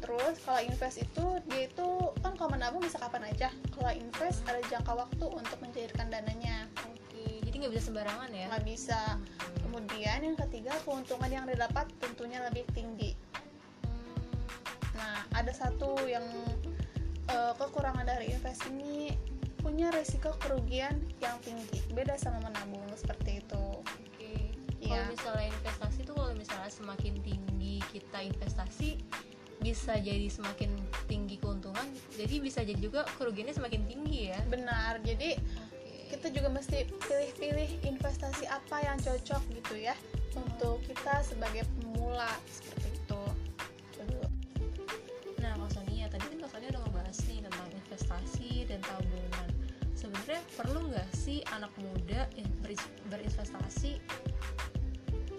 Terus 0.05 0.37
kalau 0.45 0.61
invest 0.61 1.01
itu 1.01 1.25
dia 1.49 1.65
itu 1.65 1.89
kan 2.21 2.37
kalau 2.37 2.53
menabung 2.53 2.85
bisa 2.85 3.01
kapan 3.01 3.25
aja. 3.25 3.49
Kalau 3.73 3.89
invest 3.89 4.45
ada 4.45 4.61
jangka 4.69 4.93
waktu 4.95 5.27
untuk 5.33 5.59
mencairkan 5.65 6.13
dananya. 6.13 6.44
Nggak 7.65 7.81
bisa 7.81 7.89
sembarangan 7.89 8.31
ya 8.31 8.47
Nggak 8.53 8.65
bisa. 8.69 9.01
Kemudian 9.65 10.19
yang 10.21 10.37
ketiga 10.37 10.77
keuntungan 10.85 11.31
yang 11.33 11.49
didapat 11.49 11.89
tentunya 11.97 12.45
lebih 12.45 12.69
tinggi. 12.77 13.17
Hmm, 13.89 14.37
Nah, 14.95 15.25
ada 15.33 15.51
satu 15.51 15.97
yang 16.05 16.23
eh, 17.25 17.53
kekurangan 17.57 18.05
dari 18.05 18.37
invest 18.37 18.69
ini 18.69 19.17
punya 19.65 19.89
resiko 19.97 20.37
kerugian 20.45 21.01
yang 21.25 21.41
tinggi. 21.41 21.81
Beda 21.97 22.21
sama 22.21 22.45
menabung 22.45 22.85
seperti 22.93 23.41
itu. 23.41 23.65
Oke. 23.81 24.53
Iya. 24.85 25.01
Kalau 25.01 25.05
misalnya 25.09 25.47
investasi 25.57 25.99
tuh 26.05 26.15
kalau 26.15 26.37
misalnya 26.37 26.69
semakin 26.69 27.17
tinggi 27.25 27.81
kita 27.89 28.29
investasi 28.29 29.01
bisa 29.65 29.97
jadi 29.97 30.29
semakin 30.29 30.77
tinggi 31.09 31.41
keuntungan, 31.41 31.89
jadi 32.21 32.37
bisa 32.45 32.61
jadi 32.61 32.77
juga 32.77 33.09
kerugiannya 33.17 33.57
semakin 33.57 33.83
tinggi 33.89 34.29
ya. 34.29 34.39
Benar. 34.53 35.01
Jadi. 35.01 35.41
Kita 36.15 36.31
juga 36.31 36.47
mesti 36.47 36.87
pilih-pilih 36.87 37.91
investasi 37.91 38.47
apa 38.47 38.87
yang 38.87 38.95
cocok 39.03 39.43
gitu 39.51 39.75
ya 39.83 39.99
untuk 40.39 40.79
kita 40.87 41.27
sebagai 41.27 41.67
pemula 41.75 42.31
seperti 42.47 42.95
itu. 42.95 43.23
Nah, 45.43 45.59
Kak 45.59 45.71
Sonia 45.75 46.07
tadi 46.07 46.23
kan 46.31 46.39
Kak 46.47 46.51
Sonia 46.55 46.71
udah 46.71 46.83
ngebahas 46.87 47.19
nih 47.27 47.39
tentang 47.43 47.69
investasi 47.75 48.51
dan 48.71 48.79
tabungan. 48.87 49.49
Sebenarnya 49.99 50.41
perlu 50.55 50.81
nggak 50.95 51.11
sih 51.19 51.43
anak 51.51 51.75
muda 51.83 52.31
berinvestasi? 53.11 53.99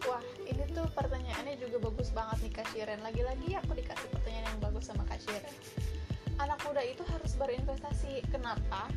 Wah, 0.06 0.22
ini 0.44 0.64
tuh 0.76 0.86
pertanyaannya 0.92 1.56
juga 1.56 1.88
bagus 1.88 2.12
banget 2.12 2.38
nih 2.44 2.52
Kak 2.52 2.68
Shiren. 2.76 3.00
Lagi-lagi 3.00 3.56
aku 3.64 3.80
dikasih 3.80 4.12
pertanyaan 4.12 4.46
yang 4.52 4.60
bagus 4.60 4.92
sama 4.92 5.08
Kak 5.08 5.24
Shiren. 5.24 5.56
Anak 6.36 6.60
muda 6.68 6.84
itu 6.84 7.02
harus 7.08 7.32
berinvestasi. 7.40 8.28
Kenapa? 8.28 8.92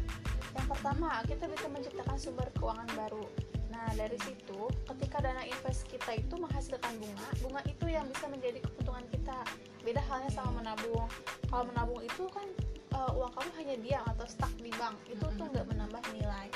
Yang 0.59 0.67
pertama, 0.75 1.23
kita 1.23 1.47
bisa 1.47 1.67
menciptakan 1.71 2.19
sumber 2.19 2.51
keuangan 2.59 2.91
baru. 2.99 3.23
Nah, 3.71 3.87
dari 3.95 4.19
situ, 4.27 4.67
ketika 4.91 5.23
dana 5.23 5.47
invest 5.47 5.87
kita 5.87 6.19
itu 6.19 6.35
menghasilkan 6.35 6.99
bunga, 6.99 7.29
bunga 7.39 7.63
itu 7.71 7.87
yang 7.87 8.03
bisa 8.11 8.27
menjadi 8.27 8.59
keuntungan 8.67 9.07
kita. 9.15 9.39
Beda 9.87 10.03
halnya 10.11 10.35
sama 10.35 10.59
menabung. 10.59 11.07
Kalau 11.47 11.65
menabung 11.71 12.03
itu 12.03 12.27
kan 12.35 12.43
eh, 12.91 13.11
uang 13.15 13.31
kamu 13.39 13.51
hanya 13.63 13.77
diam 13.79 14.05
atau 14.19 14.27
stuck 14.27 14.51
di 14.59 14.75
bank. 14.75 14.99
Itu 15.07 15.31
tuh 15.39 15.47
nggak 15.47 15.63
menambah 15.71 16.03
nilai. 16.19 16.51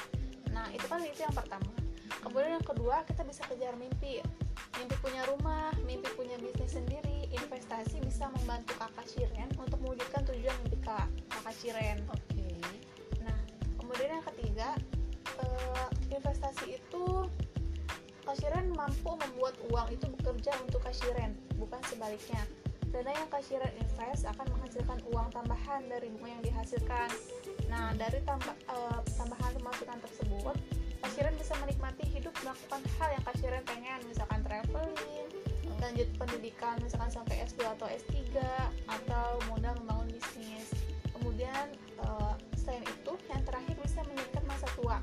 Nah, 0.50 0.66
itu 0.74 0.82
kan 0.90 0.98
itu 1.06 1.22
yang 1.22 1.36
pertama. 1.38 1.70
Kemudian 2.26 2.58
yang 2.58 2.66
kedua, 2.66 3.06
kita 3.06 3.22
bisa 3.22 3.46
kejar 3.46 3.78
mimpi. 3.78 4.18
Mimpi 4.82 4.96
punya 4.98 5.22
rumah, 5.30 5.70
mimpi 5.86 6.10
punya 6.18 6.34
bisnis 6.42 6.74
sendiri, 6.74 7.30
investasi 7.30 8.02
bisa 8.02 8.26
membantu 8.34 8.74
kakak 8.82 9.06
Shiren 9.06 9.50
untuk 9.62 9.78
mewujudkan 9.78 10.26
tujuan 10.26 10.54
mimpi 10.66 10.78
kak, 10.82 11.06
kakak 11.30 11.54
Shiren. 11.54 11.98
Oke. 12.10 12.50
Nah, 12.62 12.91
kemudian 13.92 14.16
yang 14.16 14.26
ketiga, 14.32 14.68
eh, 15.36 15.88
investasi 16.16 16.80
itu 16.80 17.04
Kak 18.24 18.40
Shiren 18.40 18.72
mampu 18.72 19.12
membuat 19.20 19.52
uang 19.68 19.92
itu 19.92 20.08
bekerja 20.16 20.56
untuk 20.64 20.80
Kak 20.80 20.96
Shiren, 20.96 21.36
bukan 21.60 21.76
sebaliknya. 21.84 22.40
Dana 22.88 23.12
yang 23.12 23.28
Kak 23.28 23.44
Shiren 23.44 23.68
invest 23.76 24.24
akan 24.24 24.48
menghasilkan 24.56 24.96
uang 25.12 25.28
tambahan 25.36 25.84
dari 25.92 26.08
bunga 26.08 26.40
yang 26.40 26.44
dihasilkan. 26.44 27.12
Nah, 27.68 27.92
dari 28.00 28.24
tambah, 28.24 28.56
eh, 28.56 29.00
tambahan 29.12 29.52
pemasukan 29.60 29.98
tersebut, 30.08 30.56
Kak 31.04 31.10
Shiren 31.12 31.36
bisa 31.36 31.52
menikmati 31.60 32.08
hidup 32.08 32.32
melakukan 32.40 32.80
hal 32.96 33.08
yang 33.12 33.24
Kak 33.28 33.36
Shiren 33.44 33.64
pengen, 33.68 34.00
misalkan 34.08 34.40
traveling, 34.40 35.28
lanjut 35.84 36.08
pendidikan 36.16 36.80
misalkan 36.80 37.12
sampai 37.12 37.44
S2 37.44 37.76
atau 37.76 37.90
S3 37.92 38.40
atau 38.88 39.36
modal 39.52 39.76
membangun 39.84 40.08
bisnis. 40.16 40.72
Kemudian 41.12 41.76
eh, 42.00 42.34
selain 42.62 42.86
itu, 42.86 43.12
yang 43.26 43.42
terakhir 43.42 43.74
bisa 43.82 44.00
meningkat 44.06 44.42
masa 44.46 44.70
tua. 44.78 45.02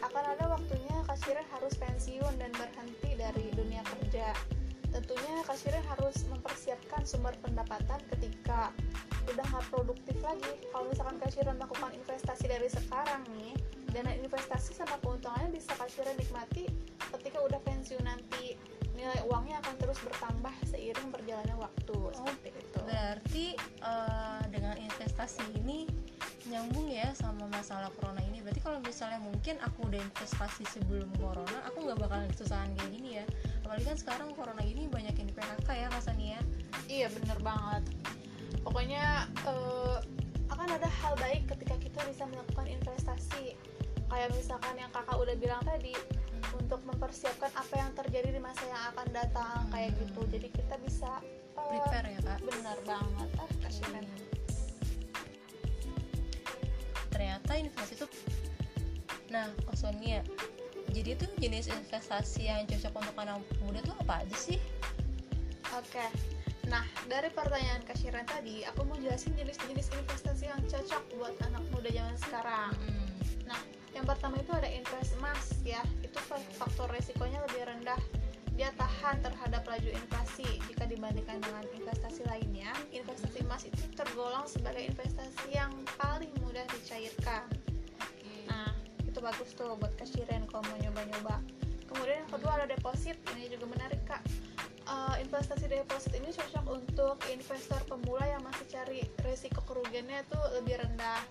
Akan 0.00 0.24
ada 0.24 0.48
waktunya 0.48 0.96
Kak 1.04 1.20
Shiren 1.20 1.44
harus 1.52 1.76
pensiun 1.76 2.34
dan 2.40 2.50
berhenti 2.56 3.12
dari 3.14 3.52
dunia 3.52 3.84
kerja. 3.84 4.32
Tentunya 4.88 5.44
Kak 5.44 5.60
Shiren 5.60 5.84
harus 5.92 6.24
mempersiapkan 6.32 7.04
sumber 7.04 7.36
pendapatan 7.44 8.00
ketika 8.16 8.72
udah 9.28 9.44
nggak 9.44 9.66
produktif 9.68 10.16
lagi. 10.24 10.52
Kalau 10.72 10.88
misalkan 10.88 11.16
Kak 11.20 11.30
Shiren 11.36 11.56
melakukan 11.60 11.92
investasi 11.92 12.44
dari 12.48 12.68
sekarang 12.72 13.22
nih, 13.36 13.54
dana 13.92 14.12
investasi 14.16 14.72
sama 14.72 14.96
keuntungannya 15.04 15.52
bisa 15.52 15.76
Kak 15.76 15.92
Shiren 15.92 16.16
nikmati 16.16 16.66
ketika 17.20 17.38
udah 17.44 17.60
pensiun 17.62 18.02
nanti. 18.02 18.56
Nilai 18.94 19.20
uangnya 19.26 19.58
akan 19.62 19.74
terus 19.78 19.98
bertambah 20.02 20.54
seiring 20.70 21.08
berjalannya 21.10 21.56
waktu. 21.58 21.98
Seperti 22.14 22.48
itu. 22.54 22.78
Berarti 22.86 23.46
eh, 23.58 24.42
dengan 24.50 24.76
investasi 24.78 25.44
ini 25.58 25.86
nyambung 26.44 26.92
ya 26.92 27.10
sama 27.16 27.48
masalah 27.50 27.90
corona 27.98 28.20
ini. 28.24 28.44
Berarti 28.44 28.60
kalau 28.60 28.78
misalnya 28.84 29.20
mungkin 29.20 29.56
aku 29.64 29.88
udah 29.88 30.00
investasi 30.00 30.64
sebelum 30.68 31.08
corona, 31.16 31.58
aku 31.66 31.88
nggak 31.88 31.98
bakalan 31.98 32.28
kesusahan 32.30 32.70
kayak 32.76 32.90
gini 32.92 33.10
ya. 33.22 33.24
Apalagi 33.64 33.84
kan 33.88 33.96
sekarang 33.98 34.28
corona 34.36 34.62
ini 34.62 34.86
banyak 34.86 35.14
yang 35.16 35.28
di 35.28 35.34
PHK 35.34 35.68
ya 35.74 35.86
Kak 35.90 36.02
Sania. 36.04 36.40
Iya 36.86 37.08
bener 37.10 37.38
banget. 37.40 37.82
Pokoknya 38.62 39.28
eh, 39.48 39.98
akan 40.52 40.68
ada 40.68 40.88
hal 41.02 41.18
baik 41.18 41.48
ketika 41.50 41.74
kita 41.80 42.00
bisa 42.06 42.28
melakukan 42.28 42.68
investasi. 42.68 43.56
Kayak 44.14 44.30
misalkan 44.30 44.74
yang 44.78 44.90
kakak 44.94 45.18
udah 45.18 45.34
bilang 45.34 45.62
tadi 45.66 45.90
untuk 46.54 46.78
mempersiapkan 46.86 47.50
apa 47.50 47.74
yang 47.74 47.90
terjadi 47.98 48.30
di 48.30 48.38
masa 48.38 48.62
yang 48.64 48.82
akan 48.94 49.06
datang 49.10 49.66
kayak 49.74 49.90
Hmm. 49.90 50.00
gitu. 50.06 50.20
Jadi 50.30 50.48
kita 50.54 50.74
bisa 50.78 51.10
eh, 51.18 51.66
Prepare 51.66 52.08
ya 52.14 52.20
Kak. 52.22 52.38
bener 52.40 52.78
banget. 52.86 53.28
Ah 53.42 53.50
kasih 53.58 53.86
men. 53.90 54.06
Ternyata 57.10 57.50
investasi 57.54 57.94
itu 57.96 58.06
Nah, 59.26 59.50
Kak 59.66 59.74
Sonia, 59.74 60.22
jadi 60.94 61.18
tuh 61.18 61.26
jenis 61.42 61.66
investasi 61.66 62.46
yang 62.46 62.70
cocok 62.70 63.02
untuk 63.02 63.16
anak 63.18 63.42
muda 63.58 63.82
tuh 63.82 63.98
apa 63.98 64.22
aja 64.22 64.36
sih? 64.38 64.62
Oke. 65.74 66.06
Nah, 66.70 66.86
dari 67.10 67.34
pertanyaan 67.34 67.82
Kak 67.82 67.98
Shiren 67.98 68.22
tadi, 68.24 68.62
aku 68.62 68.86
mau 68.86 68.94
jelasin 68.94 69.34
jenis-jenis 69.34 69.90
investasi 69.90 70.46
yang 70.46 70.62
cocok 70.70 71.02
buat 71.18 71.34
anak 71.42 71.66
muda 71.74 71.90
zaman 71.90 72.14
sekarang. 72.14 72.70
Hmm. 72.78 73.06
Nah, 73.44 73.58
yang 73.94 74.04
pertama 74.04 74.36
itu 74.42 74.50
ada 74.52 74.68
invest 74.68 75.14
emas 75.22 75.54
ya. 75.62 75.80
Itu 76.02 76.18
fa- 76.20 76.42
faktor 76.58 76.90
resikonya 76.90 77.40
lebih 77.48 77.70
rendah. 77.70 78.00
Dia 78.54 78.70
tahan 78.78 79.18
terhadap 79.22 79.66
laju 79.66 79.90
inflasi 79.90 80.46
jika 80.70 80.86
dibandingkan 80.86 81.42
dengan 81.42 81.64
investasi 81.74 82.22
lainnya. 82.30 82.70
Investasi 82.94 83.42
emas 83.46 83.66
itu 83.66 83.82
tergolong 83.94 84.46
sebagai 84.46 84.86
investasi 84.86 85.54
yang 85.54 85.70
paling 85.98 86.30
mudah 86.42 86.62
dicairkan. 86.70 87.46
Nah, 88.46 88.70
itu 89.02 89.18
bagus 89.22 89.54
tuh 89.54 89.78
buat 89.78 89.94
kasiren 89.98 90.46
kalau 90.50 90.66
mau 90.66 90.78
nyoba-nyoba 90.82 91.38
kemudian 91.94 92.26
yang 92.26 92.32
kedua 92.34 92.50
ada 92.58 92.66
deposit 92.66 93.14
ini 93.38 93.46
juga 93.46 93.70
menarik 93.70 94.02
kak 94.02 94.18
uh, 94.90 95.14
investasi 95.22 95.70
deposit 95.70 96.10
ini 96.18 96.34
cocok 96.34 96.66
untuk 96.66 97.16
investor 97.30 97.78
pemula 97.86 98.26
yang 98.26 98.42
masih 98.42 98.66
cari 98.66 99.00
resiko 99.22 99.62
kerugiannya 99.62 100.26
tuh 100.26 100.42
lebih 100.58 100.82
rendah 100.82 101.22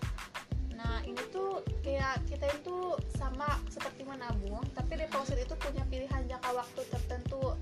nah 0.74 1.00
ini 1.06 1.20
tuh 1.30 1.62
kayak 1.86 2.22
kita 2.26 2.50
itu 2.50 2.98
sama 3.14 3.60
seperti 3.70 4.02
menabung 4.02 4.62
tapi 4.74 4.98
deposit 4.98 5.38
itu 5.38 5.54
punya 5.58 5.82
pilihan 5.90 6.22
jangka 6.26 6.50
waktu 6.54 6.80
tertentu. 6.90 7.54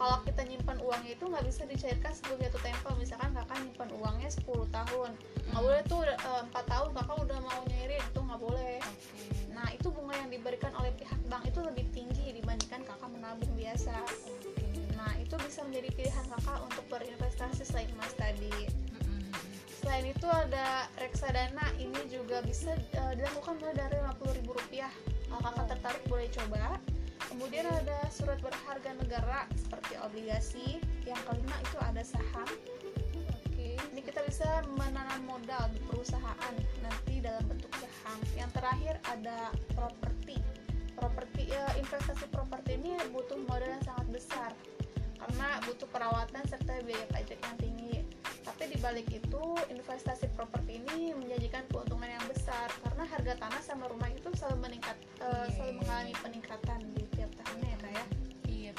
Kalau 0.00 0.16
kita 0.24 0.48
nyimpan 0.48 0.80
uangnya 0.80 1.12
itu 1.12 1.28
nggak 1.28 1.44
bisa 1.44 1.68
dicairkan 1.68 2.16
sebelum 2.16 2.40
jatuh 2.40 2.62
tempo. 2.64 2.88
Misalkan 2.96 3.36
kakak 3.36 3.58
nyimpan 3.60 3.90
uangnya 4.00 4.30
10 4.32 4.48
tahun. 4.72 5.10
Nggak 5.52 5.60
boleh 5.60 5.82
tuh 5.84 6.00
eh, 6.08 6.40
empat 6.48 6.64
tahun 6.72 6.88
kakak 6.96 7.16
udah 7.20 7.38
mau 7.44 7.60
nyairin. 7.68 8.00
Itu 8.00 8.20
nggak 8.24 8.40
boleh. 8.40 8.80
Nah 9.52 9.68
itu 9.76 9.92
bunga 9.92 10.16
yang 10.16 10.32
diberikan 10.32 10.72
oleh 10.80 10.88
pihak 10.96 11.20
bank 11.28 11.44
itu 11.44 11.60
lebih 11.60 11.84
tinggi 11.92 12.32
dibandingkan 12.32 12.80
kakak 12.88 13.10
menabung 13.12 13.52
biasa. 13.60 13.92
Nah 14.96 15.12
itu 15.20 15.36
bisa 15.44 15.68
menjadi 15.68 15.92
pilihan 15.92 16.26
kakak 16.32 16.58
untuk 16.64 16.84
berinvestasi 16.88 17.60
selain 17.68 17.92
emas 17.92 18.16
tadi 18.16 18.72
selain 19.80 20.12
itu 20.12 20.28
ada 20.28 20.84
reksadana 21.00 21.64
ini 21.80 21.96
juga 22.12 22.44
bisa 22.44 22.76
uh, 23.00 23.12
dilakukan 23.16 23.56
mulai 23.56 23.74
dari 23.74 23.96
ribu 24.36 24.52
rupiah. 24.52 24.92
Kalau 25.26 25.40
kakak 25.40 25.66
tertarik 25.76 26.04
boleh 26.06 26.28
coba. 26.28 26.76
Kemudian 27.30 27.64
ada 27.64 28.10
surat 28.10 28.42
berharga 28.42 28.90
negara 29.00 29.48
seperti 29.56 29.96
obligasi. 30.04 30.68
Yang 31.08 31.20
kelima 31.24 31.56
itu 31.64 31.76
ada 31.80 32.02
saham. 32.04 32.48
Oke 33.48 33.80
ini 33.80 34.00
kita 34.04 34.20
bisa 34.28 34.66
menanam 34.76 35.24
modal 35.24 35.72
di 35.72 35.80
perusahaan 35.88 36.54
nanti 36.84 37.24
dalam 37.24 37.44
bentuk 37.48 37.72
saham. 37.80 38.18
Yang 38.36 38.50
terakhir 38.60 38.94
ada 39.08 39.38
properti. 39.72 40.36
Properti 40.92 41.48
ya, 41.48 41.64
investasi 41.80 42.28
properti 42.28 42.76
ini 42.76 42.92
butuh 43.08 43.40
modal 43.48 43.72
yang 43.72 43.84
sangat 43.86 44.06
besar. 44.12 44.50
Karena 45.16 45.48
butuh 45.64 45.88
perawatan 45.88 46.44
serta 46.44 46.84
biaya 46.84 47.08
pajak 47.08 47.40
yang 47.40 47.56
tinggi 47.56 48.09
tapi 48.44 48.76
dibalik 48.76 49.08
itu 49.08 49.44
investasi 49.72 50.28
properti 50.36 50.80
ini 50.82 51.12
menjanjikan 51.16 51.64
keuntungan 51.72 52.08
yang 52.08 52.24
besar. 52.28 52.68
Karena 52.84 53.04
harga 53.08 53.34
tanah 53.40 53.62
sama 53.62 53.88
rumah 53.88 54.08
itu 54.12 54.28
selalu 54.36 54.70
meningkat 54.70 54.96
uh, 55.24 55.46
selalu 55.54 55.80
mengalami 55.84 56.14
peningkatan 56.20 56.80
di 56.96 57.04
tiap 57.16 57.30
tahunnya 57.40 57.68
ya 57.68 57.78
kak 57.78 57.92
ya? 57.92 58.04
Iya. 58.50 58.72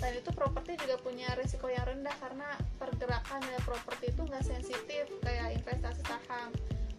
Selain 0.00 0.16
itu 0.18 0.30
properti 0.32 0.72
juga 0.80 0.96
punya 0.98 1.28
risiko 1.36 1.66
yang 1.68 1.84
rendah 1.86 2.16
karena 2.18 2.48
pergerakan 2.80 3.40
dari 3.44 3.62
properti 3.62 4.04
itu 4.10 4.22
nggak 4.24 4.44
sensitif 4.44 5.04
kayak 5.22 5.60
investasi 5.60 6.02
saham. 6.06 6.50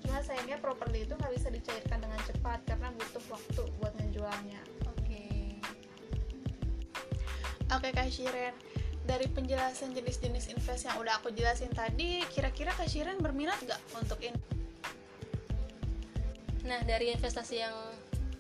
Cuma 0.02 0.20
sayangnya 0.26 0.58
properti 0.60 1.06
itu 1.06 1.14
nggak 1.16 1.34
bisa 1.34 1.47
dicairkan 1.54 1.99
dengan 2.02 2.20
cepat 2.26 2.60
karena 2.68 2.89
butuh 2.95 3.24
waktu 3.32 3.64
buat 3.80 3.93
menjualnya 3.99 4.62
oke. 4.89 4.97
Okay. 5.08 5.58
oke 7.72 7.80
okay, 7.80 7.91
kak 7.93 8.10
Shiren 8.12 8.71
dari 9.06 9.26
penjelasan 9.28 9.91
jenis-jenis 9.97 10.54
invest 10.54 10.86
yang 10.86 10.97
udah 11.02 11.18
aku 11.18 11.34
jelasin 11.34 11.74
tadi, 11.74 12.22
kira-kira 12.30 12.72
Kak 12.74 12.88
Shiren 12.88 13.20
berminat 13.20 13.58
gak 13.66 13.82
untuk 13.97 14.22
ini? 14.22 14.38
Nah, 16.66 16.80
dari 16.86 17.10
investasi 17.10 17.56
yang 17.58 17.74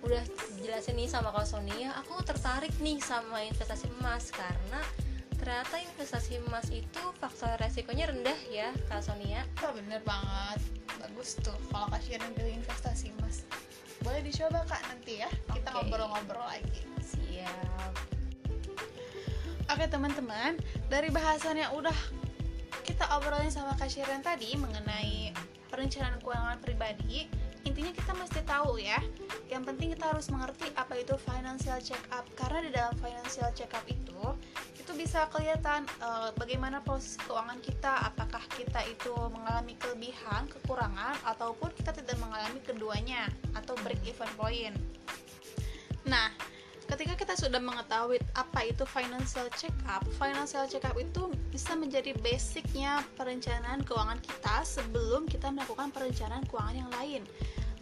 udah 0.01 0.21
jelasin 0.61 0.97
nih 0.97 1.09
sama 1.09 1.33
Kak 1.33 1.45
Sonia, 1.45 1.93
aku 1.97 2.21
tertarik 2.21 2.73
nih 2.81 3.01
sama 3.01 3.41
investasi 3.45 3.89
emas 4.01 4.29
karena 4.29 4.81
ternyata 5.41 5.81
investasi 5.81 6.37
emas 6.45 6.69
itu 6.69 7.01
faktor 7.17 7.57
resikonya 7.57 8.13
rendah 8.13 8.37
ya 8.53 8.69
Kak 8.89 9.01
Sonia. 9.01 9.41
Oh, 9.65 9.73
bener 9.73 10.01
banget. 10.05 10.61
Bagus 11.01 11.41
tuh 11.41 11.57
kalau 11.73 11.89
Kak 11.89 12.01
Shiren 12.05 12.29
pilih 12.37 12.61
investasi 12.61 13.09
emas. 13.17 13.45
Boleh 14.05 14.21
dicoba 14.21 14.61
Kak 14.69 14.81
nanti 14.85 15.25
ya. 15.25 15.29
Kita 15.49 15.73
ngobrol-ngobrol 15.73 16.45
lagi. 16.45 16.85
Siap. 17.01 18.20
Oke 19.81 19.97
teman-teman, 19.97 20.61
dari 20.93 21.09
bahasan 21.09 21.57
yang 21.57 21.73
udah 21.73 21.97
kita 22.85 23.01
obrolin 23.17 23.49
sama 23.49 23.73
Kak 23.81 23.89
tadi 24.21 24.53
mengenai 24.53 25.33
perencanaan 25.73 26.21
keuangan 26.21 26.61
pribadi, 26.61 27.25
intinya 27.65 27.89
kita 27.89 28.13
mesti 28.13 28.45
tahu 28.45 28.77
ya. 28.77 29.01
Yang 29.49 29.73
penting 29.73 29.97
kita 29.97 30.13
harus 30.13 30.29
mengerti 30.29 30.69
apa 30.77 31.01
itu 31.01 31.17
financial 31.25 31.81
check 31.81 31.97
up 32.13 32.29
karena 32.37 32.61
di 32.61 32.69
dalam 32.69 32.93
financial 33.01 33.49
check 33.57 33.73
up 33.73 33.81
itu 33.89 34.21
itu 34.77 34.91
bisa 34.93 35.25
kelihatan 35.33 35.89
uh, 36.05 36.29
bagaimana 36.37 36.85
proses 36.85 37.17
keuangan 37.25 37.57
kita, 37.65 38.05
apakah 38.05 38.45
kita 38.53 38.85
itu 38.85 39.17
mengalami 39.33 39.73
kelebihan, 39.81 40.45
kekurangan 40.45 41.17
ataupun 41.25 41.73
kita 41.73 41.89
tidak 41.89 42.21
mengalami 42.21 42.61
keduanya 42.61 43.33
atau 43.57 43.73
break 43.81 43.97
even 44.05 44.29
point. 44.37 44.77
Nah, 46.05 46.29
ketika 46.91 47.15
kita 47.15 47.33
sudah 47.39 47.63
mengetahui 47.63 48.19
apa 48.35 48.67
itu 48.67 48.83
financial 48.83 49.47
check 49.55 49.71
up, 49.87 50.03
financial 50.19 50.67
check 50.67 50.83
up 50.83 50.99
itu 50.99 51.31
bisa 51.47 51.71
menjadi 51.71 52.11
basicnya 52.19 52.99
perencanaan 53.15 53.79
keuangan 53.87 54.19
kita 54.19 54.67
sebelum 54.67 55.23
kita 55.23 55.47
melakukan 55.55 55.87
perencanaan 55.95 56.43
keuangan 56.51 56.75
yang 56.75 56.91
lain. 56.99 57.23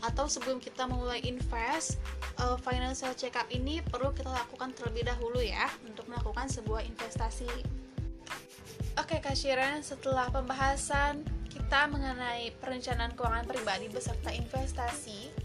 Atau 0.06 0.32
sebelum 0.32 0.64
kita 0.64 0.88
memulai 0.88 1.20
invest 1.26 2.00
uh, 2.40 2.56
financial 2.62 3.12
check 3.18 3.34
up 3.36 3.50
ini 3.50 3.82
perlu 3.82 4.14
kita 4.14 4.30
lakukan 4.30 4.72
terlebih 4.78 5.10
dahulu 5.10 5.42
ya 5.42 5.68
untuk 5.84 6.06
melakukan 6.08 6.46
sebuah 6.48 6.86
investasi. 6.86 7.50
Oke 8.96 9.18
Kak 9.20 9.36
Shiren 9.36 9.82
setelah 9.82 10.30
pembahasan 10.30 11.26
kita 11.50 11.90
mengenai 11.90 12.54
perencanaan 12.62 13.12
keuangan 13.18 13.50
pribadi 13.50 13.90
beserta 13.90 14.30
investasi 14.30 15.39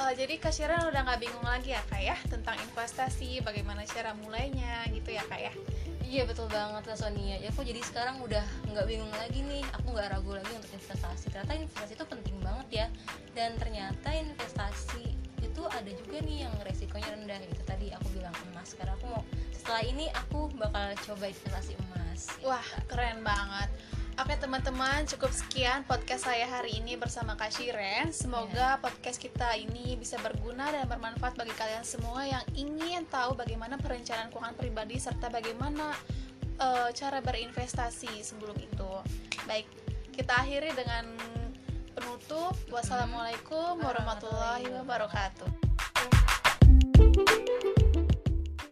uh, 0.00 0.12
jadi 0.14 0.34
Kak 0.38 0.54
Sharon 0.54 0.90
udah 0.90 1.00
nggak 1.06 1.20
bingung 1.22 1.46
lagi 1.46 1.74
ya 1.74 1.82
kak 1.86 2.02
ya 2.02 2.16
tentang 2.26 2.58
investasi 2.58 3.42
bagaimana 3.46 3.86
cara 3.86 4.14
mulainya 4.18 4.86
gitu 4.90 5.14
ya 5.14 5.22
kak 5.26 5.40
ya? 5.40 5.52
Iya 6.04 6.28
betul 6.28 6.46
banget 6.52 6.84
Kak 6.84 7.00
Sonia 7.00 7.40
Ya 7.40 7.48
aku 7.50 7.64
jadi 7.64 7.80
sekarang 7.80 8.20
udah 8.22 8.44
nggak 8.70 8.86
bingung 8.86 9.10
lagi 9.18 9.40
nih. 9.40 9.64
Aku 9.80 9.96
nggak 9.96 10.14
ragu 10.14 10.36
lagi 10.36 10.52
untuk 10.52 10.70
investasi. 10.70 11.32
Ternyata 11.32 11.58
investasi 11.58 11.92
itu 11.96 12.06
penting 12.06 12.36
banget 12.44 12.68
ya. 12.70 12.86
Dan 13.32 13.56
ternyata 13.58 14.12
investasi 14.12 15.16
itu 15.42 15.62
ada 15.64 15.90
juga 15.90 16.18
nih 16.22 16.46
yang 16.46 16.54
resikonya 16.62 17.08
rendah 17.18 17.40
Itu 17.48 17.62
tadi 17.66 17.90
aku 17.90 18.06
bilang 18.14 18.36
emas. 18.52 18.76
Karena 18.76 18.94
aku 18.94 19.10
mau 19.10 19.22
setelah 19.64 19.80
ini 19.80 20.06
aku 20.12 20.52
bakal 20.60 20.92
coba 21.08 21.24
investasi 21.32 21.72
emas 21.88 22.28
Wah 22.44 22.68
keren 22.84 23.24
banget 23.24 23.72
Oke 24.14 24.38
teman-teman, 24.38 25.02
cukup 25.10 25.34
sekian 25.34 25.82
podcast 25.90 26.30
saya 26.30 26.46
hari 26.46 26.78
ini 26.78 26.94
bersama 26.94 27.34
Kak 27.34 27.50
Shiren. 27.50 28.14
Semoga 28.14 28.54
yeah. 28.54 28.78
podcast 28.78 29.18
kita 29.18 29.58
ini 29.58 29.98
bisa 29.98 30.14
berguna 30.22 30.70
dan 30.70 30.86
bermanfaat 30.86 31.34
bagi 31.34 31.50
kalian 31.58 31.82
semua 31.82 32.22
yang 32.22 32.38
ingin 32.54 33.10
tahu 33.10 33.34
bagaimana 33.34 33.74
perencanaan 33.74 34.30
keuangan 34.30 34.54
pribadi 34.54 35.02
serta 35.02 35.34
bagaimana 35.34 35.90
uh, 36.62 36.94
cara 36.94 37.18
berinvestasi 37.26 38.22
sebelum 38.22 38.54
itu. 38.54 38.92
Baik, 39.50 39.66
kita 40.14 40.46
akhiri 40.46 40.70
dengan 40.78 41.10
penutup. 41.98 42.54
Wassalamualaikum 42.70 43.82
warahmatullahi 43.82 44.70
wabarakatuh. 44.78 45.50